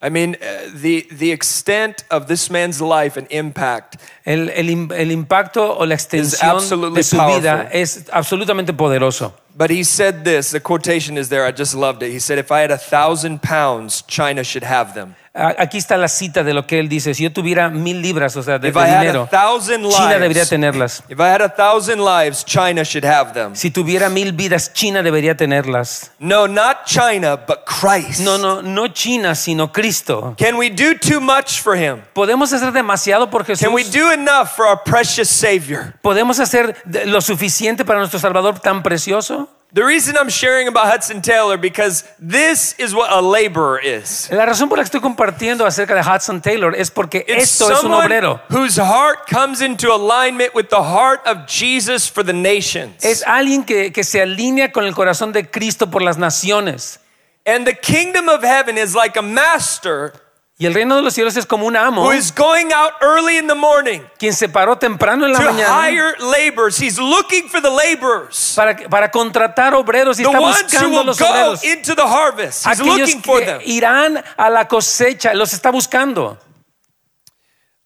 I 0.00 0.10
mean, 0.10 0.36
uh, 0.36 0.70
the, 0.74 1.08
the 1.10 1.32
extent 1.32 2.04
of 2.08 2.28
this 2.28 2.50
man's 2.50 2.80
life 2.80 3.16
and 3.16 3.26
impact 3.30 3.96
El, 4.24 4.48
el 4.50 4.92
el 4.92 5.10
impacto 5.10 5.76
o 5.76 5.84
la 5.84 5.94
extensión 5.96 6.56
absolutely 6.56 6.98
de 6.98 7.02
su 7.02 7.16
powerful. 7.16 7.40
vida 7.40 7.68
es 7.72 8.04
absolutamente 8.12 8.72
poderoso. 8.72 9.32
But 9.56 9.70
he 9.70 9.82
said 9.82 10.22
this, 10.22 10.52
the 10.52 10.60
quotation 10.60 11.18
is 11.18 11.30
there, 11.30 11.44
I 11.44 11.50
just 11.50 11.74
loved 11.74 12.04
it. 12.04 12.12
He 12.12 12.20
said, 12.20 12.38
If 12.38 12.52
I 12.52 12.60
had 12.60 12.70
a 12.70 12.78
thousand 12.78 13.42
pounds, 13.42 14.02
China 14.06 14.44
should 14.44 14.62
have 14.62 14.94
them. 14.94 15.16
Aquí 15.58 15.78
está 15.78 15.96
la 15.96 16.08
cita 16.08 16.42
de 16.42 16.52
lo 16.52 16.66
que 16.66 16.78
él 16.80 16.88
dice. 16.88 17.14
Si 17.14 17.22
yo 17.22 17.32
tuviera 17.32 17.68
mil 17.68 18.02
libras, 18.02 18.36
o 18.36 18.42
sea, 18.42 18.58
de, 18.58 18.68
If 18.68 18.74
de 18.74 18.80
I 18.80 18.82
had 18.84 18.96
a 18.96 19.00
dinero, 19.00 19.28
thousand 19.30 19.88
China 19.88 20.08
debería 20.18 20.42
lives, 20.42 20.48
tenerlas. 20.48 21.02
if 21.08 21.18
I 21.18 21.22
had 21.28 21.40
a 21.42 21.48
thousand 21.48 22.00
lives, 22.00 22.44
China 22.44 22.84
should 22.84 23.04
have 23.04 23.32
them. 23.32 23.54
Si 23.54 23.70
tuviera 23.70 24.08
mil 24.08 24.32
vidas, 24.32 24.72
China 24.72 25.02
debería 25.02 25.36
tenerlas. 25.36 26.10
No, 26.18 26.48
not 26.48 26.84
China, 26.86 27.36
but 27.36 27.58
Christ. 27.66 28.20
No, 28.20 28.36
no, 28.36 28.62
no 28.62 28.88
China, 28.88 29.34
sino 29.34 29.72
Cristo. 29.72 30.34
Can 30.36 30.56
we 30.56 30.70
do 30.70 30.94
too 30.98 31.20
much 31.20 31.60
for 31.60 31.76
him? 31.76 32.02
Podemos 32.14 32.52
hacer 32.52 32.72
demasiado 32.72 33.30
por 33.30 33.44
Jesús. 33.44 33.64
Can 33.64 33.74
we 33.74 33.84
do 33.84 34.10
enough 34.12 34.56
for 34.56 34.66
our 34.66 34.82
precious 34.82 35.28
Savior? 35.28 35.94
Podemos 36.02 36.40
hacer 36.40 36.76
lo 37.06 37.20
suficiente 37.20 37.84
para 37.84 37.98
nuestro 38.00 38.18
Salvador 38.18 38.58
tan 38.58 38.82
precioso. 38.82 39.48
The 39.70 39.84
reason 39.84 40.16
I'm 40.16 40.30
sharing 40.30 40.66
about 40.66 40.86
Hudson 40.86 41.20
Taylor 41.20 41.58
because 41.58 42.02
this 42.18 42.74
is 42.78 42.94
what 42.94 43.12
a 43.12 43.20
laborer 43.20 43.78
is. 43.78 44.30
La 44.32 44.46
razón 44.46 44.70
por 44.70 44.78
la 44.78 44.84
que 44.84 44.98
estoy 44.98 45.02
compartiendo 45.02 45.66
acerca 45.66 45.94
de 45.94 46.00
Hudson 46.00 46.40
Taylor 46.40 46.74
es 46.74 46.90
porque 46.90 47.22
It's 47.28 47.60
esto 47.60 47.70
es 47.70 47.84
un 47.84 47.92
obrero. 47.92 48.40
whose 48.48 48.78
heart 48.78 49.26
comes 49.28 49.60
into 49.60 49.92
alignment 49.92 50.54
with 50.54 50.70
the 50.70 50.82
heart 50.82 51.20
of 51.26 51.46
Jesus 51.46 52.08
for 52.08 52.24
the 52.24 52.32
nations. 52.32 53.04
Es 53.04 53.22
alguien 53.26 53.62
que, 53.64 53.92
que 53.92 54.04
se 54.04 54.22
alinea 54.22 54.72
con 54.72 54.84
el 54.86 54.94
corazón 54.94 55.32
de 55.34 55.50
Cristo 55.50 55.90
por 55.90 56.00
las 56.00 56.16
naciones. 56.16 56.98
And 57.44 57.66
the 57.66 57.74
kingdom 57.74 58.30
of 58.30 58.42
heaven 58.42 58.78
is 58.78 58.94
like 58.94 59.18
a 59.18 59.22
master 59.22 60.14
Y 60.60 60.66
el 60.66 60.74
reino 60.74 60.96
de 60.96 61.02
los 61.02 61.14
cielos 61.14 61.36
es 61.36 61.46
como 61.46 61.66
un 61.66 61.76
amo 61.76 62.02
who 62.02 62.10
is 62.12 62.32
going 62.34 62.72
out 62.72 62.94
early 63.00 63.38
in 63.38 63.46
the 63.46 63.54
morning 63.54 64.00
quien 64.18 64.32
se 64.32 64.48
paró 64.48 64.76
temprano 64.76 65.24
en 65.24 65.32
la 65.32 65.38
to 65.38 65.44
mañana 65.52 65.68
hire 65.88 66.16
laborers. 66.18 66.76
He's 66.76 66.98
looking 66.98 67.48
for 67.48 67.60
the 67.60 67.70
laborers, 67.70 68.54
para, 68.56 68.74
para 68.88 69.08
contratar 69.08 69.72
obreros 69.74 70.18
y 70.18 70.24
the 70.24 70.28
está 70.28 70.40
ones 70.40 70.56
who 70.58 70.64
buscando 70.64 70.90
will 70.98 71.04
los 71.06 71.18
go 71.20 71.26
obreros. 71.26 71.62
into 71.64 71.94
the 71.94 72.02
harvest. 72.06 72.66
He's 72.66 72.80
Aquellos 72.80 72.98
looking 72.98 73.22
for 73.22 73.38
que 73.38 73.46
them. 73.46 73.60
irán 73.66 74.24
a 74.36 74.50
la 74.50 74.64
cosecha, 74.66 75.32
los 75.32 75.52
está 75.52 75.70
buscando. 75.70 76.36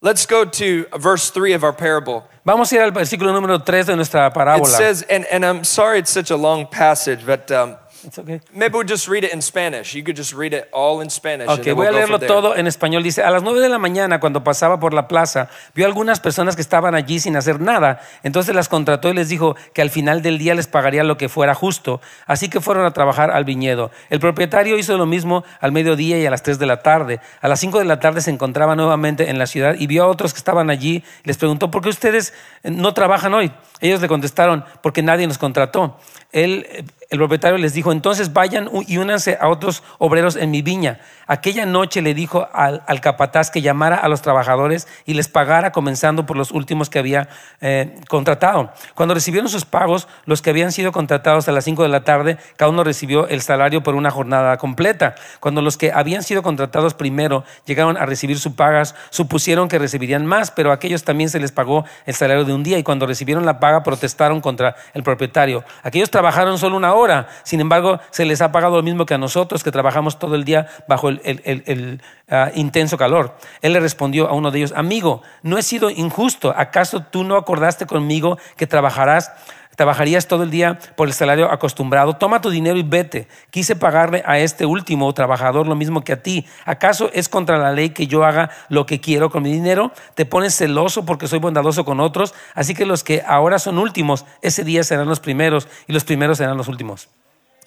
Let's 0.00 0.24
go 0.26 0.44
to 0.46 0.86
verse 0.98 1.30
3 1.30 1.52
of 1.52 1.62
our 1.64 1.74
parable. 1.74 2.24
Vamos 2.44 2.72
a 2.72 2.76
ir 2.76 2.80
al 2.82 2.90
versículo 2.90 3.32
número 3.32 3.62
3 3.62 3.86
de 3.86 3.96
nuestra 3.96 4.28
It 4.28 4.34
parábola. 4.34 4.64
says, 4.66 5.02
and, 5.10 5.26
and 5.30 5.44
I'm 5.44 5.62
sorry 5.62 5.98
it's 6.00 6.10
such 6.10 6.30
a 6.30 6.36
long 6.36 6.66
passage, 6.66 7.24
but 7.26 7.50
um, 7.52 7.76
It's 8.04 8.18
okay. 8.18 8.40
maybe 8.52 8.74
we'll 8.74 8.88
just 8.88 9.08
read 9.08 9.24
it 9.24 9.32
in 9.32 9.40
Spanish. 9.40 9.94
You 9.94 10.02
could 10.02 10.16
just 10.16 10.32
read 10.32 10.52
it 10.52 10.68
all 10.72 11.02
in 11.02 11.10
Spanish. 11.10 11.48
and 11.48 11.58
Ok, 11.58 11.64
then 11.64 11.76
voy 11.76 11.86
we'll 11.86 11.94
a 11.96 11.98
leerlo 11.98 12.18
todo 12.18 12.56
en 12.56 12.66
español. 12.66 13.02
Dice, 13.02 13.22
a 13.22 13.30
las 13.30 13.42
nueve 13.42 13.60
de 13.60 13.68
la 13.68 13.78
mañana, 13.78 14.20
cuando 14.20 14.42
pasaba 14.42 14.80
por 14.80 14.94
la 14.94 15.08
plaza, 15.08 15.48
vio 15.74 15.86
algunas 15.86 16.20
personas 16.20 16.56
que 16.56 16.62
estaban 16.62 16.94
allí 16.94 17.20
sin 17.20 17.36
hacer 17.36 17.60
nada. 17.60 18.00
Entonces 18.22 18.54
las 18.54 18.68
contrató 18.68 19.08
y 19.08 19.14
les 19.14 19.28
dijo 19.28 19.56
que 19.72 19.82
al 19.82 19.90
final 19.90 20.22
del 20.22 20.38
día 20.38 20.54
les 20.54 20.66
pagaría 20.66 21.04
lo 21.04 21.16
que 21.16 21.28
fuera 21.28 21.54
justo. 21.54 22.00
Así 22.26 22.48
que 22.48 22.60
fueron 22.60 22.84
a 22.84 22.92
trabajar 22.92 23.30
al 23.30 23.44
viñedo. 23.44 23.90
El 24.10 24.20
propietario 24.20 24.78
hizo 24.78 24.96
lo 24.96 25.06
mismo 25.06 25.44
al 25.60 25.72
mediodía 25.72 26.18
y 26.18 26.26
a 26.26 26.30
las 26.30 26.42
tres 26.42 26.58
de 26.58 26.66
la 26.66 26.82
tarde. 26.82 27.20
A 27.40 27.48
las 27.48 27.60
cinco 27.60 27.78
de 27.78 27.84
la 27.84 28.00
tarde 28.00 28.20
se 28.20 28.30
encontraba 28.30 28.74
nuevamente 28.76 29.30
en 29.30 29.38
la 29.38 29.46
ciudad 29.46 29.76
y 29.78 29.86
vio 29.86 30.04
a 30.04 30.06
otros 30.08 30.32
que 30.32 30.38
estaban 30.38 30.70
allí. 30.70 31.04
Les 31.24 31.36
preguntó, 31.36 31.70
¿por 31.70 31.82
qué 31.82 31.88
ustedes 31.88 32.32
eh, 32.62 32.70
no 32.70 32.94
trabajan 32.94 33.34
hoy? 33.34 33.52
Ellos 33.80 34.00
le 34.00 34.08
contestaron, 34.08 34.64
porque 34.80 35.02
nadie 35.02 35.26
nos 35.26 35.38
contrató. 35.38 35.98
Él, 36.30 36.66
eh, 36.70 36.84
el 37.12 37.18
propietario 37.18 37.58
les 37.58 37.74
dijo, 37.74 37.92
entonces 37.92 38.32
vayan 38.32 38.70
y 38.88 38.96
únanse 38.96 39.36
a 39.38 39.48
otros 39.48 39.82
obreros 39.98 40.34
en 40.34 40.50
mi 40.50 40.62
viña. 40.62 40.98
Aquella 41.26 41.66
noche 41.66 42.00
le 42.00 42.14
dijo 42.14 42.48
al, 42.54 42.82
al 42.86 43.02
capataz 43.02 43.50
que 43.50 43.60
llamara 43.60 43.96
a 43.96 44.08
los 44.08 44.22
trabajadores 44.22 44.88
y 45.04 45.12
les 45.12 45.28
pagara 45.28 45.72
comenzando 45.72 46.24
por 46.24 46.38
los 46.38 46.52
últimos 46.52 46.88
que 46.88 46.98
había 46.98 47.28
eh, 47.60 47.94
contratado. 48.08 48.72
Cuando 48.94 49.12
recibieron 49.12 49.50
sus 49.50 49.66
pagos, 49.66 50.08
los 50.24 50.40
que 50.40 50.48
habían 50.48 50.72
sido 50.72 50.90
contratados 50.90 51.48
a 51.48 51.52
las 51.52 51.64
5 51.64 51.82
de 51.82 51.90
la 51.90 52.02
tarde, 52.02 52.38
cada 52.56 52.70
uno 52.70 52.82
recibió 52.82 53.28
el 53.28 53.42
salario 53.42 53.82
por 53.82 53.94
una 53.94 54.10
jornada 54.10 54.56
completa. 54.56 55.14
Cuando 55.38 55.60
los 55.60 55.76
que 55.76 55.92
habían 55.92 56.22
sido 56.22 56.42
contratados 56.42 56.94
primero 56.94 57.44
llegaron 57.66 57.98
a 57.98 58.06
recibir 58.06 58.38
sus 58.38 58.54
pagas, 58.54 58.94
supusieron 59.10 59.68
que 59.68 59.78
recibirían 59.78 60.24
más, 60.24 60.50
pero 60.50 60.70
a 60.70 60.74
aquellos 60.74 61.04
también 61.04 61.28
se 61.28 61.40
les 61.40 61.52
pagó 61.52 61.84
el 62.06 62.14
salario 62.14 62.46
de 62.46 62.54
un 62.54 62.62
día 62.62 62.78
y 62.78 62.82
cuando 62.82 63.06
recibieron 63.06 63.44
la 63.44 63.60
paga 63.60 63.82
protestaron 63.82 64.40
contra 64.40 64.76
el 64.94 65.02
propietario. 65.02 65.62
Aquellos 65.82 66.10
trabajaron 66.10 66.56
solo 66.56 66.76
una 66.76 66.94
hora, 66.94 67.01
sin 67.42 67.60
embargo 67.60 68.00
se 68.10 68.24
les 68.24 68.40
ha 68.40 68.52
pagado 68.52 68.76
lo 68.76 68.82
mismo 68.82 69.06
que 69.06 69.14
a 69.14 69.18
nosotros 69.18 69.62
que 69.62 69.70
trabajamos 69.70 70.18
todo 70.18 70.34
el 70.34 70.44
día 70.44 70.66
bajo 70.88 71.08
el, 71.08 72.00
ah, 72.28 72.50
intenso 72.54 72.96
calor. 72.96 73.36
Él 73.60 73.72
le 73.72 73.80
respondió 73.80 74.28
a 74.28 74.34
uno 74.34 74.50
de 74.50 74.58
ellos, 74.58 74.72
amigo, 74.76 75.22
no 75.42 75.58
he 75.58 75.62
sido 75.62 75.90
injusto, 75.90 76.52
¿acaso 76.56 77.02
tú 77.02 77.24
no 77.24 77.36
acordaste 77.36 77.86
conmigo 77.86 78.38
que 78.56 78.66
trabajarás? 78.66 79.32
Trabajarías 79.76 80.26
todo 80.26 80.42
el 80.42 80.50
día 80.50 80.78
por 80.96 81.08
el 81.08 81.14
salario 81.14 81.50
acostumbrado. 81.50 82.14
Toma 82.14 82.40
tu 82.40 82.50
dinero 82.50 82.76
y 82.76 82.82
vete. 82.82 83.28
Quise 83.50 83.74
pagarle 83.76 84.22
a 84.26 84.38
este 84.38 84.66
último 84.66 85.12
trabajador 85.14 85.66
lo 85.66 85.74
mismo 85.74 86.04
que 86.04 86.12
a 86.12 86.22
ti. 86.22 86.46
¿Acaso 86.64 87.10
es 87.12 87.28
contra 87.28 87.58
la 87.58 87.72
ley 87.72 87.90
que 87.90 88.06
yo 88.06 88.24
haga 88.24 88.50
lo 88.68 88.86
que 88.86 89.00
quiero 89.00 89.30
con 89.30 89.42
mi 89.42 89.52
dinero? 89.52 89.92
Te 90.14 90.26
pones 90.26 90.54
celoso 90.56 91.04
porque 91.04 91.26
soy 91.26 91.38
bondadoso 91.38 91.84
con 91.84 92.00
otros. 92.00 92.34
Así 92.54 92.74
que 92.74 92.84
los 92.84 93.02
que 93.02 93.22
ahora 93.26 93.58
son 93.58 93.78
últimos, 93.78 94.26
ese 94.42 94.64
día 94.64 94.84
serán 94.84 95.08
los 95.08 95.20
primeros 95.20 95.68
y 95.86 95.92
los 95.92 96.04
primeros 96.04 96.38
serán 96.38 96.56
los 96.56 96.68
últimos. 96.68 97.08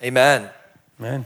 Amen. 0.05 0.51
Amén. 0.99 1.25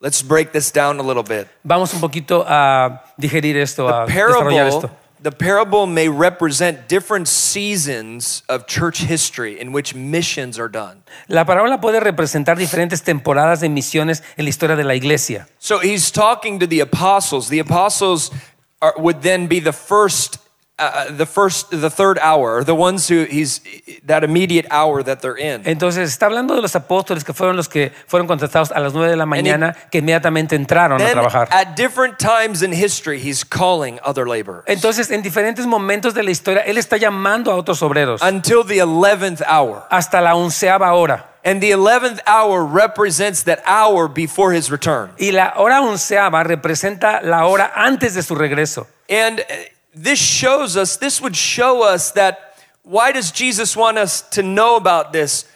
Let's 0.00 0.26
break 0.26 0.50
this 0.50 0.72
down 0.72 0.98
a 0.98 1.02
little 1.02 1.22
bit. 1.22 1.48
Vamos 1.62 1.94
un 1.94 2.00
poquito 2.00 2.44
a 2.48 3.04
digerir 3.16 3.56
esto, 3.56 3.88
a 3.88 4.06
desarrollar 4.06 4.66
esto. 4.66 4.90
The 5.22 5.30
parable 5.30 5.86
may 5.86 6.08
represent 6.08 6.88
different 6.88 7.28
seasons 7.28 8.42
of 8.48 8.66
church 8.66 9.02
history 9.02 9.60
in 9.60 9.72
which 9.72 9.94
missions 9.94 10.58
are 10.58 10.68
done. 10.68 11.04
La 11.28 11.44
parábola 11.44 11.80
puede 11.80 12.00
representar 12.00 12.58
diferentes 12.58 13.02
temporadas 13.02 13.60
de 13.60 13.68
misiones 13.68 14.22
en 14.36 14.44
la 14.44 14.48
historia 14.50 14.76
de 14.76 14.84
la 14.84 14.94
iglesia. 14.94 15.46
So 15.58 15.78
he's 15.78 16.10
talking 16.10 16.58
to 16.58 16.66
the 16.66 16.80
apostles. 16.80 17.48
The 17.48 17.60
apostles 17.60 18.32
are, 18.80 18.94
would 18.98 19.22
then 19.22 19.46
be 19.46 19.60
the 19.60 19.72
first, 19.72 20.38
the 20.78 21.26
first, 21.26 21.70
the 21.70 21.90
third 21.90 22.18
hour, 22.20 22.64
the 22.64 22.74
ones 22.74 23.06
who 23.08 23.24
he's 23.24 23.60
that 24.04 24.24
immediate 24.24 24.66
hour 24.70 25.02
that 25.02 25.20
they're 25.20 25.36
in. 25.36 25.62
Entonces 25.64 26.08
está 26.08 26.26
hablando 26.26 26.54
de 26.56 26.62
los 26.62 26.74
apóstoles 26.74 27.24
que 27.24 27.32
fueron 27.32 27.56
los 27.56 27.68
que 27.68 27.92
fueron 28.06 28.26
contratados 28.26 28.72
a 28.72 28.80
las 28.80 28.92
nueve 28.92 29.10
de 29.10 29.16
la 29.16 29.26
mañana, 29.26 29.74
que 29.90 29.98
inmediatamente 29.98 30.56
entraron 30.56 31.00
a 31.00 31.10
trabajar. 31.10 31.48
at 31.52 31.76
different 31.76 32.18
times 32.18 32.62
in 32.62 32.72
history, 32.72 33.18
he's 33.20 33.44
calling 33.44 34.00
other 34.04 34.26
laborers 34.26 34.64
Entonces, 34.66 35.10
en 35.10 35.22
diferentes 35.22 35.66
momentos 35.66 36.14
de 36.14 36.22
la 36.22 36.30
historia, 36.30 36.62
Él 36.62 36.78
está 36.78 36.96
llamando 36.96 37.52
a 37.52 37.54
otros 37.56 37.80
obreros 37.82 38.20
until 38.22 38.64
the 38.64 38.78
eleventh 38.78 39.40
hour. 39.46 39.84
hasta 39.90 40.20
la 40.20 40.34
onceava 40.34 40.92
hora. 40.94 41.26
And 41.44 41.60
the 41.60 41.72
11th 41.72 42.20
hour 42.24 42.64
represents 42.64 43.42
that 43.44 43.58
hour 43.66 44.06
before 44.08 44.52
his 44.52 44.70
return. 44.70 45.10
Y 45.18 45.32
la 45.32 45.54
hora 45.56 45.80
onceava 45.82 46.44
representa 46.44 47.20
la 47.20 47.46
hora 47.46 47.72
antes 47.74 48.14
de 48.14 48.22
su 48.22 48.36
regreso. 48.36 48.86
And 49.10 49.40
uh, 49.40 49.44
this 49.94 50.18
shows 50.18 50.76
us, 50.76 50.96
this 50.96 51.20
would 51.20 51.36
show 51.36 51.82
us 51.82 52.12
that 52.12 52.54
why 52.82 53.12
does 53.12 53.30
Jesus 53.30 53.76
want 53.76 53.98
us 53.98 54.22
to 54.30 54.42
know 54.42 54.76
about 54.76 55.12
this? 55.12 55.46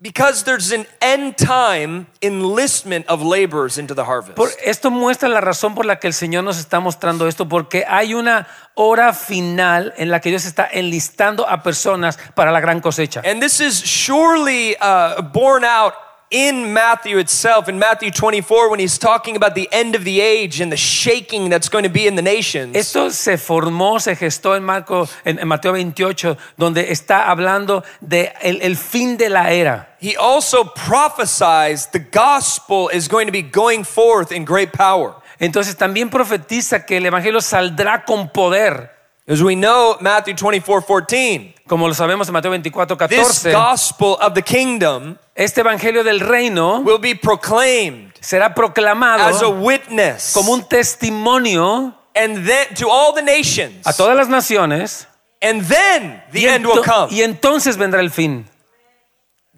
Because 0.00 0.44
there's 0.44 0.72
an 0.72 0.84
end 1.00 1.38
time 1.38 2.06
enlistment 2.20 3.06
of 3.06 3.22
laborers 3.22 3.78
into 3.78 3.94
the 3.94 4.04
harvest. 4.04 4.36
Por, 4.36 4.50
esto 4.62 4.90
muestra 4.90 5.28
la 5.28 5.40
razón 5.40 5.74
por 5.74 5.86
la 5.86 5.96
que 5.96 6.06
el 6.06 6.12
Señor 6.12 6.44
nos 6.44 6.58
está 6.58 6.80
mostrando 6.80 7.26
esto, 7.26 7.48
porque 7.48 7.84
hay 7.88 8.12
una 8.12 8.46
hora 8.74 9.14
final 9.14 9.94
en 9.96 10.10
la 10.10 10.20
que 10.20 10.28
Dios 10.28 10.44
está 10.44 10.68
enlistando 10.70 11.48
a 11.48 11.62
personas 11.62 12.18
para 12.34 12.52
la 12.52 12.60
gran 12.60 12.80
cosecha. 12.80 13.22
And 13.24 13.40
this 13.40 13.58
is 13.58 13.82
surely 13.82 14.76
uh, 14.80 15.22
borne 15.22 15.64
out 15.64 15.94
in 16.30 16.72
Matthew 16.72 17.18
itself, 17.18 17.68
in 17.68 17.78
Matthew 17.78 18.10
24, 18.10 18.70
when 18.70 18.80
he's 18.80 18.98
talking 18.98 19.36
about 19.36 19.54
the 19.54 19.68
end 19.70 19.94
of 19.94 20.04
the 20.04 20.20
age 20.20 20.60
and 20.60 20.72
the 20.72 20.76
shaking 20.76 21.48
that's 21.48 21.68
going 21.68 21.84
to 21.84 21.90
be 21.90 22.06
in 22.06 22.16
the 22.16 22.22
nations. 22.22 22.76
Esto 22.76 23.10
se 23.10 23.36
formó, 23.36 24.00
se 24.00 24.16
gestó 24.16 24.56
en, 24.56 24.64
Marco, 24.64 25.08
en, 25.24 25.38
en 25.38 25.46
Mateo 25.46 25.72
28, 25.72 26.36
donde 26.58 26.90
está 26.90 27.30
hablando 27.30 27.84
de 28.00 28.32
el, 28.42 28.60
el 28.62 28.76
fin 28.76 29.16
de 29.16 29.28
la 29.28 29.52
era. 29.52 29.88
He 30.00 30.16
also 30.16 30.64
prophesies 30.64 31.86
the 31.92 32.00
gospel 32.00 32.88
is 32.92 33.08
going 33.08 33.26
to 33.26 33.32
be 33.32 33.42
going 33.42 33.84
forth 33.84 34.32
in 34.32 34.44
great 34.44 34.72
power. 34.72 35.14
Entonces 35.38 35.76
también 35.76 36.10
profetiza 36.10 36.84
que 36.84 36.96
el 36.96 37.06
Evangelio 37.06 37.40
saldrá 37.40 38.04
con 38.04 38.30
poder. 38.30 38.95
As 39.28 39.42
we 39.42 39.56
know, 39.56 39.96
Matthew 40.00 40.34
24 40.34 40.82
14, 40.82 41.54
Como 41.66 41.88
lo 41.88 41.94
sabemos 41.94 42.28
en 42.28 42.32
Mateo 42.32 42.50
24, 42.52 42.96
this 43.08 43.42
14, 43.42 43.52
gospel 43.52 44.16
of 44.20 44.34
the 44.34 44.42
kingdom 44.42 45.18
este 45.34 45.62
evangelio 45.62 46.04
del 46.04 46.20
reino 46.20 46.80
will 46.82 46.98
be 47.00 47.14
proclaimed 47.16 48.12
será 48.20 48.46
as 48.46 48.50
a 48.52 48.54
proclamado 48.54 49.50
witness 49.60 50.32
como 50.32 50.52
un 50.52 50.62
testimonio 50.62 51.92
and 52.14 52.46
then 52.46 52.72
to 52.76 52.88
all 52.88 53.12
the 53.12 53.22
nations. 53.22 53.84
a 53.84 53.92
todas 53.92 54.16
las 54.16 54.28
naciones 54.28 55.06
And 55.42 55.62
then 55.66 56.22
the 56.32 56.42
y, 56.42 56.46
end 56.46 56.64
will 56.64 56.82
ento- 56.82 56.84
come. 56.84 57.12
y 57.12 57.22
entonces 57.22 57.76
vendrá 57.76 58.00
el 58.00 58.10
fin. 58.10 58.46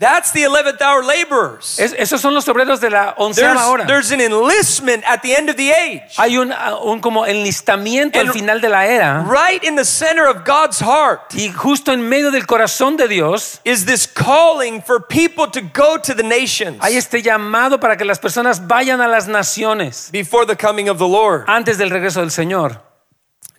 That's 0.00 0.30
the 0.30 0.44
11th 0.44 0.80
hour 0.80 1.02
laborers. 1.02 1.76
Es- 1.80 1.92
esos 1.98 2.20
son 2.20 2.32
los 2.32 2.46
obreros 2.46 2.78
de 2.80 2.88
la 2.88 3.14
There's, 3.16 3.36
onceava 3.36 3.66
hora. 3.66 3.84
there's 3.84 4.12
an 4.12 4.20
enlistment 4.20 5.02
at 5.04 5.22
the 5.22 5.34
end 5.34 5.50
of 5.50 5.56
the 5.56 5.72
age. 5.72 6.14
Hay 6.16 6.36
un, 6.38 6.52
uh, 6.52 6.78
un 6.84 7.00
como 7.00 7.24
enlistamiento 7.26 8.16
And- 8.20 8.28
al 8.28 8.32
final 8.32 8.60
de 8.60 8.68
la 8.68 8.86
era 8.86 9.24
Right 9.28 9.64
in 9.64 9.74
the 9.74 9.84
center 9.84 10.28
of 10.28 10.44
God's 10.44 10.78
heart 10.80 11.34
y 11.34 11.50
justo 11.50 11.92
en 11.92 12.08
medio 12.08 12.30
del 12.30 12.46
corazón 12.46 12.96
de 12.96 13.08
Dios 13.08 13.60
is 13.64 13.86
this 13.86 14.06
calling 14.06 14.80
for 14.82 15.00
people 15.00 15.48
to 15.50 15.60
go 15.74 15.98
to 15.98 16.14
the 16.14 16.22
nations 16.22 16.78
hay 16.80 16.96
este 16.96 17.20
llamado 17.20 17.80
para 17.80 17.96
que 17.96 18.04
las 18.04 18.20
personas 18.20 18.68
vayan 18.68 19.00
a 19.00 19.08
las 19.08 19.26
naciones 19.26 20.10
before 20.12 20.46
the 20.46 20.54
coming 20.56 20.88
of 20.88 20.98
the 20.98 21.08
Lord. 21.08 21.44
antes 21.48 21.76
del 21.76 21.90
regreso 21.90 22.20
del 22.20 22.30
Señor. 22.30 22.80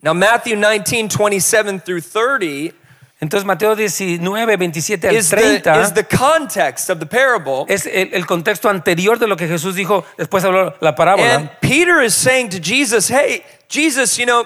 Now, 0.02 0.14
Matthew 0.14 0.56
19, 0.56 1.10
27 1.10 1.82
through 1.82 2.00
30 2.00 2.74
Entonces 3.22 3.46
Mateo 3.46 3.76
19, 3.76 4.58
27 4.58 5.10
al 5.10 5.16
is 5.16 5.30
the, 5.30 5.36
30 5.62 5.82
is 5.82 5.94
the 5.94 6.06
context 6.06 6.90
of 6.90 7.00
the 7.00 7.06
parable. 7.06 7.66
es 7.68 7.86
el, 7.86 8.14
el 8.14 8.26
contexto 8.26 8.70
anterior 8.70 9.20
de 9.20 9.28
lo 9.28 9.36
que 9.36 9.48
Jesús 9.48 9.76
dijo, 9.76 10.06
después 10.18 10.44
habló 10.46 10.74
la 10.80 10.96
parábola. 10.96 11.36
And 11.36 11.50
Peter 11.60 12.02
is 12.02 12.14
saying 12.14 12.50
to 12.52 12.60
Jesus, 12.60 13.10
Hey, 13.10 13.44
Jesus, 13.68 14.18
you 14.18 14.26
know, 14.26 14.46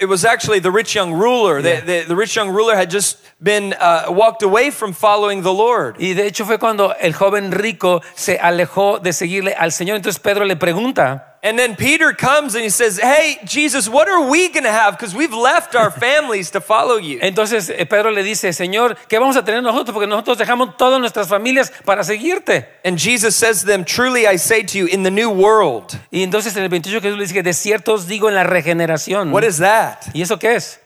it 0.00 0.06
was 0.06 0.24
actually 0.24 0.60
the 0.60 0.70
rich 0.70 0.94
young 0.94 1.12
ruler. 1.12 1.60
The, 1.60 1.82
the, 1.84 2.04
the 2.06 2.14
rich 2.14 2.36
young 2.36 2.50
ruler 2.50 2.76
had 2.76 2.90
just 2.90 3.18
been 3.42 3.74
uh, 3.74 4.06
walked 4.08 4.42
away 4.42 4.70
from 4.70 4.92
following 4.92 5.42
the 5.42 5.52
Lord. 5.52 5.96
Y 5.98 6.14
de 6.14 6.26
hecho 6.26 6.44
fue 6.44 6.58
cuando 6.58 6.94
el 7.00 7.12
joven 7.12 7.50
rico 7.50 8.02
se 8.14 8.38
alejó 8.38 9.00
de 9.02 9.12
seguirle 9.12 9.54
al 9.58 9.72
Señor. 9.72 9.96
Entonces 9.96 10.20
Pedro 10.20 10.44
le 10.44 10.56
pregunta, 10.56 11.35
And 11.46 11.56
then 11.56 11.76
Peter 11.76 12.12
comes 12.12 12.56
and 12.56 12.64
he 12.64 12.70
says, 12.70 12.98
Hey, 12.98 13.38
Jesus, 13.44 13.88
what 13.88 14.08
are 14.08 14.28
we 14.28 14.48
going 14.48 14.64
to 14.64 14.72
have? 14.72 14.98
Because 14.98 15.14
we've 15.14 15.32
left 15.32 15.76
our 15.76 15.90
families 16.06 16.50
to 16.50 16.60
follow 16.60 16.96
you. 16.96 17.20
entonces 17.20 17.70
eh, 17.70 17.84
Pedro 17.86 18.10
le 18.10 18.24
dice, 18.24 18.52
Señor, 18.52 18.96
¿qué 19.08 19.20
vamos 19.20 19.36
a 19.36 19.44
tener 19.44 19.62
nosotros? 19.62 19.94
Porque 19.94 20.08
nosotros 20.08 20.38
dejamos 20.38 20.76
todas 20.76 20.98
nuestras 20.98 21.28
familias 21.28 21.72
para 21.84 22.02
seguirte. 22.02 22.66
And 22.84 22.98
Jesus 22.98 23.36
says 23.36 23.60
to 23.60 23.66
them, 23.66 23.84
Truly 23.84 24.26
I 24.26 24.38
say 24.38 24.64
to 24.64 24.76
you, 24.76 24.86
in 24.86 25.04
the 25.04 25.10
new 25.12 25.30
world. 25.30 25.96
Y 26.10 26.24
entonces 26.24 26.56
en 26.56 26.64
el 26.64 26.68
28 26.68 27.00
Jesús 27.00 27.16
le 27.16 27.24
dice, 27.26 27.42
de 27.44 27.52
cierto 27.52 27.92
os 27.94 28.08
digo 28.08 28.28
en 28.28 28.34
la 28.34 28.42
regeneración. 28.42 29.32
What 29.32 29.44
is 29.44 29.58
that? 29.58 29.98
¿Y 30.14 30.22
eso 30.22 30.40
qué 30.40 30.56
es? 30.56 30.80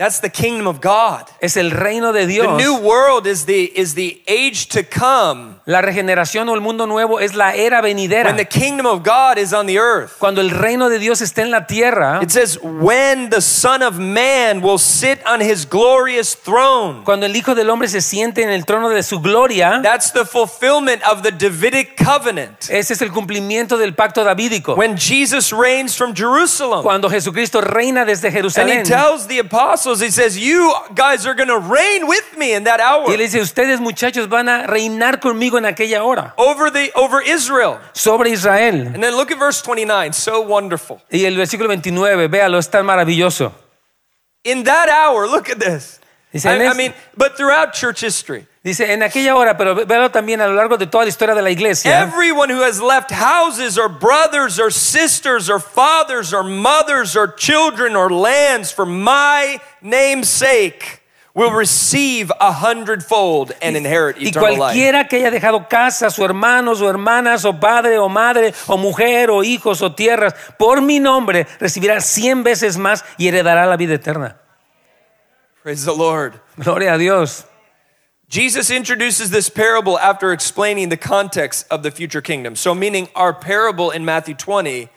That's 0.00 0.18
the 0.20 0.30
kingdom 0.30 0.66
of 0.66 0.80
God. 0.80 1.26
Es 1.42 1.58
el 1.58 1.70
reino 1.70 2.10
de 2.14 2.26
Dios. 2.26 2.46
The 2.56 2.56
new 2.56 2.76
world 2.78 3.26
is 3.26 3.44
the, 3.44 3.64
is 3.78 3.92
the 3.94 4.22
age 4.26 4.68
to 4.68 4.82
come 4.82 5.56
La 5.66 5.82
regeneración 5.82 6.48
o 6.48 6.54
el 6.54 6.62
mundo 6.62 6.86
nuevo 6.86 7.20
es 7.20 7.34
la 7.34 7.50
era 7.54 7.82
venidera. 7.82 8.24
when 8.30 8.36
the 8.38 8.46
kingdom 8.46 8.86
of 8.86 9.02
God 9.02 9.36
is 9.36 9.52
on 9.52 9.66
the 9.66 9.78
earth. 9.78 10.18
Cuando 10.18 10.40
el 10.40 10.48
reino 10.48 10.88
de 10.88 10.98
Dios 10.98 11.20
esté 11.20 11.42
en 11.42 11.50
la 11.50 11.66
tierra, 11.66 12.20
It 12.22 12.30
says, 12.30 12.58
when 12.62 13.28
the 13.28 13.42
Son 13.42 13.82
of 13.82 13.98
Man 13.98 14.62
will 14.62 14.78
sit 14.78 15.18
on 15.26 15.42
his 15.42 15.66
glorious 15.68 16.34
throne. 16.34 17.02
cuando 17.04 17.26
el 17.26 17.36
Hijo 17.36 17.54
del 17.54 17.68
Hombre 17.68 17.86
se 17.88 18.00
siente 18.00 18.42
en 18.42 18.48
el 18.48 18.64
trono 18.64 18.88
de 18.88 19.02
su 19.02 19.20
gloria, 19.20 19.80
That's 19.82 20.12
the 20.12 20.24
fulfillment 20.24 21.02
of 21.06 21.22
the 21.22 21.30
Davidic 21.30 22.02
covenant. 22.02 22.70
ese 22.70 22.94
es 22.94 23.02
el 23.02 23.10
cumplimiento 23.12 23.76
del 23.76 23.92
pacto 23.94 24.24
davídico. 24.24 24.76
When 24.76 24.96
Jesus 24.96 25.52
reigns 25.52 25.94
from 25.94 26.14
Jerusalem. 26.14 26.82
Cuando 26.82 27.10
Jesucristo 27.10 27.60
reina 27.60 28.06
desde 28.06 28.32
Jerusalén. 28.32 28.78
And 28.78 28.86
he 28.86 28.90
tells 28.90 29.26
the 29.26 29.40
apostles, 29.40 29.89
he 29.98 30.10
says, 30.10 30.38
You 30.38 30.72
guys 30.94 31.26
are 31.26 31.34
going 31.34 31.48
to 31.48 31.58
reign 31.58 32.06
with 32.06 32.36
me 32.38 32.54
in 32.54 32.64
that 32.64 32.78
hour 32.80 33.08
Y 33.08 33.14
él 33.14 33.18
dice, 33.18 33.40
ustedes 33.40 33.80
muchachos 33.80 34.28
van 34.28 34.48
a 34.48 34.66
reinar 34.66 35.18
conmigo 35.18 35.58
en 35.58 35.64
aquella 35.64 36.04
hora 36.04 36.34
over, 36.36 36.70
the, 36.70 36.92
over 36.94 37.20
Israel. 37.22 37.78
sobre 37.92 38.30
Israel. 38.30 38.86
And 38.86 39.02
then 39.02 39.16
look 39.16 39.30
at 39.32 39.38
verse 39.38 39.62
29, 39.62 40.12
so 40.12 40.42
wonderful. 40.42 41.00
Y 41.10 41.24
el 41.24 41.36
versículo 41.36 41.66
29, 41.68 42.28
véalo, 42.28 42.58
es 42.58 42.68
tan 42.68 42.86
maravilloso. 42.86 43.52
In 44.44 44.64
that 44.64 44.88
hour, 44.88 45.26
look 45.26 45.50
at 45.50 45.58
this. 45.58 45.99
Dice, 46.32 46.46
I, 46.46 46.66
I 46.68 46.74
mean, 46.74 46.94
but 47.16 47.36
throughout 47.36 47.72
church 47.72 48.02
history, 48.02 48.46
Dice, 48.62 48.92
en 48.92 49.02
aquella 49.02 49.34
hora, 49.34 49.56
pero 49.56 49.74
véalo 49.74 50.10
también 50.10 50.40
a 50.40 50.46
lo 50.46 50.54
largo 50.54 50.76
de 50.76 50.86
toda 50.86 51.04
la 51.04 51.08
historia 51.08 51.34
de 51.34 51.42
la 51.42 51.50
iglesia. 51.50 52.02
everyone 52.02 52.50
who 52.50 52.62
has 52.62 52.80
left 52.80 53.10
houses 53.10 53.78
or 53.78 53.88
brothers 53.88 54.60
or 54.60 54.70
sisters 54.70 55.48
or 55.48 55.58
fathers 55.58 56.32
or 56.34 56.44
mothers 56.44 57.16
or 57.16 57.26
children 57.26 57.96
or 57.96 58.10
lands 58.10 58.70
for 58.70 58.84
my 58.86 59.58
name's 59.82 60.28
sake 60.28 61.00
will 61.34 61.52
receive 61.52 62.30
a 62.40 62.52
hundredfold 62.52 63.52
and 63.62 63.76
inherit 63.76 64.16
Y 64.18 64.28
eternal 64.28 64.58
life. 64.58 64.74
cualquiera 64.74 65.08
que 65.08 65.16
haya 65.16 65.30
dejado 65.30 65.68
casas, 65.68 66.18
o 66.18 66.24
hermanos, 66.24 66.80
o 66.82 66.88
hermanas, 66.88 67.44
o 67.44 67.58
padre, 67.58 67.98
o 67.98 68.08
madre, 68.08 68.52
o 68.68 68.76
mujer, 68.76 69.30
o 69.30 69.42
hijos, 69.42 69.80
o 69.80 69.94
tierras, 69.94 70.34
por 70.58 70.80
mi 70.82 71.00
nombre, 71.00 71.46
recibirá 71.58 72.00
cien 72.00 72.42
veces 72.42 72.76
más 72.76 73.04
y 73.16 73.28
heredará 73.28 73.64
la 73.66 73.76
vida 73.76 73.94
eterna. 73.94 74.36
Praise 75.62 75.84
the 75.84 75.92
Lord. 75.94 76.40
Gloria 76.58 76.94
a 76.94 76.98
Dios. 76.98 77.44
Jesus 78.28 78.70
introduces 78.70 79.30
this 79.30 79.50
parable 79.50 79.98
after 79.98 80.32
explaining 80.32 80.88
the 80.88 80.96
context 80.96 81.66
of 81.70 81.82
the 81.82 81.90
future 81.90 82.22
kingdom. 82.22 82.54
So, 82.54 82.74
meaning 82.74 83.08
our 83.14 83.34
parable 83.34 83.90
in 83.90 84.04
Matthew 84.04 84.34
20 84.36 84.88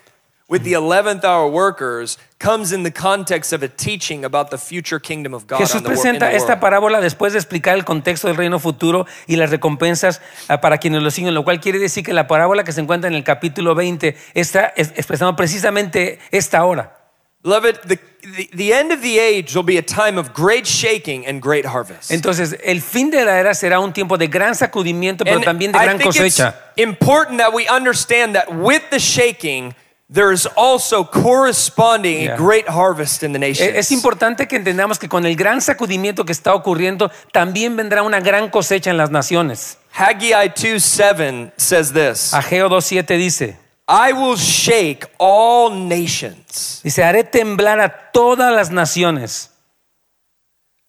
with 0.48 0.64
the 0.64 0.74
11th 0.74 1.24
hour 1.24 1.50
workers 1.50 2.18
comes 2.38 2.72
in 2.72 2.84
the 2.84 2.92
context 2.92 3.52
of 3.52 3.64
a 3.64 3.68
teaching 3.68 4.24
about 4.24 4.52
the 4.52 4.58
future 4.58 5.00
kingdom 5.00 5.34
of 5.34 5.48
God 5.48 5.60
Jesús 5.62 5.78
on 5.78 5.84
the 5.84 5.90
wor- 5.90 5.96
in 5.96 6.20
presenta 6.20 6.32
esta 6.32 6.60
parábola 6.60 7.02
después 7.02 7.34
de 7.34 7.40
explicar 7.40 7.74
el 7.76 7.86
contexto 7.86 8.28
del 8.28 8.38
reino 8.38 8.60
futuro 8.60 9.08
y 9.28 9.36
las 9.36 9.50
recompensas 9.50 10.22
ah, 10.48 10.62
para 10.62 10.78
quienes 10.78 11.02
lo 11.02 11.10
siguen, 11.10 11.34
lo 11.34 11.44
cual 11.44 11.60
quiere 11.60 11.80
decir 11.80 12.06
que 12.06 12.14
la 12.14 12.28
parábola 12.28 12.64
que 12.64 12.72
se 12.72 12.82
encuentra 12.82 13.10
en 13.10 13.16
el 13.16 13.24
capítulo 13.24 13.74
20 13.74 14.16
está 14.36 14.74
expresando 14.76 15.36
precisamente 15.36 16.20
esta 16.32 16.64
hora. 16.64 17.03
Beloved, 17.44 17.82
the, 17.86 18.00
the, 18.22 18.50
the 18.54 18.74
end 18.74 18.94
of 18.94 19.02
the 19.02 19.20
age 19.20 19.54
will 19.54 19.66
be 19.66 19.78
a 19.78 19.82
time 19.82 20.18
of 20.18 20.34
great 20.34 20.66
shaking 20.66 21.26
and 21.28 21.42
great 21.42 21.66
harvest. 21.66 22.10
Entonces, 22.10 22.56
el 22.64 22.80
fin 22.82 23.10
de 23.12 23.26
la 23.26 23.38
era 23.38 23.54
será 23.54 23.80
un 23.82 23.92
tiempo 23.92 24.18
de 24.18 24.28
gran 24.28 24.56
sacudimiento, 24.56 25.26
pero 25.26 25.36
And 25.38 25.44
también 25.46 25.72
de 25.74 25.78
I 25.78 25.84
gran 25.84 25.98
think 25.98 26.16
it's 26.16 26.38
cosecha. 26.38 26.56
important 26.78 27.40
that 27.40 27.54
we 27.54 27.68
understand 27.68 28.34
that 28.36 28.48
with 28.56 28.82
the 28.92 29.00
shaking, 29.00 29.76
there 30.10 30.32
is 30.32 30.48
also 30.56 31.04
corresponding 31.04 32.24
Yeah. 32.24 32.36
a 32.36 32.38
great 32.38 32.68
harvest 32.70 33.24
in 33.24 33.34
the 33.34 33.40
nations. 33.40 33.68
E- 33.74 33.78
Es 33.78 33.92
importante 33.92 34.48
que 34.48 34.56
entendamos 34.56 34.98
que 34.98 35.10
con 35.10 35.26
el 35.26 35.36
gran 35.36 35.60
sacudimiento 35.62 36.24
que 36.26 36.32
está 36.32 36.54
ocurriendo, 36.54 37.12
también 37.34 37.76
vendrá 37.76 38.04
una 38.04 38.22
gran 38.22 38.50
cosecha 38.50 38.90
en 38.90 38.96
las 38.98 39.10
naciones. 39.12 39.78
Haggai 39.96 40.54
2 40.56 40.82
7 40.82 41.52
says 41.58 41.92
this 41.92 42.34
Ageo 42.34 42.70
2.7 42.70 43.18
dice, 43.18 43.58
I 43.88 44.14
will 44.14 44.38
shake 44.38 45.06
all 45.20 45.70
nations. 45.72 46.82
dice, 46.84 47.04
haré 47.04 47.24
temblar 47.24 47.80
a 47.82 47.90
todas 48.14 48.54
las 48.54 48.70
naciones. 48.72 49.50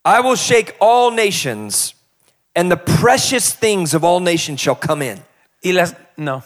I 0.04 0.20
will 0.20 0.36
shake 0.36 0.76
all 0.80 1.10
nations, 1.10 1.94
and 2.54 2.70
the 2.70 2.76
precious 2.76 3.52
things 3.54 3.94
of 3.94 4.04
all 4.04 4.20
nations 4.20 4.60
shall 4.60 4.76
come 4.76 5.02
in. 5.02 5.20
Y 5.64 5.72
las, 5.72 5.94
no, 6.16 6.42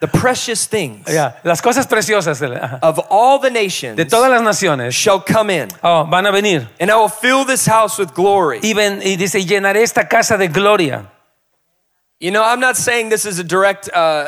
The 0.00 0.08
precious 0.08 0.66
things 0.66 1.06
ya, 1.08 1.34
las 1.44 1.62
cosas 1.62 1.86
preciosas 1.86 2.38
de, 2.40 2.48
la- 2.48 2.78
of 2.82 2.98
all 3.10 3.38
the 3.38 3.50
nations 3.50 3.96
de 3.96 4.04
todas 4.04 4.30
las 4.30 4.42
naciones 4.42 4.92
shall 4.94 5.20
come 5.20 5.48
in. 5.50 5.68
oh, 5.82 6.04
van 6.10 6.26
a 6.26 6.32
venir. 6.32 6.68
And 6.80 6.90
I 6.90 6.96
will 6.96 7.08
fill 7.08 7.44
this 7.44 7.64
house 7.66 7.98
with 7.98 8.12
glory. 8.14 8.58
Y, 8.62 8.72
ven, 8.74 9.00
y 9.02 9.16
dice, 9.16 9.38
"Y 9.38 9.44
llenaré 9.46 9.82
esta 9.82 10.08
casa 10.08 10.36
de 10.36 10.48
gloria. 10.48 11.10
You 12.24 12.30
know, 12.30 12.42
I'm 12.42 12.58
not 12.58 12.78
saying 12.78 13.10
this 13.10 13.26
is 13.26 13.38
a 13.38 13.44
direct 13.44 13.90
uh, 13.92 14.24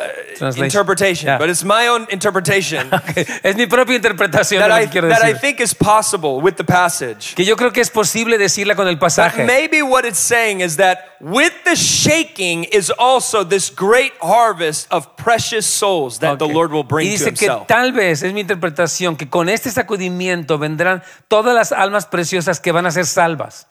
interpretation, 0.59 1.29
Yeah. 1.29 1.39
but 1.39 1.49
it's 1.49 1.65
my 1.65 1.87
own 1.87 2.07
interpretation 2.11 2.91
Es 3.43 3.57
mi 3.57 3.65
propia 3.65 3.97
interpretación 3.97 4.61
de 4.61 4.69
that, 4.69 4.69
lo 4.69 4.77
I, 4.77 4.85
que 4.85 4.91
quiero 4.91 5.09
that 5.09 5.25
I 5.25 5.33
think 5.33 5.61
is 5.61 5.73
possible 5.73 6.43
with 6.43 6.57
the 6.59 6.65
passage. 6.65 7.35
Que 7.35 7.43
yo 7.47 7.57
creo 7.57 7.73
que 7.73 7.81
es 7.81 7.89
posible 7.89 8.37
decirla 8.37 8.77
con 8.77 8.87
el 8.87 8.97
But 8.97 9.07
pasaje. 9.09 9.47
maybe 9.47 9.81
what 9.81 10.05
it's 10.05 10.19
saying 10.19 10.61
is 10.61 10.77
that 10.77 11.17
with 11.23 11.55
the 11.65 11.75
shaking 11.75 12.65
is 12.65 12.93
also 12.99 13.43
this 13.45 13.71
great 13.71 14.13
harvest 14.21 14.89
of 14.91 15.17
precious 15.17 15.65
souls 15.67 16.19
that 16.19 16.39
the 16.39 16.47
Lord 16.47 16.73
will 16.73 16.85
bring 16.85 17.09
y 17.09 17.17
to 17.17 17.31
dice 17.31 17.35
que 17.35 17.49
tal 17.67 17.93
vez, 17.93 18.23
es 18.23 18.35
mi 18.35 18.43
interpretación, 18.43 19.17
que 19.17 19.31
con 19.31 19.49
este 19.49 19.71
sacudimiento 19.71 20.59
vendrán 20.59 21.03
todas 21.29 21.55
las 21.55 21.73
almas 21.73 22.05
preciosas 22.05 22.61
que 22.61 22.73
van 22.73 22.85
a 22.85 22.91
ser 22.91 23.07
salvas. 23.07 23.67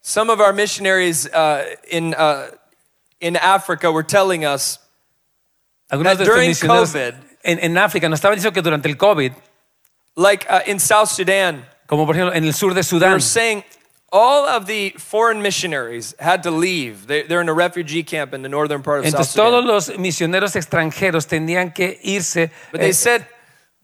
Some 0.00 0.30
of 0.30 0.38
our 0.38 0.52
missionaries 0.52 1.26
uh, 1.32 1.64
in, 1.90 2.14
uh, 2.14 2.50
in 3.24 3.36
Africa 3.36 3.90
were 3.90 4.04
telling 4.04 4.44
us 4.44 4.78
Algunos 5.90 6.18
That 6.18 6.24
during 6.24 6.50
COVID- 6.52 7.14
en, 7.42 7.58
en 7.58 7.76
África 7.78 8.08
nos 8.08 8.20
estaban 8.20 8.36
diciendo 8.36 8.54
que 8.54 8.62
durante 8.62 8.88
el 8.88 8.96
COVID, 8.96 9.32
like 10.16 10.46
uh, 10.48 10.60
in 10.66 10.78
South 10.78 11.08
Sudan, 11.08 11.64
como 11.86 12.06
por 12.06 12.14
ejemplo 12.14 12.34
en 12.34 12.44
el 12.44 12.52
sur 12.54 12.74
de 12.74 12.82
Sudán, 12.82 13.00
they 13.00 13.10
were 13.10 13.20
saying 13.20 13.64
all 14.10 14.46
of 14.46 14.66
the 14.66 14.94
foreign 14.96 15.42
missionaries 15.42 16.14
had 16.18 16.42
to 16.42 16.50
leave. 16.50 17.06
They, 17.06 17.22
they're 17.22 17.42
in 17.42 17.48
a 17.48 17.54
refugee 17.54 18.02
camp 18.02 18.32
in 18.32 18.42
the 18.42 18.48
northern 18.48 18.82
part 18.82 19.00
of 19.00 19.04
South 19.06 19.20
entonces 19.20 19.34
todos 19.34 19.64
los 19.64 19.88
misioneros 19.98 20.56
extranjeros 20.56 21.26
tenían 21.26 21.74
que 21.74 21.98
irse. 22.02 22.50
But 22.72 22.80
they 22.80 22.90
eh, 22.90 22.92
said 22.92 23.26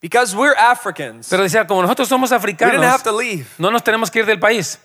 Because 0.00 0.34
we're 0.34 0.54
Africans, 0.54 1.28
Pero 1.28 1.42
decía, 1.42 1.66
como 1.66 1.82
nosotros 1.82 2.08
somos 2.08 2.32
africanos, 2.32 2.72
we 2.72 2.78
didn't 2.78 2.90
have 2.90 3.02
to 3.02 3.12
leave. 3.12 3.46
no 3.58 3.70
nos 3.70 3.82
tenemos 3.82 4.10
que 4.10 4.20
ir 4.20 4.26
del 4.26 4.38
país. 4.38 4.78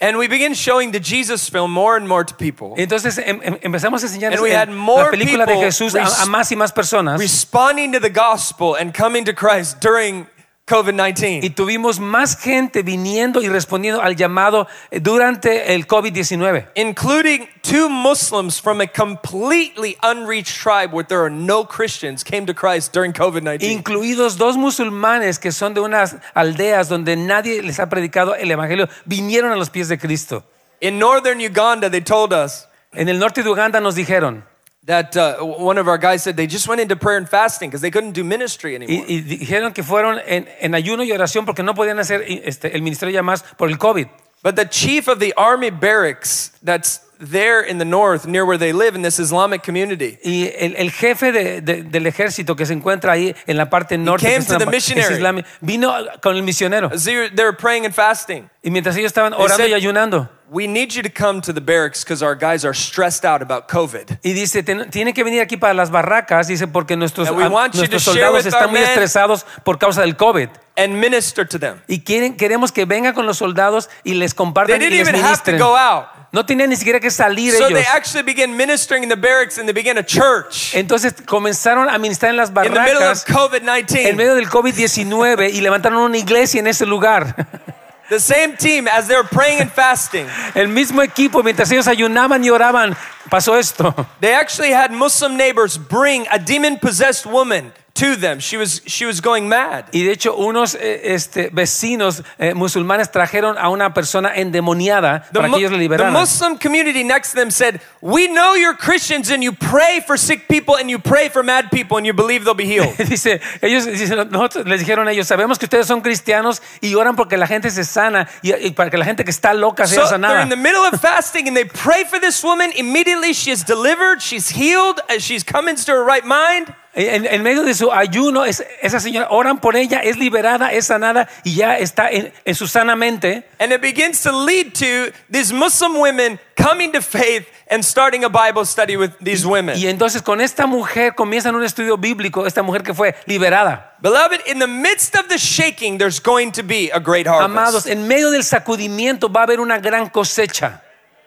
And 0.00 0.18
we 0.18 0.26
began 0.26 0.54
showing 0.54 0.90
the 0.90 0.98
Jesus 0.98 1.48
film 1.48 1.70
more 1.70 1.96
and 1.96 2.06
more 2.08 2.24
to 2.24 2.34
people, 2.34 2.74
Entonces 2.76 3.16
em- 3.16 3.40
em- 3.42 3.58
empezamos 3.62 4.02
a 4.02 4.06
enseñar 4.08 4.32
And 4.32 4.42
we 4.42 4.50
el- 4.50 4.56
had 4.58 4.68
more 4.68 5.04
la 5.04 5.10
película 5.12 5.46
de 5.46 5.54
Jesús 5.56 5.94
a, 5.94 6.02
a 6.22 6.26
más 6.26 6.50
y 6.50 6.56
más 6.56 6.72
personas. 6.72 7.18
responding 7.20 7.92
to 7.92 8.00
the 8.00 8.10
gospel 8.10 8.74
and 8.74 8.92
coming 8.92 9.24
to 9.24 9.32
Christ 9.32 9.78
during 9.80 10.26
COVID 10.66 10.94
19. 10.94 11.40
Y 11.44 11.50
tuvimos 11.50 12.00
más 12.00 12.36
gente 12.38 12.82
viniendo 12.82 13.42
y 13.42 13.48
respondiendo 13.48 14.00
al 14.00 14.16
llamado 14.16 14.66
eh, 14.90 14.98
durante 14.98 15.74
el 15.74 15.86
COVID-19. 15.86 16.68
including 16.74 17.46
two 17.62 17.88
Muslims 17.90 18.60
from 18.60 18.80
a 18.80 18.86
completely 18.86 19.96
unreached 20.02 20.56
tribe 20.62 20.90
where 20.92 21.06
there 21.06 21.20
are 21.20 21.30
no 21.30 21.66
Christians 21.66 22.24
came 22.24 22.46
to 22.46 22.54
Christ 22.54 22.94
during 22.94 23.12
COVID 23.12 23.42
19. 23.42 23.70
Incluidos 23.70 24.38
dos 24.38 24.56
musulmanes 24.56 25.38
que 25.38 25.52
son 25.52 25.74
de 25.74 25.80
unas 25.80 26.16
aldeas 26.34 26.88
donde 26.88 27.16
nadie 27.16 27.62
les 27.62 27.78
ha 27.78 27.88
predicado 27.88 28.34
el 28.34 28.50
Evangelio, 28.50 28.88
vinieron 29.04 29.52
a 29.52 29.56
los 29.56 29.68
pies 29.68 29.88
de 29.88 29.98
Cristo. 29.98 30.44
In 30.80 30.98
northern 30.98 31.40
Uganda, 31.40 31.90
they 31.90 32.00
told 32.00 32.32
us 32.32 32.66
En 32.94 33.08
el 33.08 33.18
norte 33.18 33.42
de 33.42 33.50
Uganda 33.50 33.80
nos 33.80 33.96
dijeron, 33.96 34.44
that 34.86 35.16
uh, 35.16 35.36
one 35.42 35.78
of 35.78 35.88
our 35.88 35.98
guys 35.98 36.22
said 36.22 36.36
they 36.36 36.46
just 36.46 36.68
went 36.68 36.80
into 36.80 36.94
prayer 36.96 37.16
and 37.18 37.28
fasting 37.28 37.70
because 37.70 37.80
they 37.80 37.90
couldn't 37.90 38.12
do 38.12 38.22
ministry 38.24 38.74
anymore. 38.74 39.04
y, 39.08 39.14
y 39.16 39.20
dijeron 39.22 39.72
que 39.72 39.82
fueron 39.82 40.20
en, 40.26 40.46
en 40.60 40.74
ayuno 40.74 41.02
y 41.04 41.12
oración 41.12 41.44
porque 41.46 41.62
no 41.62 41.74
podían 41.74 41.98
hacer 41.98 42.22
este, 42.26 42.74
el 42.74 42.82
ministerio 42.82 43.12
ya 43.14 43.22
más 43.22 43.42
por 43.56 43.68
el 43.70 43.78
COVID. 43.78 44.06
But 44.42 44.56
the 44.56 44.66
chief 44.68 45.08
of 45.08 45.20
the 45.20 45.32
army 45.38 45.70
barracks 45.70 46.52
that's 46.62 47.00
there 47.18 47.62
in 47.62 47.78
the 47.78 47.84
north, 47.86 48.26
near 48.26 48.44
where 48.44 48.58
they 48.58 48.74
live 48.74 48.94
in 48.94 49.00
this 49.00 49.18
Islamic 49.18 49.62
community, 49.62 50.18
Y 50.22 50.50
el, 50.58 50.74
el 50.76 50.90
jefe 50.90 51.32
de- 51.32 51.60
de- 51.62 51.82
del 51.82 52.06
ejército 52.06 52.54
que 52.54 52.66
se 52.66 52.74
encuentra 52.74 53.12
ahí 53.12 53.34
en 53.46 53.56
la 53.56 53.70
parte 53.70 53.96
norte, 53.96 54.26
came 54.26 54.44
to 54.44 54.58
the 54.58 54.66
missionary. 54.66 55.14
islámico, 55.14 55.48
vino 55.62 55.94
con 56.20 56.36
el 56.36 56.42
misionero. 56.42 56.90
were, 56.90 57.30
they 57.30 57.44
were 57.44 57.56
praying 57.56 57.86
and 57.86 57.94
fasting. 57.94 58.50
Y 58.62 58.70
mientras 58.70 58.94
ellos 58.96 59.06
estaban 59.06 59.32
orando 59.32 59.56
said- 59.56 59.70
y 59.70 59.72
ayunando, 59.74 60.28
We 60.54 60.68
need 60.68 60.92
you 60.94 61.02
to 61.02 61.10
come 61.10 61.40
to 61.40 61.52
the 61.52 61.60
barracks 61.60 62.04
because 62.04 62.24
our 62.24 62.36
guys 62.36 62.64
are 62.64 62.72
stressed 62.74 63.24
out 63.24 63.42
about 63.42 63.66
COVID. 63.68 64.18
y 64.22 64.32
dice, 64.34 64.62
"Ten- 64.62 64.88
tiene 64.88 65.12
que 65.12 65.24
venir 65.24 65.40
aquí 65.40 65.56
para 65.56 65.74
las 65.74 65.90
barracas, 65.90 66.46
dice, 66.46 66.68
porque 66.68 66.96
nuestros, 66.96 67.28
nuestros 67.28 68.02
soldados 68.04 68.46
están 68.46 68.70
muy 68.70 68.78
estresados 68.80 69.44
por 69.64 69.78
causa 69.78 70.02
del 70.02 70.16
COVID. 70.16 70.48
and 70.76 70.94
minister 70.94 71.46
to 71.46 71.58
them. 71.58 71.80
Y 71.88 72.00
quieren, 72.00 72.36
queremos 72.36 72.72
que 72.72 72.84
venga 72.84 73.12
con 73.14 73.26
los 73.26 73.38
soldados 73.38 73.88
y 74.04 74.14
les 74.14 74.32
They 74.32 74.36
compartan 74.36 74.76
y 74.76 74.84
didn't 74.84 74.98
les 74.98 75.08
even 75.08 75.14
have 75.16 75.42
to 75.44 75.52
ministren. 75.52 75.58
go 75.58 75.76
out. 75.76 76.06
No 76.32 76.44
tenían 76.44 76.68
ni 76.70 76.74
siquiera 76.76 76.98
que 76.98 77.10
salir 77.12 77.52
So 77.52 77.66
ellos. 77.68 77.78
they 77.80 77.86
actually 77.92 78.24
began 78.24 78.56
ministering 78.56 79.04
in 79.04 79.08
the 79.08 79.16
barracks 79.16 79.56
and 79.58 79.66
they 79.68 79.72
began 79.72 79.98
a 79.98 80.04
church 80.04 80.74
Entonces 80.74 81.14
comenzaron 81.26 81.88
a 81.88 81.96
ministrar 81.98 82.30
en 82.30 82.36
las 82.38 82.48
in 82.48 82.54
the 82.54 82.60
middle 82.70 82.96
of 82.96 83.24
barracas 83.24 83.24
en 83.54 83.66
19. 83.66 84.14
medio 84.16 84.34
del 84.34 84.48
COVID-19 84.48 85.50
y 85.52 85.60
levantaron 85.60 85.98
una 86.00 86.18
iglesia 86.18 86.58
en 86.60 86.66
ese 86.66 86.86
lugar. 86.86 87.34
The 88.08 88.20
same 88.20 88.56
team, 88.56 88.86
as 88.86 89.08
they 89.08 89.16
were 89.16 89.24
praying 89.24 89.60
and 89.60 89.70
fasting, 89.70 90.26
El 90.54 90.68
mismo 90.68 91.02
equipo, 91.02 91.42
mientras 91.42 91.70
ellos 91.72 91.88
ayunaban 91.88 92.42
y 92.42 92.50
oraban, 92.50 92.94
pasó 93.30 93.58
esto. 93.58 93.94
they 94.20 94.34
actually 94.34 94.70
had 94.70 94.92
Muslim 94.92 95.36
neighbors 95.36 95.78
bring 95.78 96.26
a 96.30 96.38
demon 96.38 96.78
possessed 96.78 97.24
woman 97.24 97.72
to 97.94 98.16
them. 98.16 98.40
She 98.40 98.56
was, 98.56 98.82
she 98.86 99.06
was 99.06 99.20
going 99.20 99.48
mad. 99.48 99.84
Y 99.92 100.02
de 100.02 100.10
hecho, 100.10 100.34
unos 100.36 100.74
eh, 100.74 101.14
este, 101.14 101.50
vecinos 101.50 102.22
eh, 102.38 102.52
musulmanes 102.52 103.10
trajeron 103.12 103.56
a 103.56 103.68
una 103.68 103.94
persona 103.94 104.34
endemoniada 104.34 105.24
The, 105.32 105.40
para 105.40 105.48
que 105.50 105.58
ellos 105.58 105.70
le 105.70 105.88
the. 105.88 106.10
Muslim 106.10 106.58
community 106.58 107.04
next 107.04 107.30
to 107.30 107.36
them 107.36 107.52
said, 107.52 107.80
We 108.00 108.26
know 108.26 108.54
you're 108.54 108.74
Christians 108.76 109.30
and 109.30 109.44
you 109.44 109.52
pray 109.52 110.00
for 110.04 110.16
sick 110.18 110.48
people 110.48 110.76
and 110.76 110.90
you 110.90 110.98
pray 110.98 111.28
for 111.28 111.44
mad 111.44 111.70
people 111.70 111.96
and 111.96 112.04
you 112.04 112.12
believe 112.12 112.44
they'll 112.44 112.54
be 112.54 112.66
healed. 112.66 112.96
Dice, 112.98 113.40
ellos 113.62 113.86
dicen, 113.86 114.28
nosotros 114.30 114.66
les 114.66 114.80
dijeron 114.80 115.06
a 115.06 115.12
ellos, 115.12 115.28
sabemos 115.28 115.58
que 115.58 115.66
ustedes 115.66 115.86
son 115.86 116.00
cristianos 116.00 116.60
y 116.80 116.94
oran 116.96 117.14
porque 117.14 117.36
la 117.36 117.46
gente 117.46 117.70
se 117.70 117.84
sana 117.84 118.28
y, 118.42 118.52
y 118.54 118.70
para 118.72 118.90
que 118.90 118.98
la 118.98 119.04
gente 119.04 119.24
que 119.24 119.30
está 119.30 119.54
loca 119.54 119.86
sea 119.86 120.04
So 120.04 120.08
they're 120.08 120.18
sanada. 120.18 120.42
in 120.42 120.48
the 120.48 120.56
middle 120.56 120.82
of 120.84 121.00
fasting 121.00 121.46
and 121.46 121.56
they 121.56 121.64
pray 121.64 122.02
for 122.04 122.18
this 122.18 122.42
woman. 122.42 122.72
Immediately 122.76 123.34
she 123.34 123.52
is 123.52 123.62
delivered, 123.64 124.20
she's 124.20 124.48
healed, 124.50 125.00
and 125.08 125.22
she's 125.22 125.44
come 125.44 125.68
into 125.68 125.92
her 125.92 126.02
right 126.04 126.24
mind. 126.24 126.74
En, 126.96 127.26
en 127.26 127.42
medio 127.42 127.64
de 127.64 127.74
su 127.74 127.90
ayuno, 127.92 128.44
es- 128.44 128.64
esa 128.80 129.00
señora 129.00 129.26
oran 129.30 129.58
por 129.60 129.74
ella, 129.76 130.00
es 130.00 130.16
liberada, 130.16 130.72
es 130.72 130.86
sanada 130.86 131.28
y 131.42 131.56
ya 131.56 131.76
está 131.78 132.08
en, 132.10 132.32
en 132.44 132.54
su 132.54 132.66
sana 132.68 132.94
mente. 132.94 133.48
And 133.58 133.72
it 133.72 133.80
begins 133.80 134.22
to 134.22 134.30
lead 134.46 134.72
to 134.74 135.12
these 135.30 135.52
Muslim 135.52 135.96
women 135.98 136.38
coming 136.56 136.92
to 136.92 137.00
faith 137.02 137.46
and 137.68 137.82
starting 137.82 138.24
a 138.24 138.28
Bible 138.28 138.64
study 138.64 138.96
with 138.96 139.10
these 139.22 139.44
women. 139.44 139.76
Y 139.76 139.88
entonces 139.88 140.22
con 140.22 140.40
esta 140.40 140.66
mujer 140.66 141.14
comienzan 141.16 141.56
un 141.56 141.64
estudio 141.64 141.96
bíblico, 141.96 142.46
esta 142.46 142.62
mujer 142.62 142.82
que 142.84 142.94
fue 142.94 143.14
liberada. 143.26 143.96
Beloved, 144.00 144.40
in 144.46 144.58
the 144.60 144.66
midst 144.68 145.16
of 145.16 145.26
the 145.28 145.38
shaking, 145.38 145.98
there's 145.98 146.20
going 146.20 146.52
to 146.52 146.62
be 146.62 146.90
a 146.92 147.00
great 147.00 147.26
harvest. 147.26 147.44
Amados, 147.50 147.86
en 147.86 148.06
medio 148.06 148.30
del 148.30 148.44
sacudimiento 148.44 149.28
va 149.32 149.40
a 149.40 149.44
haber 149.44 149.58
una 149.60 149.78
gran 149.78 150.08
cosecha. 150.10 150.82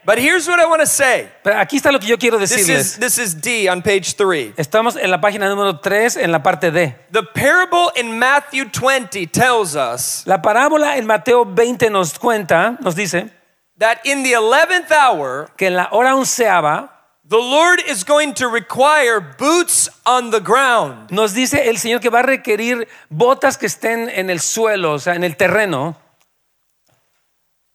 But 0.08 0.20
here's 0.20 0.48
what 0.48 0.58
I 0.58 0.66
want 0.68 0.80
to 0.80 0.88
say. 0.88 1.28
Pero 1.44 1.58
aquí 1.58 1.76
está 1.76 1.92
lo 1.92 2.00
que 2.00 2.08
yo 2.08 2.18
quiero 2.18 2.40
This 2.40 2.52
is, 2.52 2.68
decirles. 2.68 2.98
this 2.98 3.18
is 3.18 3.34
D 3.36 3.68
on 3.68 3.82
page 3.82 4.16
three. 4.16 4.54
Estamos 4.56 4.96
en 4.96 5.12
la 5.12 5.20
página 5.20 5.50
número 5.50 5.82
3, 5.82 6.16
en 6.16 6.32
la 6.32 6.40
parte 6.40 6.72
D. 6.72 6.96
The 7.12 7.24
parable 7.24 7.92
in 7.98 8.18
Matthew 8.18 8.70
20 8.70 9.28
tells 9.28 9.76
us 9.76 10.26
La 10.26 10.42
parábola 10.42 10.96
en 10.96 11.06
Mateo 11.06 11.44
20 11.44 11.90
nos 11.90 12.18
cuenta, 12.18 12.78
nos 12.82 12.96
dice, 12.96 13.30
that 13.80 13.98
in 14.06 14.24
the 14.24 14.32
11th 14.32 14.92
hour, 14.92 15.52
que 15.58 15.68
en 15.68 15.76
la 15.76 15.90
hora 15.92 16.16
onceava 16.16 16.90
the 17.28 17.36
Lord 17.36 17.82
is 17.86 18.06
going 18.06 18.34
to 18.36 18.48
require 18.48 19.20
boots 19.20 19.90
on 20.06 20.32
the 20.32 20.40
ground. 20.40 21.12
nos 21.12 21.34
dice 21.34 21.68
el 21.68 21.76
Señor 21.80 22.00
que 22.00 22.10
va 22.10 22.20
a 22.20 22.24
requerir 22.24 22.88
botas 23.10 23.58
que 23.58 23.66
estén 23.66 24.10
en 24.10 24.30
el 24.30 24.40
suelo, 24.40 24.94
o 24.94 25.00
sea, 25.00 25.16
en 25.16 25.26
el 25.26 25.36
terreno. 25.36 25.98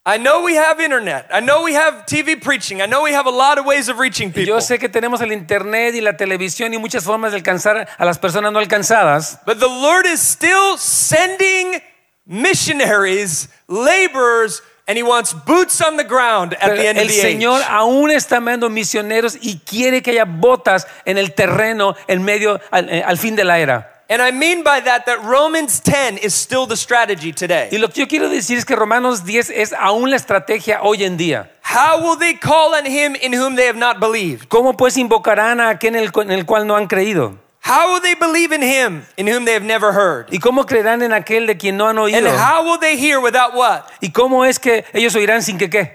I 0.05 0.19
know 0.19 0.43
we 0.43 0.57
have 0.57 0.81
internet. 0.81 1.29
I 1.33 1.39
know 1.39 1.63
we 1.63 1.75
have 1.75 2.07
TV 2.07 2.35
preaching. 2.35 2.83
I 2.83 2.87
know 2.87 3.05
we 3.05 3.13
have 3.13 3.27
a 3.27 3.31
lot 3.31 3.59
of 3.59 3.65
ways 3.67 3.89
of 3.89 4.01
reaching 4.01 4.33
people. 4.33 4.55
Yo 4.55 4.61
sé 4.61 4.81
que 4.81 4.89
tenemos 4.89 5.21
el 5.21 5.31
internet 5.31 5.95
y 5.95 6.01
la 6.01 6.15
televisión 6.17 6.75
y 6.75 6.79
muchas 6.79 7.05
formas 7.05 7.31
de 7.31 7.37
alcanzar 7.39 7.87
a 7.97 8.05
las 8.05 8.19
personas 8.19 8.53
no 8.53 8.59
alcanzadas, 8.59 9.39
But 9.47 9.61
the 9.61 9.69
Lord 9.69 10.07
is 10.07 10.21
still 10.21 10.77
sending 10.77 11.81
missionaries, 12.27 13.49
laborers, 13.69 14.61
and 14.89 14.99
He 14.99 15.05
wants 15.05 15.33
boots 15.35 15.81
on 15.81 15.97
the 15.97 16.05
ground 16.05 16.55
at 16.55 16.63
pero 16.71 16.77
the 16.77 16.89
end 16.89 16.99
of 16.99 17.03
el 17.03 17.09
the 17.09 17.23
Señor 17.23 17.61
age. 17.61 17.69
aún 17.69 18.11
está 18.11 18.39
enviando 18.39 18.69
misioneros 18.69 19.39
y 19.41 19.61
quiere 19.61 20.03
que 20.03 20.11
haya 20.11 20.25
botas 20.25 20.89
en 21.05 21.17
el 21.17 21.33
terreno 21.33 21.95
en 22.09 22.25
medio 22.25 22.61
al, 22.73 22.89
eh, 22.89 23.05
al 23.07 23.19
fin 23.19 23.37
de 23.37 23.45
la 23.45 23.61
era. 23.61 23.92
And 24.13 24.21
I 24.21 24.31
mean 24.31 24.63
by 24.63 24.81
that 24.81 25.07
that 25.07 25.25
Romans 25.25 25.81
10 25.81 26.19
is 26.19 26.35
still 26.35 26.67
the 26.67 26.77
strategy 26.77 27.29
Y 27.29 27.33
today. 27.33 27.79
lo 27.79 27.89
que 27.89 28.03
yo 28.03 28.07
quiero 28.07 28.29
decir 28.29 28.59
es 28.59 28.67
que 28.67 28.77
Romanos 28.77 29.25
10 29.25 29.49
es 29.49 29.73
aún 29.73 30.11
la 30.11 30.17
estrategia 30.17 30.83
hoy 30.83 31.03
en 31.03 31.17
día. 31.17 31.51
How 31.63 31.99
will 32.03 32.19
they 32.19 32.35
call 32.35 32.75
on 32.75 32.85
Him 32.85 33.17
in 33.23 33.33
whom 33.33 33.57
they 33.57 33.67
have 33.67 33.79
not 33.79 34.01
believed? 34.01 34.49
¿Cómo 34.49 34.77
pues 34.77 34.99
invocarán 34.99 35.63
a 35.63 35.71
aquel 35.71 35.97
en 35.97 36.31
el, 36.31 36.45
cual 36.45 36.67
no 36.67 36.77
han 36.77 36.89
creído? 36.89 37.39
How 37.65 37.95
will 37.95 38.03
they 38.03 38.15
believe 38.15 38.53
in 38.53 38.61
Him 38.61 39.07
in 39.17 39.27
whom 39.27 39.47
they 39.47 39.55
have 39.55 39.65
never 39.65 39.95
heard? 39.95 40.27
¿Y 40.31 40.41
cómo 40.41 40.67
creerán 40.67 41.01
en 41.03 41.15
aquel 41.15 41.47
de 41.47 41.57
quien 41.57 41.79
no 41.79 41.89
han 41.89 41.97
And 41.97 42.05
oído? 42.05 42.37
how 42.37 42.65
will 42.65 42.79
they 42.79 42.99
hear 42.99 43.19
without 43.19 43.55
what? 43.55 43.85
¿Y 44.03 44.11
cómo 44.13 44.45
es 44.45 44.59
que 44.59 44.85
ellos 44.93 45.15
oirán 45.15 45.43
sin 45.43 45.57
que 45.57 45.71
qué? 45.71 45.91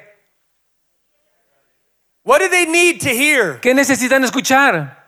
What 2.24 2.39
do 2.39 2.49
they 2.49 2.65
need 2.65 2.99
to 3.01 3.09
hear? 3.09 3.59
¿Qué 3.61 3.76
necesitan 3.76 4.24
escuchar? 4.24 5.06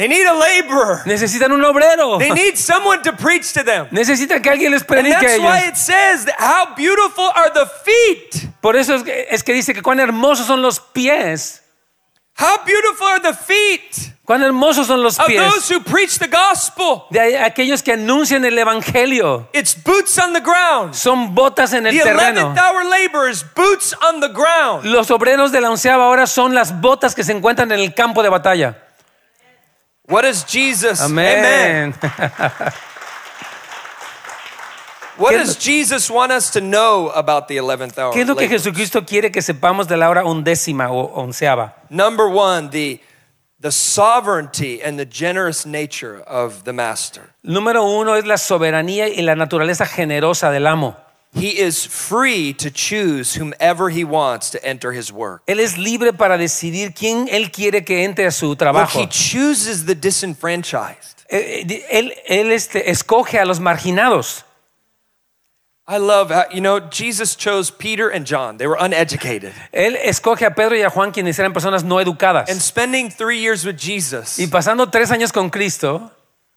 They 0.00 0.08
need 0.08 0.26
a 0.26 0.32
laborer. 0.32 1.02
Necesitan 1.04 1.52
un 1.52 1.62
obrero. 1.62 2.16
They 2.16 2.30
need 2.30 2.56
someone 2.56 3.02
to 3.02 3.12
preach 3.12 3.52
to 3.52 3.62
them. 3.62 3.86
Necesitan 3.90 4.40
que 4.40 4.48
alguien 4.48 4.70
les 4.72 4.80
And 4.80 4.88
predique 4.88 5.14
a 5.14 5.20
that's 5.20 5.38
why 5.40 5.58
ellos. 5.58 5.68
it 5.72 5.76
says 5.76 6.26
how 6.38 6.74
beautiful 6.74 7.30
are 7.34 7.50
the 7.52 7.66
feet. 7.84 8.48
Por 8.62 8.76
eso 8.76 8.94
es 8.94 9.02
que, 9.02 9.26
es 9.30 9.42
que 9.42 9.52
dice 9.52 9.74
que 9.74 9.82
cuán 9.82 10.00
hermosos 10.00 10.46
son 10.46 10.62
los 10.62 10.80
pies. 10.80 11.60
How 12.38 12.64
beautiful 12.64 13.06
are 13.08 13.20
the 13.20 13.34
feet 13.34 14.14
Cuán 14.24 14.42
hermosos 14.42 14.86
son 14.86 15.02
los 15.02 15.18
of 15.18 15.26
pies 15.26 15.38
those 15.38 15.68
who 15.68 15.82
preach 15.82 16.18
the 16.18 16.28
gospel. 16.28 17.02
de 17.10 17.36
aquellos 17.36 17.82
que 17.82 17.92
anuncian 17.92 18.42
el 18.46 18.56
evangelio. 18.58 19.48
It's 19.52 19.74
boots 19.74 20.16
on 20.18 20.32
the 20.32 20.40
ground. 20.40 20.94
Son 20.94 21.34
botas 21.34 21.74
en 21.74 21.86
el 21.86 21.98
The 21.98 22.04
terreno. 22.04 22.54
11th 22.54 22.58
hour 22.58 22.84
laborers, 22.84 23.44
boots 23.54 23.94
on 24.08 24.20
the 24.20 24.28
ground. 24.28 24.86
Los 24.86 25.10
obreros 25.10 25.52
de 25.52 25.60
la 25.60 25.68
onceava 25.70 26.06
hora 26.06 26.26
son 26.26 26.54
las 26.54 26.80
botas 26.80 27.14
que 27.14 27.22
se 27.22 27.32
encuentran 27.32 27.70
en 27.72 27.80
el 27.80 27.92
campo 27.92 28.22
de 28.22 28.30
batalla. 28.30 28.78
What 30.10 30.22
does 30.28 30.44
Jesus? 30.44 31.00
Amén. 31.00 31.94
What 35.16 35.32
does 35.32 35.56
Jesus 35.56 36.10
want 36.10 36.32
us 36.32 36.50
to 36.52 36.60
know 36.60 37.10
about 37.10 37.46
the 37.48 37.58
11th 37.58 37.98
hour? 37.98 38.12
¿Qué 38.12 38.22
es 38.22 38.26
lo 38.26 38.34
que? 38.34 38.48
Jesucristo 38.48 39.04
quiere 39.06 39.30
que 39.30 39.42
sepamos 39.42 39.86
de 39.86 39.96
la 39.96 40.08
hora 40.08 40.24
undécima 40.24 40.90
o 40.90 41.12
onceava? 41.14 41.74
Number 41.90 42.26
one, 42.26 42.70
the 42.70 43.00
the 43.60 43.70
sovereignty 43.70 44.82
and 44.82 44.98
the 44.98 45.04
generous 45.04 45.66
nature 45.66 46.20
of 46.26 46.64
the 46.64 46.72
master. 46.72 47.34
Número 47.44 47.84
uno 47.84 48.14
es 48.14 48.24
la 48.24 48.38
soberanía 48.38 49.08
y 49.08 49.20
la 49.20 49.34
naturaleza 49.34 49.86
generosa 49.86 50.50
del 50.50 50.66
amo. 50.66 50.96
He 51.32 51.60
is 51.60 51.86
free 51.86 52.52
to 52.54 52.70
choose 52.70 53.34
whomever 53.34 53.88
he 53.88 54.02
wants 54.02 54.50
to 54.50 54.58
enter 54.64 54.92
his 54.92 55.12
work. 55.12 55.42
Él 55.46 55.60
es 55.60 55.78
libre 55.78 56.12
para 56.12 56.36
decidir 56.36 56.92
quién 56.92 57.28
él 57.28 57.52
quiere 57.52 57.84
que 57.84 58.04
entre 58.04 58.26
a 58.26 58.32
su 58.32 58.56
trabajo. 58.56 58.98
But 58.98 59.00
he 59.00 59.06
chooses 59.06 59.86
the 59.86 59.94
disenfranchised. 59.94 61.24
eh, 61.30 61.64
eh, 61.68 61.86
él, 61.92 62.12
él 62.28 62.50
este, 62.50 62.90
escoge 62.90 63.38
a 63.38 63.44
los 63.44 63.60
marginados. 63.60 64.42
I 65.86 65.98
love 65.98 66.30
how, 66.30 66.44
you 66.52 66.60
know, 66.60 66.78
Jesus 66.80 67.34
chose 67.36 67.70
Peter 67.70 68.08
and 68.10 68.24
John. 68.24 68.58
They 68.58 68.66
were 68.66 68.76
uneducated. 68.78 69.52
Él 69.72 69.96
escoge 69.96 70.46
a 70.46 70.50
Pedro 70.54 70.76
y 70.76 70.82
a 70.82 70.90
Juan, 70.90 71.10
quienes 71.12 71.38
eran 71.38 71.52
personas 71.52 71.82
no 71.84 71.96
educadas. 72.00 72.48
And 72.48 72.60
spending 72.60 73.10
three 73.10 73.38
years 73.40 73.64
with 73.64 73.76
Jesus, 73.76 74.38
Y 74.38 74.46
pasando 74.46 74.88
tres 74.90 75.10
años 75.10 75.32
con 75.32 75.50
Cristo, 75.50 76.10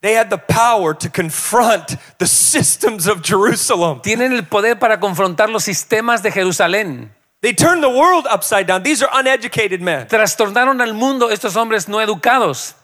they 0.04 0.14
had 0.14 0.30
the 0.30 0.38
power 0.38 0.93
to 0.93 1.10
confront 1.10 1.95
the 2.20 2.28
systems 2.28 3.08
of 3.08 3.22
Jerusalem. 3.24 4.01
tienen 4.01 4.34
el 4.34 4.43
poder 4.43 4.76
para 4.76 4.99
confrontar 4.99 5.49
los 5.49 5.64
sistemas 5.64 6.22
de 6.22 6.30
Jerusalén. 6.30 7.10
They 7.41 7.54
turned 7.54 7.82
the 7.82 7.89
world 7.89 8.28
upside 8.30 8.68
down. 8.68 8.84
These 8.84 9.01
are 9.01 9.10
uneducated 9.14 9.82
men. 9.82 10.08
Trastornaron 10.08 10.82
al 10.82 10.93
mundo 10.93 11.30
estos 11.30 11.56
hombres 11.56 11.88
no 11.88 11.97
educados. 11.97 12.76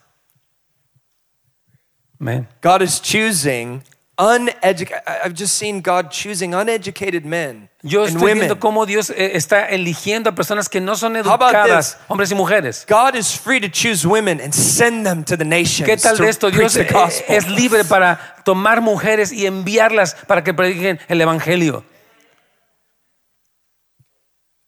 Amén. 2.19 2.47
God 2.61 2.81
is 2.81 2.99
choosing 2.99 3.83
uneducated. 4.17 5.03
I've 5.05 5.33
just 5.33 5.55
seen 5.57 5.81
God 5.81 6.11
choosing 6.11 6.53
uneducated 6.53 7.25
men 7.25 7.68
Yo 7.81 8.03
and 8.03 8.09
estoy 8.09 8.21
women. 8.23 8.39
viendo 8.39 8.59
cómo 8.59 8.85
Dios 8.85 9.09
eh, 9.09 9.31
está 9.35 9.65
eligiendo 9.67 10.29
a 10.29 10.35
personas 10.35 10.67
que 10.67 10.81
no 10.81 10.97
son 10.97 11.15
educadas, 11.15 11.93
this? 11.93 12.05
hombres 12.09 12.29
y 12.29 12.35
mujeres. 12.35 12.85
God 12.89 13.15
is 13.15 13.37
free 13.37 13.61
to 13.61 13.69
choose 13.69 14.05
women 14.05 14.41
and 14.41 14.53
send 14.53 15.05
them 15.05 15.23
to 15.23 15.37
the 15.37 15.45
nations 15.45 15.87
¿Qué 15.87 15.95
tal 15.95 16.17
de 16.17 16.27
esto? 16.27 16.51
Dios 16.51 16.75
eh, 16.75 16.87
es 17.29 17.47
libre 17.47 17.85
para 17.85 18.35
tomar 18.43 18.81
mujeres 18.81 19.31
y 19.31 19.45
enviarlas 19.45 20.15
para 20.27 20.43
que 20.43 20.53
prediquen 20.53 20.99
el 21.07 21.21
evangelio. 21.21 21.85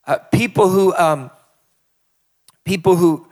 Uh, 0.07 0.17
people 0.31 0.69
who 0.69 0.93
um, 0.97 1.29
people 2.63 2.95
who 2.95 3.27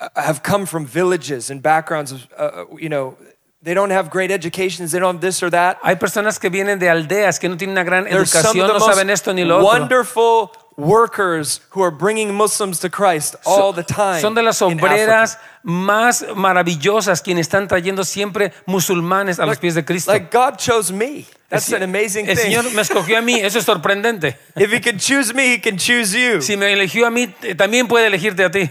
uh, 0.00 0.08
have 0.16 0.42
come 0.42 0.64
from 0.64 0.86
villages 0.86 1.50
and 1.50 1.62
backgrounds 1.62 2.12
of 2.12 2.26
uh, 2.38 2.64
you 2.78 2.88
know 2.88 3.16
they 3.62 3.74
don't 3.74 3.90
have 3.90 4.10
great 4.10 4.30
educations. 4.30 4.92
They 4.92 5.00
don't 5.00 5.16
have 5.16 5.20
this 5.20 5.42
or 5.42 5.50
that. 5.50 5.78
Hay 5.82 5.96
personas 5.96 6.38
que 6.38 6.50
vienen 6.50 6.78
de 6.78 6.88
aldeas 6.88 7.38
que 7.38 7.48
no 7.48 7.56
tienen 7.56 7.72
una 7.72 7.84
gran 7.84 8.04
There's 8.04 8.34
educación, 8.34 8.68
no 8.68 8.80
saben 8.80 9.10
esto 9.10 9.32
ni 9.32 9.44
lo 9.44 9.56
otro. 9.58 9.66
wonderful 9.66 10.52
workers 10.76 11.60
who 11.70 11.82
are 11.82 11.90
bringing 11.90 12.34
Muslims 12.34 12.80
to 12.80 12.90
Christ 12.90 13.34
all 13.46 13.72
the 13.72 13.82
time 13.82 14.20
Son 14.20 14.34
de 14.34 14.42
las 14.42 14.60
obreras 14.60 15.38
más 15.62 16.22
maravillosas 16.36 17.22
quienes 17.22 17.46
están 17.46 17.66
trayendo 17.66 18.04
siempre 18.04 18.52
musulmanes 18.66 19.38
a 19.38 19.46
los 19.46 19.58
pies 19.58 19.74
de 19.74 19.84
Cristo. 19.84 20.12
like 20.12 20.30
God 20.30 20.58
chose 20.58 20.92
me. 20.92 21.26
That's 21.48 21.72
an 21.72 21.82
amazing 21.82 22.28
El 22.28 22.36
thing. 22.36 22.52
Señor 22.52 22.70
me 22.74 22.82
escogió 22.82 23.18
a 23.18 23.22
mí, 23.22 23.40
eso 23.40 23.58
es 23.58 23.64
sorprendente. 23.64 24.36
if 24.56 24.70
he 24.70 24.80
can 24.80 24.98
choose 24.98 25.32
me 25.32 25.54
he 25.54 25.58
can 25.58 25.78
choose 25.78 26.12
you. 26.12 26.42
Si 26.42 26.56
me 26.56 26.72
eligió 26.72 27.06
a 27.06 27.10
mí, 27.10 27.32
eh, 27.42 27.54
también 27.54 27.88
puede 27.88 28.08
elegirte 28.08 28.44
a 28.44 28.50
ti. 28.50 28.68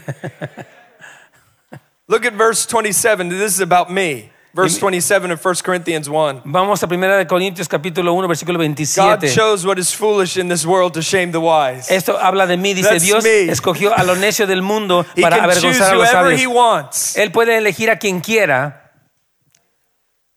look 2.08 2.24
at 2.24 2.34
verse 2.34 2.68
27 2.68 3.30
this 3.30 3.56
is 3.56 3.62
about 3.62 3.90
me 3.90 4.30
verse 4.56 4.80
27 4.80 5.32
of 5.32 5.44
1 5.44 5.56
Corinthians 5.64 6.08
1 6.10 6.42
Vamos 6.46 6.82
a 6.82 6.88
1 6.88 7.18
de 7.18 7.28
Corintios 7.28 7.68
capítulo 7.68 8.14
1 8.14 8.28
versículo 8.28 8.58
God 8.58 9.28
chose 9.28 9.66
what 9.68 9.78
is 9.78 9.94
foolish 9.94 10.38
in 10.38 10.48
this 10.48 10.66
world 10.66 10.94
to 10.94 11.02
shame 11.02 11.32
the 11.32 11.40
wise 11.40 11.92
Esto 11.92 12.18
habla 12.18 12.48
de 12.48 12.56
mí, 12.56 12.74
dice 12.74 12.90
That's 12.90 13.04
Dios 13.04 13.24
me. 13.24 13.50
escogió 13.52 13.94
a 13.96 14.04
lo 14.04 14.16
necio 14.16 14.48
del 14.48 14.62
mundo 14.62 15.06
He 15.16 15.22
para 15.22 15.44
avergonzar 15.44 15.94
a 15.94 15.96
los 15.98 16.10
sabios. 16.10 16.48
wants. 16.48 17.18
Él 17.18 17.32
puede 17.32 17.58
elegir 17.58 17.90
a 17.90 17.98
quien 17.98 18.22
quiera. 18.22 18.92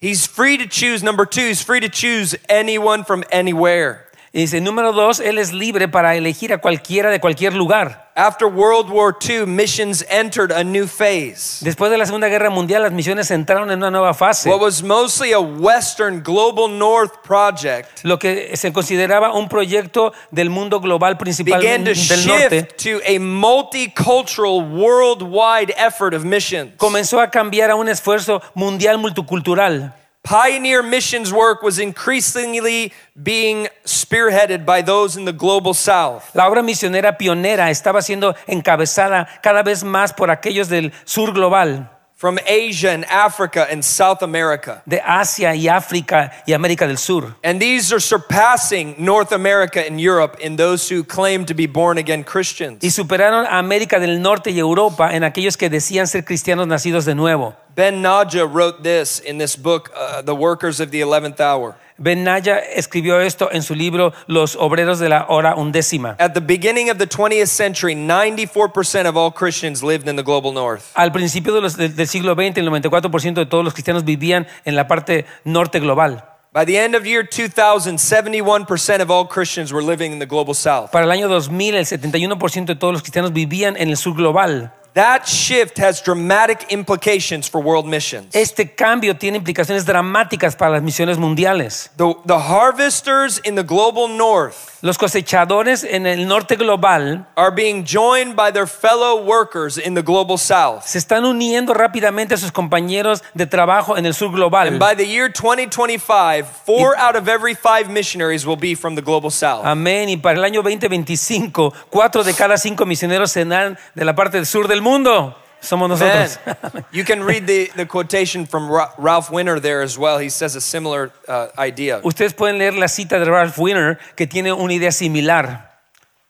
He's 0.00 0.26
free 0.26 0.58
to 0.58 0.66
choose. 0.66 1.02
Number 1.02 1.26
two, 1.26 1.48
he's 1.48 1.62
free 1.62 1.80
to 1.80 1.88
choose 1.88 2.36
anyone 2.48 3.04
from 3.04 3.24
anywhere. 3.30 4.07
Y 4.32 4.40
dice, 4.42 4.60
número 4.60 4.92
dos, 4.92 5.20
Él 5.20 5.38
es 5.38 5.52
libre 5.52 5.88
para 5.88 6.14
elegir 6.14 6.52
a 6.52 6.58
cualquiera 6.58 7.10
de 7.10 7.18
cualquier 7.18 7.54
lugar. 7.54 8.08
After 8.14 8.48
World 8.48 8.90
War 8.90 9.16
II, 9.20 9.46
missions 9.46 10.04
entered 10.10 10.50
a 10.50 10.64
new 10.64 10.86
phase. 10.88 11.64
Después 11.64 11.90
de 11.90 11.96
la 11.96 12.04
Segunda 12.04 12.28
Guerra 12.28 12.50
Mundial, 12.50 12.82
las 12.82 12.92
misiones 12.92 13.30
entraron 13.30 13.70
en 13.70 13.78
una 13.78 13.90
nueva 13.92 14.12
fase. 14.12 14.50
What 14.50 14.60
was 14.60 14.82
mostly 14.82 15.32
a 15.32 15.38
Western 15.38 16.22
global 16.22 16.68
North 16.68 17.22
project 17.22 18.02
Lo 18.02 18.18
que 18.18 18.56
se 18.56 18.72
consideraba 18.72 19.32
un 19.32 19.48
proyecto 19.48 20.12
del 20.32 20.50
mundo 20.50 20.80
global 20.80 21.14
began 21.14 21.18
principalmente 21.18 21.94
to 21.94 22.00
del 22.08 22.26
norte, 22.26 22.56
shift 22.56 22.82
to 22.82 23.00
a 23.06 23.18
multicultural, 23.20 24.68
worldwide 24.68 25.72
effort 25.78 26.12
of 26.12 26.24
missions. 26.24 26.72
comenzó 26.76 27.20
a 27.20 27.30
cambiar 27.30 27.70
a 27.70 27.76
un 27.76 27.88
esfuerzo 27.88 28.42
mundial 28.54 28.98
multicultural. 28.98 29.94
Pioneer 30.28 30.82
missions 30.82 31.32
work 31.32 31.62
was 31.62 31.78
increasingly 31.78 32.92
being 33.22 33.66
spearheaded 33.86 34.66
by 34.66 34.82
those 34.82 35.16
in 35.16 35.24
the 35.24 35.32
global 35.32 35.72
south. 35.72 36.34
La 36.34 36.46
obra 36.46 36.62
misionera 36.62 37.16
pionera 37.16 37.70
estaba 37.70 38.02
siendo 38.02 38.34
encabezada 38.46 39.26
cada 39.42 39.62
vez 39.62 39.82
más 39.84 40.12
por 40.12 40.30
aquellos 40.30 40.68
del 40.68 40.92
sur 41.06 41.32
global, 41.32 41.97
from 42.18 42.36
Asia 42.46 42.90
and 42.90 43.04
Africa 43.04 43.64
and 43.70 43.84
South 43.84 44.22
America. 44.22 44.82
de 44.84 44.98
Asia 44.98 45.54
y 45.54 45.68
África 45.68 46.32
y 46.48 46.52
América 46.52 46.84
del 46.88 46.96
Sur. 46.96 47.36
And 47.44 47.60
these 47.60 47.92
are 47.92 48.00
surpassing 48.00 48.96
North 48.98 49.30
America 49.30 49.80
and 49.86 50.00
Europe 50.00 50.36
in 50.40 50.56
those 50.56 50.88
who 50.88 51.04
claim 51.04 51.46
to 51.46 51.54
be 51.54 51.66
born 51.66 51.96
again 51.96 52.24
Christians. 52.24 52.82
Y 52.82 52.90
superaron 52.90 53.46
a 53.46 53.60
América 53.60 54.00
del 54.00 54.20
Norte 54.20 54.50
y 54.50 54.58
Europa 54.58 55.14
en 55.14 55.22
aquellos 55.22 55.56
que 55.56 55.70
decían 55.70 56.08
ser 56.08 56.24
cristianos 56.24 56.66
nacidos 56.66 57.04
de 57.04 57.14
nuevo. 57.14 57.54
Ben 57.76 58.02
Naja 58.02 58.44
wrote 58.44 58.82
this 58.82 59.20
in 59.20 59.38
this 59.38 59.54
book, 59.54 59.92
uh, 59.94 60.20
The 60.22 60.34
Workers 60.34 60.80
of 60.80 60.90
the 60.90 61.00
Eleventh 61.00 61.40
Hour. 61.40 61.76
Ben 62.00 62.22
Naya 62.22 62.58
escribió 62.58 63.20
esto 63.20 63.48
en 63.50 63.62
su 63.62 63.74
libro 63.74 64.12
Los 64.28 64.54
Obreros 64.54 65.00
de 65.00 65.08
la 65.08 65.26
Hora 65.28 65.56
Undécima. 65.56 66.14
At 66.20 66.32
the 66.32 66.40
beginning 66.40 66.90
of 66.90 66.98
the 66.98 67.06
20th 67.08 67.48
century, 67.48 67.94
94% 67.96 69.06
of 69.08 69.16
all 69.16 69.32
Christians 69.32 69.82
lived 69.82 70.08
in 70.08 70.14
the 70.16 70.22
global 70.22 70.52
north. 70.52 70.84
Al 70.94 71.10
principio 71.10 71.52
de 71.54 71.60
los- 71.60 71.76
del, 71.76 71.94
del 71.96 72.06
siglo 72.06 72.34
XX, 72.34 72.56
el 72.58 72.68
94% 72.70 73.40
de 73.40 73.46
todos 73.46 73.64
los 73.64 73.72
cristianos 73.74 74.04
vivían 74.04 74.46
en 74.64 74.76
la 74.76 74.86
parte 74.86 75.26
norte 75.44 75.80
global. 75.80 76.24
By 76.52 76.64
the 76.64 76.78
end 76.82 76.94
of 76.94 77.04
year 77.04 77.28
2000, 77.28 77.98
71% 77.98 79.02
of 79.02 79.10
all 79.10 79.26
Christians 79.28 79.72
were 79.72 79.84
living 79.84 80.12
in 80.12 80.18
the 80.18 80.26
global 80.26 80.54
south. 80.54 80.90
Para 80.90 81.04
el 81.04 81.10
año 81.10 81.28
2000, 81.28 81.74
el 81.74 81.84
71% 81.84 82.64
de 82.72 82.74
todos 82.76 82.92
los 82.92 83.02
cristianos 83.02 83.32
vivían 83.32 83.76
en 83.76 83.90
el 83.90 83.96
sur 83.96 84.14
global. 84.14 84.72
That 84.94 85.26
shift 85.26 85.78
has 85.78 86.02
dramatic 86.02 86.72
implications 86.72 87.48
for 87.48 87.60
world 87.60 87.86
missions. 87.86 88.34
Este 88.34 88.74
cambio 88.74 89.14
tiene 89.14 89.38
implicaciones 89.38 89.84
dramáticas 89.84 90.56
para 90.56 90.72
las 90.72 90.82
misiones 90.82 91.18
mundiales. 91.18 91.90
The, 91.96 92.14
the 92.24 92.38
harvesters 92.38 93.40
in 93.44 93.54
the 93.54 93.62
global 93.62 94.08
north 94.08 94.77
Los 94.80 94.96
cosechadores 94.96 95.82
en 95.82 96.06
el 96.06 96.28
norte 96.28 96.54
global 96.54 97.26
are 97.34 97.50
being 97.50 97.84
joined 97.84 98.36
by 98.36 98.52
their 98.52 98.68
fellow 98.68 99.20
workers 99.24 99.76
in 99.76 99.94
the 99.94 100.02
global 100.02 100.38
south. 100.38 100.84
se 100.84 100.98
están 100.98 101.24
uniendo 101.24 101.74
rápidamente 101.74 102.34
a 102.34 102.36
sus 102.36 102.52
compañeros 102.52 103.24
de 103.34 103.46
trabajo 103.46 103.96
en 103.96 104.06
el 104.06 104.14
sur 104.14 104.30
global. 104.30 104.68
And 104.68 104.78
by 104.78 104.94
the 104.94 105.04
year 105.04 105.32
2025, 105.32 106.46
four 106.64 106.96
out 106.96 107.16
of 107.16 107.26
every 107.26 107.56
five 107.56 107.90
missionaries 107.90 108.46
will 108.46 108.56
be 108.56 108.76
from 108.76 108.94
the 108.94 109.02
global 109.02 109.32
south. 109.32 109.64
Amén. 109.64 110.10
Y 110.10 110.16
para 110.16 110.38
el 110.38 110.44
año 110.44 110.62
2025, 110.62 111.72
cuatro 111.90 112.22
de 112.22 112.32
cada 112.34 112.56
cinco 112.56 112.86
misioneros 112.86 113.32
serán 113.32 113.76
de 113.96 114.04
la 114.04 114.14
parte 114.14 114.36
del 114.36 114.46
sur 114.46 114.68
del 114.68 114.80
mundo. 114.80 115.34
Somos 115.60 115.88
Man, 115.88 115.98
nosotros. 115.98 116.84
you 116.92 117.04
can 117.04 117.22
read 117.22 117.46
the, 117.46 117.70
the 117.74 117.86
quotation 117.86 118.46
from 118.46 118.70
Ralph 118.98 119.30
Winter 119.30 119.60
there 119.60 119.82
as 119.82 119.98
well. 119.98 120.18
He 120.18 120.28
says 120.28 120.54
a 120.54 120.60
similar 120.60 121.12
uh, 121.26 121.48
idea. 121.58 122.00
Ustedes 122.04 122.32
pueden 122.32 122.58
leer 122.58 122.74
la 122.74 122.86
cita 122.86 123.18
de 123.18 123.30
Ralph 123.30 123.58
Winter 123.58 123.98
que 124.16 124.26
tiene 124.26 124.52
una 124.52 124.72
idea 124.72 124.92
similar. 124.92 125.67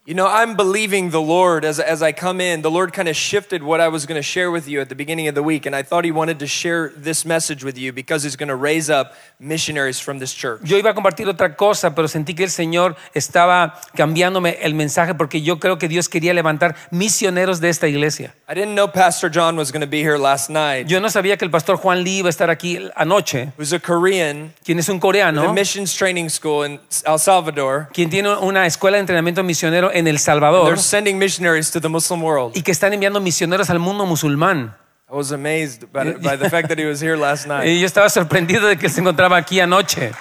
You 0.09 0.15
know, 0.15 0.27
I'm 0.27 0.57
believing 0.57 1.11
the 1.11 1.21
Lord 1.21 1.67
as, 1.67 1.79
as 1.79 2.03
I 2.03 2.13
come 2.13 2.41
in. 2.41 2.63
The 2.63 2.71
Lord 2.71 2.95
kind 2.95 3.09
of 3.09 3.15
shifted 3.15 3.63
what 3.63 3.79
I 3.79 3.89
was 3.89 4.07
going 4.07 4.17
to 4.17 4.23
share 4.23 4.51
with 4.51 4.67
you 4.67 4.81
at 4.81 4.89
the 4.89 4.95
beginning 4.95 5.29
of 5.29 5.35
the 5.35 5.43
week, 5.43 5.67
and 5.67 5.77
I 5.77 5.83
thought 5.83 6.07
He 6.07 6.11
wanted 6.11 6.39
to 6.39 6.47
share 6.47 6.91
this 6.97 7.27
message 7.27 7.63
with 7.63 7.77
you 7.77 7.93
because 7.93 8.23
He's 8.23 8.35
going 8.35 8.49
to 8.49 8.57
raise 8.57 8.89
up 8.89 9.13
missionaries 9.39 10.01
from 10.01 10.19
this 10.19 10.33
church. 10.33 10.63
Yo 10.65 10.79
iba 10.79 10.93
a 10.93 10.95
compartir 10.95 11.29
otra 11.29 11.55
cosa, 11.55 11.95
pero 11.95 12.09
sentí 12.09 12.35
que 12.35 12.45
el 12.45 12.51
Señor 12.51 12.97
estaba 13.13 13.79
cambiándome 13.95 14.57
el 14.63 14.73
mensaje 14.73 15.15
porque 15.15 15.43
yo 15.43 15.61
creo 15.61 15.77
que 15.77 15.89
Dios 15.89 16.09
quería 16.09 16.33
levantar 16.33 16.75
misioneros 16.91 17.61
de 17.61 17.69
esta 17.69 17.87
iglesia. 17.87 18.33
I 18.49 18.55
didn't 18.55 18.75
know 18.75 18.89
Pastor 18.89 19.29
John 19.31 19.59
was 19.59 19.71
going 19.71 19.83
to 19.83 19.87
be 19.87 20.03
here 20.03 20.17
last 20.17 20.49
night. 20.49 20.87
Yo 20.89 21.01
no 21.01 21.11
sabía 21.11 21.37
que 21.37 21.45
el 21.45 21.51
pastor 21.51 21.77
Juan 21.77 22.03
Lee 22.03 22.21
iba 22.21 22.29
a 22.29 22.31
estar 22.31 22.49
aquí 22.49 22.79
anoche, 22.97 23.53
Who's 23.59 23.75
a 23.75 23.79
Korean, 23.79 24.55
quien 24.65 24.79
es 24.79 24.89
un 24.89 25.01
the 25.01 25.07
coreano, 25.07 25.53
missions 25.53 25.95
training 25.95 26.31
school 26.31 26.65
in 26.65 26.81
El 27.05 27.19
Salvador. 27.19 27.91
quien 27.93 28.09
tiene 28.09 28.35
una 28.39 28.65
escuela 28.65 28.97
de 28.97 29.01
entrenamiento 29.01 29.45
misionero 29.45 29.98
en 29.99 30.07
El 30.07 30.15
They're 30.15 30.19
Salvador 30.25 30.79
sending 30.79 31.19
missionaries 31.19 31.71
to 31.71 31.81
the 31.81 31.89
Muslim 31.89 32.23
world. 32.23 32.57
y 32.57 32.63
que 32.63 32.73
están 32.73 32.93
enviando 32.93 33.21
misioneros 33.21 33.69
al 33.71 33.79
mundo 33.79 34.07
musulmán. 34.07 34.75
I 35.11 35.15
was 35.15 35.33
amazed 35.33 35.87
by, 35.93 36.15
by 36.15 36.37
the 36.37 36.51
fact 36.55 36.69
that 36.69 36.79
he 36.79 36.85
was 36.87 37.01
here 37.01 37.17
last 37.17 37.47
night. 37.47 37.67
Y 37.67 37.81
yo 37.81 37.87
estaba 37.87 38.09
sorprendido 38.11 38.67
de 38.69 38.77
que 38.77 38.89
se 38.89 39.01
encontraba 39.01 39.37
aquí 39.37 39.59
anoche. 39.61 40.13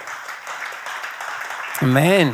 Amén. 1.81 2.33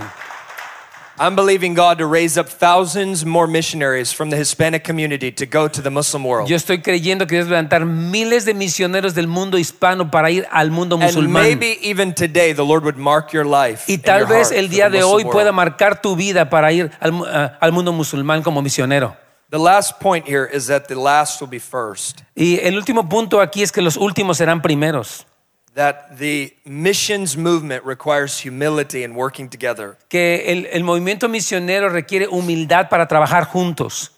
I'm 1.20 1.36
believing 1.36 1.76
God 1.76 2.00
to 2.00 2.08
raise 2.08 2.40
up 2.40 2.50
thousands 2.50 3.24
more 3.24 3.46
missionaries 3.48 4.12
from 4.12 4.32
the 4.32 4.36
Hispanic 4.36 4.84
community 4.84 5.32
to 5.34 5.46
go 5.46 5.68
to 5.68 5.80
the 5.82 5.92
Muslim 5.92 6.24
world. 6.24 6.50
Yo 6.50 6.56
estoy 6.56 6.82
creyendo 6.82 7.28
que 7.28 7.36
Dios 7.38 7.46
va 7.48 7.60
a 7.60 7.62
levantar 7.62 7.86
miles 7.86 8.46
de 8.46 8.56
misioneros 8.56 9.14
del 9.14 9.28
mundo 9.28 9.58
hispano 9.60 10.10
para 10.10 10.32
ir 10.32 10.48
al 10.52 10.72
mundo 10.72 10.96
And 10.96 11.04
musulmán. 11.04 11.44
maybe 11.44 11.78
even 11.84 12.14
today, 12.16 12.52
the 12.54 12.66
Lord 12.66 12.84
would 12.84 12.98
mark 12.98 13.32
your 13.32 13.46
life. 13.46 13.84
Y 13.88 14.00
tal 14.00 14.26
vez 14.26 14.52
el 14.52 14.70
día 14.70 14.90
de 14.90 15.04
hoy 15.04 15.24
pueda 15.24 15.52
marcar 15.52 16.02
tu 16.02 16.16
vida 16.16 16.50
para 16.50 16.72
ir 16.72 16.90
al, 17.00 17.14
a- 17.28 17.58
al 17.62 17.72
mundo 17.72 17.94
musulmán 17.94 18.42
como 18.42 18.62
misionero. 18.64 19.16
The 19.52 19.60
last 19.60 20.00
point 20.00 20.28
here 20.28 20.50
is 20.52 20.66
that 20.66 20.88
the 20.88 20.96
last 20.96 21.40
will 21.40 21.48
be 21.50 21.60
first. 21.60 22.22
Y 22.36 22.60
el 22.64 22.76
último 22.76 23.08
punto 23.08 23.40
aquí 23.40 23.62
es 23.62 23.72
que 23.72 23.84
los 23.84 23.98
últimos 23.98 24.38
serán 24.38 24.64
primeros. 24.64 25.28
That 25.76 26.18
the 26.20 26.54
missions 26.66 27.36
movement 27.36 27.84
requires 27.84 28.40
humility 28.40 29.04
and 29.04 29.16
working 29.16 29.50
together. 29.50 29.98
Que 30.08 30.44
el, 30.52 30.68
el 30.72 30.84
movimiento 30.84 31.28
misionero 31.28 31.90
requiere 31.90 32.28
humildad 32.28 32.90
para 32.90 33.08
trabajar 33.08 33.46
juntos. 33.46 34.12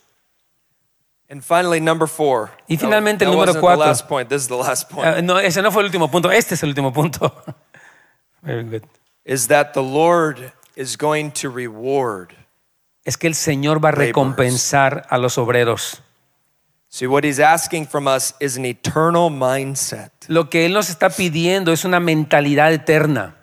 And 1.28 1.42
finally, 1.42 1.80
number 1.80 2.06
four. 2.06 2.50
Y 2.68 2.76
finalmente, 2.76 3.24
el 3.24 3.32
número 3.32 3.58
cuatro. 3.58 3.82
The 3.82 3.88
last 3.88 4.08
point. 4.08 4.28
This 4.28 4.42
is 4.42 4.48
the 4.48 4.56
last 4.56 4.88
point. 4.90 5.06
Ah, 5.06 5.20
no, 5.22 5.38
ese 5.38 5.62
no 5.62 5.70
fue 5.70 5.82
el 5.82 5.86
último 5.86 6.08
punto. 6.10 6.30
Este 6.30 6.54
es 6.54 6.62
el 6.62 6.68
último 6.68 6.92
punto. 6.92 7.32
Very 8.42 8.62
good. 8.62 8.82
is 9.26 9.48
that 9.48 9.74
the 9.74 9.82
Lord 9.82 10.52
is 10.76 10.96
going 10.96 11.32
to 11.32 11.50
reward. 11.50 12.32
Es 13.04 13.16
que 13.16 13.26
el 13.26 13.34
Señor 13.34 13.84
va 13.84 13.88
a 13.90 13.92
recompensar 13.92 15.06
a 15.10 15.18
los 15.18 15.36
obreros. 15.36 16.00
See, 16.96 17.06
what 17.06 17.24
He's 17.24 17.40
asking 17.40 17.88
from 17.88 18.08
us 18.08 18.32
is 18.40 18.56
an 18.56 18.64
eternal 18.64 19.28
mindset. 19.28 20.12
Lo 20.28 20.48
que 20.48 20.64
Él 20.64 20.72
nos 20.72 20.88
está 20.88 21.10
pidiendo 21.10 21.70
es 21.70 21.84
una 21.84 22.00
mentalidad 22.00 22.72
eterna. 22.72 23.34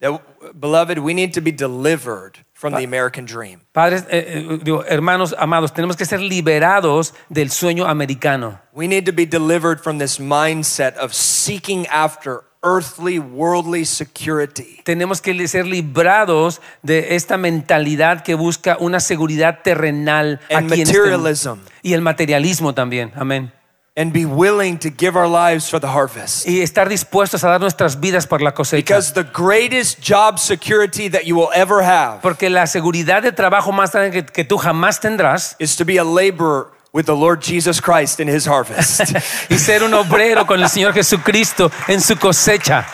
That, 0.00 0.58
beloved, 0.58 0.98
we 0.98 1.12
need 1.12 1.34
to 1.34 1.42
be 1.42 1.52
delivered 1.52 2.38
from 2.54 2.72
the 2.72 2.82
American 2.82 3.26
dream. 3.26 3.60
Padres, 3.74 4.06
eh, 4.08 4.24
eh, 4.26 4.58
digo, 4.62 4.82
hermanos 4.88 5.34
amados, 5.36 5.72
tenemos 5.72 5.94
que 5.94 6.06
ser 6.06 6.20
liberados 6.20 7.12
del 7.28 7.50
sueño 7.50 7.86
americano. 7.86 8.58
We 8.72 8.88
need 8.88 9.04
to 9.04 9.12
be 9.12 9.26
delivered 9.26 9.82
from 9.82 9.98
this 9.98 10.18
mindset 10.18 10.96
of 10.96 11.12
seeking 11.12 11.86
after 11.88 12.44
earthly, 12.64 13.18
worldly 13.18 13.84
security. 13.84 14.80
Tenemos 14.84 15.20
que 15.20 15.46
ser 15.46 15.66
librados 15.66 16.60
de 16.82 17.14
esta 17.14 17.36
mentalidad 17.36 18.22
que 18.22 18.34
busca 18.34 18.76
una 18.80 18.98
seguridad 18.98 19.60
terrenal 19.62 20.40
And 20.50 20.72
aquí 20.72 20.80
en 20.80 20.88
este 20.88 20.98
materialism. 20.98 21.58
y 21.82 21.92
el 21.92 22.00
materialismo 22.00 22.74
también. 22.74 23.12
Amén. 23.14 23.52
And 23.96 24.12
be 24.12 24.26
willing 24.26 24.76
to 24.78 24.90
give 24.90 25.16
our 25.16 25.28
lives 25.28 25.70
for 25.70 25.78
the 25.78 25.86
harvest. 25.86 26.48
Y 26.48 26.62
estar 26.62 26.88
dispuestos 26.88 27.44
a 27.44 27.48
dar 27.48 27.60
nuestras 27.60 28.00
vidas 28.00 28.26
por 28.26 28.42
la 28.42 28.52
cosecha. 28.52 28.96
Because 28.96 29.12
the 29.12 29.22
greatest 29.22 30.00
job 30.00 30.40
security 30.40 31.08
that 31.08 31.22
you 31.26 31.36
will 31.36 31.50
ever 31.54 31.80
have 31.80 32.20
Porque 32.20 32.50
la 32.50 32.66
seguridad 32.66 33.22
de 33.22 33.30
trabajo 33.30 33.70
más 33.70 33.92
grande 33.92 34.10
que, 34.10 34.26
que 34.26 34.44
tú 34.44 34.58
jamás 34.58 34.98
tendrás 34.98 35.54
is 35.60 35.76
to 35.76 35.84
be 35.84 36.00
a 36.00 36.04
laborer 36.04 36.73
with 36.94 37.06
the 37.06 37.16
Lord 37.16 37.42
Jesus 37.42 37.80
Christ 37.80 38.20
in 38.20 38.28
his 38.28 38.46
harvest. 38.46 39.00
y 39.50 39.58
ser 39.58 39.82
un 39.82 39.92
obrero 39.92 40.46
con 40.46 40.62
el 40.62 40.68
Señor 40.68 40.94
Jesucristo 40.94 41.70
en 41.88 42.00
su 42.00 42.14
cosecha. 42.14 42.86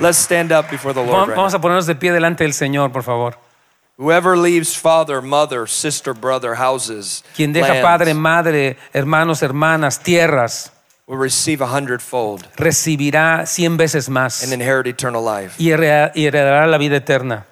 Let's 0.00 0.18
stand 0.18 0.52
up 0.52 0.70
before 0.70 0.94
the 0.94 1.02
Lord. 1.02 1.34
Vamos 1.34 1.52
right 1.52 1.58
a 1.58 1.60
ponernos 1.60 1.86
de 1.86 1.96
pie 1.96 2.12
delante 2.12 2.44
del 2.44 2.54
Señor, 2.54 2.92
por 2.92 3.02
favor. 3.02 3.36
Whoever 3.96 4.36
leaves 4.36 4.74
father, 4.74 5.20
mother, 5.20 5.68
sister, 5.68 6.14
brother, 6.14 6.54
houses, 6.54 7.22
Quien 7.36 7.52
deja 7.52 7.68
lands, 7.68 7.82
padre, 7.82 8.14
madre, 8.14 8.76
hermanos, 8.92 9.42
hermanas, 9.42 10.00
tierras, 10.00 10.72
will 11.06 11.18
receive 11.18 11.60
a 11.60 11.66
hundredfold 11.66 12.46
recibirá 12.56 13.46
cien 13.46 13.76
veces 13.76 14.08
más 14.08 14.42
and 14.42 14.52
inherit 14.52 14.86
eternal 14.86 15.22
life. 15.22 15.54
y 15.58 15.70
heredará 15.70 16.66
la 16.66 16.78
vida 16.78 16.96
eterna. 16.96 17.46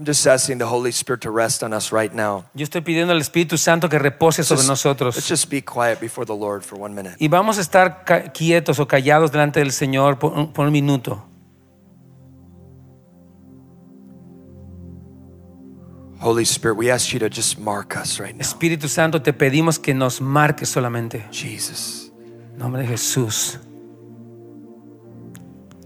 I'm 0.00 0.06
just 0.06 0.26
asking 0.26 0.56
the 0.56 0.64
Holy 0.66 0.92
Spirit 0.92 1.20
to 1.24 1.30
rest 1.30 1.62
on 1.62 1.74
us 1.74 1.92
right 1.92 2.10
now. 2.10 2.46
Yo 2.54 2.64
estoy 2.64 2.80
pidiendo 2.80 3.12
al 3.12 3.20
Espíritu 3.20 3.58
Santo 3.58 3.86
que 3.90 3.98
repose 3.98 4.42
sobre 4.42 4.62
Just- 4.62 4.68
Let's 4.70 4.84
nosotros. 4.86 5.28
just 5.28 5.50
be 5.50 5.60
quiet 5.62 6.00
before 6.00 6.24
the 6.24 6.34
Lord 6.34 6.62
for 6.64 6.78
one 6.80 6.94
minute. 6.94 7.16
Y 7.18 7.28
vamos 7.28 7.58
a 7.58 7.60
estar 7.60 8.02
quietos 8.32 8.78
o 8.80 8.88
callados 8.88 9.30
delante 9.30 9.60
del 9.60 9.72
Señor 9.72 10.18
por 10.18 10.32
un, 10.32 10.52
por 10.54 10.64
un 10.66 10.72
minuto. 10.72 11.22
Holy 16.22 16.44
Spirit, 16.44 16.76
we 16.78 16.90
ask 16.90 17.12
you 17.12 17.18
to 17.18 17.28
just 17.28 17.58
mark 17.58 17.94
us 17.94 18.18
right 18.18 18.34
now. 18.34 18.40
Espíritu 18.40 18.88
Santo, 18.88 19.20
te 19.20 19.32
pedimos 19.34 19.78
que 19.78 19.92
nos 19.94 20.20
marques 20.20 20.68
solamente. 20.70 21.26
Jesus, 21.30 22.10
En 22.52 22.58
nombre 22.58 22.82
de 22.82 22.88
Jesús. 22.88 23.58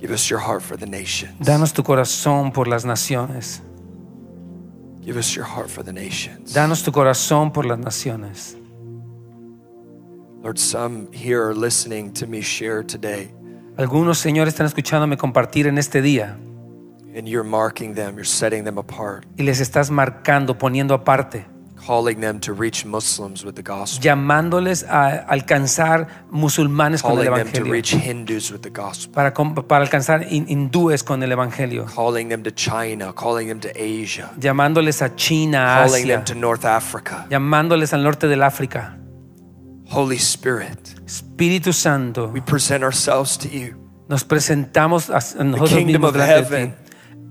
give 0.01 0.13
us 0.13 0.29
your 0.29 0.39
heart 0.41 0.63
for 0.63 0.77
the 0.77 0.87
nations. 0.87 1.35
Danos 1.41 1.73
tu 1.73 1.83
corazón 1.83 2.53
por 2.53 2.67
las 2.69 2.85
naciones. 2.85 3.61
Give 5.05 5.19
us 5.19 5.35
your 5.37 5.45
heart 5.45 5.69
for 5.69 5.85
the 5.85 5.93
nations. 5.93 6.55
Danos 6.55 6.83
tu 6.83 6.91
corazón 6.91 7.53
por 7.53 7.67
las 7.67 7.79
naciones. 7.79 8.57
Lord, 10.43 10.59
some 10.59 11.13
here 11.13 11.43
are 11.43 11.55
listening 11.55 12.13
to 12.15 12.27
me 12.27 12.41
share 12.43 12.83
today, 12.83 13.31
Algunos 13.77 14.25
están 14.25 14.67
escuchándome 14.67 15.17
compartir 15.17 15.67
en 15.67 15.79
este 15.79 16.01
día 16.01 16.39
and 17.15 17.29
you're 17.29 17.45
marking 17.45 17.95
them, 17.95 18.15
you're 18.15 18.25
setting 18.25 18.65
them 18.65 18.79
apart, 18.79 19.25
y 19.37 19.43
les 19.43 19.61
estás 19.61 19.91
marcando, 19.91 20.57
poniendo 20.59 20.95
aparte, 20.95 21.47
calling 21.87 22.21
them 22.21 22.41
to 22.41 22.53
reach 22.53 22.85
Muslims 22.87 23.45
with 23.45 23.55
the 23.57 23.63
gospel, 23.63 24.03
llamándoles 24.03 24.85
a 24.89 25.19
alcanzar 25.29 26.07
musulmanes 26.31 27.03
con 27.03 27.13
el 27.19 27.25
calling 27.27 27.35
them 27.35 27.53
to 27.53 27.61
Evangelio, 27.61 27.73
reach 27.73 27.93
Hindus 27.95 28.51
with 28.51 28.63
the 28.63 28.71
gospel, 28.71 29.13
para, 29.13 29.33
para 29.35 29.85
alcanzar 29.85 30.23
hin- 30.25 30.47
hindúes 30.49 31.03
con 31.05 31.23
el 31.23 31.31
Evangelio, 31.33 31.87
calling 31.95 32.29
them 32.29 32.43
to 32.43 32.51
China, 32.51 33.13
calling 33.13 33.49
them 33.49 33.61
to 33.61 33.69
Asia, 33.75 34.31
llamándoles 34.39 35.03
a 35.03 35.15
China, 35.17 35.59
a 35.83 35.87
calling 35.87 36.07
them 36.07 36.21
Asia, 36.23 36.35
to 36.35 36.35
North 36.41 36.65
Africa. 36.65 37.27
llamándoles 37.31 37.93
al 37.93 38.03
norte 38.03 38.29
del 38.29 38.43
África. 38.43 38.99
Holy 39.91 40.17
Spirit, 40.17 40.95
Espíritu 41.07 41.73
Santo, 41.75 42.29
we 42.29 42.41
present 42.41 42.83
ourselves 42.83 43.37
to 43.37 43.49
you. 43.49 43.75
nos 44.09 44.25
presentamos 44.25 45.11
a 45.11 45.45
nosotros 45.45 45.85
mismos 45.85 46.13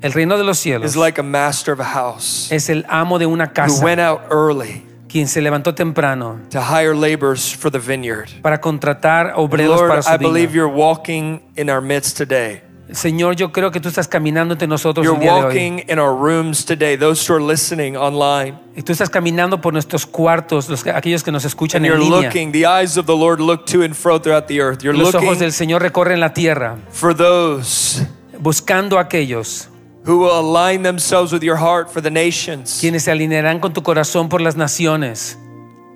El 0.03 0.11
reino 0.13 0.37
de 0.37 0.43
los 0.43 0.59
cielos 0.59 0.91
Is 0.91 0.95
like 0.97 1.19
a 1.19 1.23
master 1.23 1.73
of 1.73 1.79
a 1.79 1.85
house 1.85 2.51
es 2.51 2.69
el 2.69 2.85
amo 2.89 3.17
de 3.17 3.25
una 3.25 3.45
who 3.45 3.53
casa, 3.53 3.83
went 3.83 3.99
out 4.01 4.19
early 4.29 4.83
quien 5.07 5.27
se 5.27 5.41
levantó 5.41 5.73
temprano 5.73 6.39
to 6.49 6.59
hire 6.59 6.93
laborers 6.95 7.55
for 7.55 7.71
the 7.71 7.79
vineyard. 7.79 8.27
para 8.41 8.59
contratar 8.59 9.33
obreros 9.35 9.77
Lord, 9.79 9.89
para 9.89 10.01
su 10.03 10.11
I 10.13 10.17
believe 10.17 10.49
viña. 10.49 10.55
you're 10.55 10.67
walking 10.73 11.41
in 11.55 11.69
our 11.69 11.81
midst 11.81 12.17
today. 12.17 12.61
Señor, 12.91 13.35
yo 13.37 13.51
creo 13.51 13.71
que 13.71 13.79
tú 13.79 13.87
estás 13.87 14.07
caminando 14.09 14.53
entre 14.55 14.67
nosotros 14.67 15.05
You're 15.05 15.15
el 15.17 15.21
día 15.21 15.31
de 15.33 15.39
hoy. 15.39 15.45
walking 15.45 15.85
in 15.87 15.97
our 15.99 16.13
rooms 16.15 16.65
today, 16.65 16.97
those 16.97 17.25
who 17.27 17.33
are 17.35 17.43
listening 17.43 17.95
online. 17.95 18.55
Y 18.75 18.81
tú 18.83 18.91
estás 18.91 19.09
caminando 19.09 19.61
por 19.61 19.71
nuestros 19.73 20.05
cuartos, 20.05 20.67
los 20.69 20.83
que- 20.83 20.91
aquellos 20.91 21.23
que 21.23 21.31
nos 21.31 21.45
escuchan 21.45 21.79
And 21.83 21.85
en 21.85 21.91
you're 21.93 22.03
línea. 22.03 22.27
looking, 22.27 22.51
the 22.51 22.65
eyes 22.67 22.97
of 22.97 23.05
the 23.05 23.15
Lord 23.15 23.39
look 23.39 23.65
to 23.67 23.83
and 23.83 23.95
fro 23.95 24.19
throughout 24.19 24.47
the 24.47 24.59
earth. 24.59 24.83
You're 24.83 24.95
Los 24.97 25.15
ojos 25.15 25.23
looking 25.23 25.39
del 25.39 25.53
Señor 25.53 25.81
recorren 25.81 26.19
la 26.19 26.33
tierra, 26.33 26.77
for 26.91 27.15
those 27.15 28.05
buscando 28.37 28.97
a 28.99 29.03
aquellos 29.03 29.69
who 30.05 30.19
will 30.19 30.37
align 30.37 30.83
themselves 30.83 31.31
with 31.31 31.43
your 31.43 31.57
heart 31.57 31.89
for 31.89 32.01
the 32.01 32.11
nations. 32.11 32.79
quienes 32.79 33.03
se 33.03 33.11
alinearán 33.11 33.59
con 33.59 33.73
tu 33.73 33.81
corazón 33.81 34.29
por 34.29 34.41
las 34.41 34.55
naciones. 34.55 35.37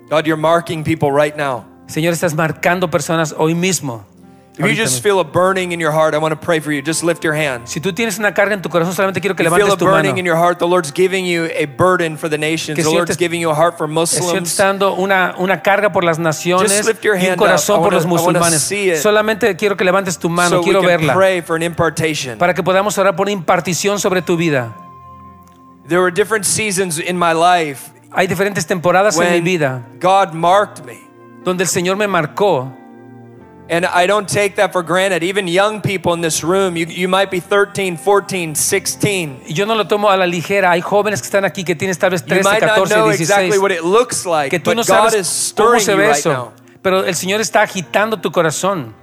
God, 0.08 0.26
you're 0.26 0.36
marking 0.36 0.82
people 0.84 1.12
right 1.12 1.36
now. 1.36 1.64
Señor, 1.86 2.12
estás 2.12 2.34
marcando 2.34 2.90
personas 2.90 3.34
hoy 3.36 3.54
mismo. 3.54 4.04
If 4.58 4.66
you 4.66 4.74
just 4.74 5.02
feel 5.02 5.20
a 5.20 5.24
burning 5.24 5.70
in 5.72 5.78
your 5.80 5.92
heart, 5.92 6.14
I 6.14 6.18
want 6.18 6.32
to 6.32 6.36
pray 6.40 6.58
for 6.60 6.72
you. 6.72 6.82
Just 6.82 7.04
lift 7.04 7.22
your 7.22 7.34
hands. 7.34 7.70
Si 7.70 7.80
tú 7.80 7.92
tienes 7.92 8.18
una 8.18 8.34
carga 8.34 8.54
en 8.54 8.60
tu 8.62 8.68
corazón, 8.68 8.92
solamente 8.92 9.20
quiero 9.20 9.36
que 9.36 9.44
You 9.44 9.50
feel 9.50 9.58
levantes 9.66 9.74
a 9.74 9.78
tu 9.78 9.84
mano. 9.84 9.96
burning 9.98 10.18
in 10.18 10.26
your 10.26 10.36
heart. 10.36 10.58
The 10.58 10.66
Lord's 10.66 10.92
giving 10.92 11.24
you 11.26 11.44
a 11.56 11.66
burden 11.66 12.18
for 12.18 12.28
the 12.28 12.38
nations. 12.38 12.74
Que 12.76 12.82
The 12.82 12.90
Lord's 12.90 13.10
sientes- 13.12 13.18
giving 13.18 13.40
you 13.40 13.50
a 13.50 13.54
heart 13.54 13.78
for 13.78 13.86
Muslims. 13.86 14.56
dando 14.56 14.94
una, 14.96 15.34
una 15.38 15.62
carga 15.62 15.92
por 15.92 16.02
las 16.02 16.18
naciones 16.18 16.72
Just 16.72 16.88
lift 16.88 17.04
your 17.04 17.14
y 17.16 17.20
un 17.20 17.30
hand 17.32 17.38
corazón 17.38 17.76
up. 17.78 17.82
I 17.82 17.84
por 17.84 17.92
los 17.94 18.04
wanna- 18.04 18.20
I 18.20 18.24
wanna 18.24 18.38
musulmanes. 18.40 18.62
see 18.62 18.90
it. 18.90 18.96
Solamente 18.96 19.54
quiero 19.56 19.76
que 19.76 19.84
levantes 19.84 20.18
tu 20.18 20.28
mano, 20.28 20.50
so 20.50 20.58
we 20.58 20.64
quiero 20.64 20.80
can 20.80 20.88
verla. 20.88 21.14
pray 21.14 21.40
for 21.40 21.54
an 21.54 21.62
impartation. 21.62 22.36
Para 22.38 22.52
que 22.52 22.62
podamos 22.64 22.98
orar 22.98 23.14
por 23.14 23.28
impartición 23.28 24.00
sobre 24.00 24.22
tu 24.22 24.36
vida. 24.36 24.74
There 25.86 26.00
were 26.00 26.10
different 26.10 26.44
seasons 26.44 26.98
in 26.98 27.16
my 27.16 27.32
life 27.32 27.90
Hay 28.12 28.26
diferentes 28.26 28.66
temporadas 28.66 29.16
en 29.16 29.22
mi 29.24 29.30
when 29.36 29.44
vida 29.44 29.82
God 30.00 30.32
marked 30.32 30.84
me. 30.84 30.98
donde 31.44 31.62
el 31.62 31.68
Señor 31.68 31.96
me 31.96 32.06
marcó. 32.08 32.72
And 33.70 33.84
I 33.84 34.06
don't 34.06 34.26
take 34.26 34.56
that 34.56 34.72
for 34.72 34.82
granted. 34.82 35.22
Even 35.22 35.46
young 35.46 35.82
people 35.82 36.14
in 36.14 36.22
this 36.22 36.42
room, 36.42 36.74
you, 36.74 36.86
you 36.86 37.06
might 37.06 37.30
be 37.30 37.38
13, 37.38 37.98
14, 37.98 38.54
16. 38.54 39.42
Yo 39.46 39.66
no 39.66 39.74
lo 39.74 39.84
tomo 39.84 40.08
a 40.08 40.16
la 40.16 40.24
ligera. 40.26 40.70
Hay 40.70 40.80
jóvenes 40.80 41.20
que 41.20 41.26
están 41.26 41.44
aquí 41.44 41.64
que 41.64 41.74
tienes 41.74 41.98
tal 41.98 42.10
vez 42.10 42.22
You 42.22 42.28
13, 42.28 42.44
might 42.44 42.62
not 42.62 42.78
14, 42.78 42.96
know 42.96 43.08
16. 43.10 43.20
exactly 43.20 43.58
what 43.58 43.70
it 43.70 43.84
looks 43.84 44.24
like, 44.24 44.48
Que 44.50 44.58
tú 44.58 44.74
no 44.74 44.82
God 44.82 45.10
sabes 45.10 45.14
is 45.14 45.52
cómo 45.54 45.76
stirring 45.76 45.80
se 45.84 45.92
you 45.92 45.98
ve 45.98 46.06
right 46.08 46.16
eso. 46.18 46.32
now. 46.32 46.52
Pero 46.82 47.04
el 47.04 47.14
Señor 47.14 47.40
está 47.42 47.60
agitando 47.62 48.18
tu 48.22 48.30
corazón. 48.30 48.94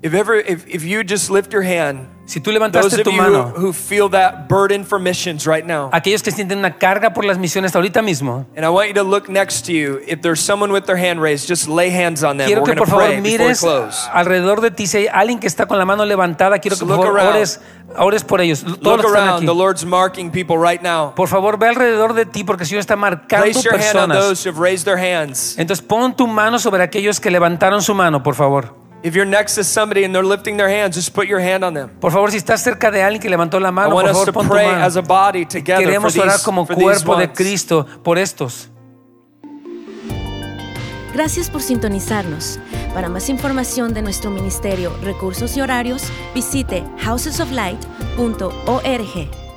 If 0.00 0.14
ever, 0.14 0.36
if, 0.36 0.64
if 0.68 0.84
you 0.84 1.02
just 1.02 1.28
lift 1.28 1.52
your 1.52 1.62
hand, 1.62 2.06
Si 2.24 2.40
tú 2.40 2.52
levantaste 2.52 3.02
tu 3.02 3.10
you 3.10 3.16
who, 3.20 3.32
mano, 3.32 3.48
who 3.56 3.72
feel 3.72 4.10
that 4.10 4.48
burden 4.48 4.84
for 4.84 5.00
missions 5.00 5.44
right 5.46 5.64
now, 5.66 5.88
aquellos 5.92 6.22
que 6.22 6.30
sienten 6.30 6.58
una 6.58 6.78
carga 6.78 7.14
por 7.14 7.24
las 7.24 7.38
misiones 7.38 7.74
ahorita 7.74 8.02
mismo, 8.02 8.46
and 8.54 8.64
I 8.64 8.68
want 8.68 8.88
you 8.88 8.94
to 8.94 9.02
look 9.02 9.28
next 9.30 9.64
to 9.66 9.72
you. 9.72 9.98
If 10.06 10.20
there's 10.20 10.38
someone 10.40 10.70
with 10.70 10.84
their 10.84 10.98
hand 10.98 11.20
raised, 11.22 11.48
just 11.48 11.66
lay 11.68 11.88
hands 11.90 12.22
on 12.22 12.36
them. 12.36 12.46
quiero 12.46 12.60
We're 12.62 12.74
que 12.74 12.76
going 12.76 12.86
to 12.86 12.92
por 12.92 13.00
favor 13.00 13.20
mires 13.22 13.64
alrededor 14.12 14.60
de 14.60 14.70
ti. 14.70 14.86
Si 14.86 14.98
hay 14.98 15.06
alguien 15.08 15.40
que 15.40 15.48
está 15.48 15.66
con 15.66 15.78
la 15.78 15.84
mano 15.86 16.04
levantada, 16.04 16.58
quiero 16.60 16.76
So 16.76 16.86
que 16.86 16.94
por 16.94 17.06
favor 17.06 17.18
around. 17.18 17.34
ores, 17.36 17.60
ores 17.96 18.22
por 18.24 18.40
ellos. 18.42 18.60
Todos 18.62 18.78
Look 18.82 18.84
los 18.84 19.00
que 19.00 19.06
están 19.08 19.22
around. 19.24 19.36
aquí. 19.38 19.46
The 19.46 19.54
Lord's 19.54 19.84
marking 19.86 20.30
people 20.30 20.58
right 20.58 20.82
now. 20.82 21.14
Por 21.16 21.28
favor, 21.28 21.58
ve 21.58 21.66
alrededor 21.68 22.12
de 22.12 22.26
ti 22.26 22.44
porque 22.44 22.62
el 22.64 22.68
Señor 22.68 22.80
está 22.80 22.94
marcando 22.94 23.46
Place 23.46 23.62
your 23.64 23.74
hand 23.74 23.96
on 23.98 24.08
those 24.10 24.44
who 24.46 24.52
have 24.54 24.60
raised 24.62 24.84
their 24.84 24.98
hands. 24.98 25.56
Entonces 25.58 25.84
pon 25.84 26.14
tu 26.14 26.26
mano 26.28 26.60
sobre 26.60 26.84
aquellos 26.84 27.18
que 27.18 27.30
levantaron 27.32 27.82
su 27.82 27.94
mano, 27.94 28.22
por 28.22 28.34
favor. 28.36 28.86
If 29.02 29.14
you're 29.14 29.28
next 29.28 29.54
to 29.54 29.62
somebody 29.62 30.02
and 30.04 30.12
they're 30.12 30.24
lifting 30.26 30.56
their 30.56 30.68
hands, 30.68 30.96
just 30.96 31.14
put 31.14 31.28
your 31.28 31.38
hand 31.40 31.62
on 31.64 31.74
them. 31.74 31.90
Por 32.00 32.10
favor, 32.10 32.32
si 32.32 32.38
estás 32.38 32.60
cerca 32.62 32.90
de 32.90 33.00
alguien 33.02 33.22
que 33.22 33.30
levantó 33.30 33.60
la 33.60 33.68
I 33.68 33.72
mano, 33.72 33.94
want 33.94 34.08
por 34.08 34.10
us 34.10 34.16
favor, 34.18 34.26
to 34.26 34.32
pon 34.32 34.46
tu 34.46 34.50
pray 34.52 34.66
mano. 34.66 34.84
as 34.84 34.96
a 34.96 35.02
body 35.02 35.44
together 35.46 35.84
for 35.84 35.86
Queremos 35.86 36.16
orar 36.16 36.32
these, 36.32 36.44
como 36.44 36.66
for 36.66 36.74
these 36.74 36.84
cuerpo 36.84 37.16
de 37.16 37.26
ones. 37.26 37.36
Cristo 37.36 37.86
por 38.02 38.18
estos. 38.18 38.70
Gracias 41.14 41.48
por 41.50 41.62
sintonizarnos. 41.62 42.58
Para 42.94 43.08
más 43.08 43.28
información 43.28 43.92
de 43.94 44.02
nuestro 44.02 44.30
ministerio, 44.30 44.92
recursos 45.02 45.56
y 45.56 45.60
horarios, 45.60 46.02
visite 46.34 46.84
housesoflight.org. 47.04 49.47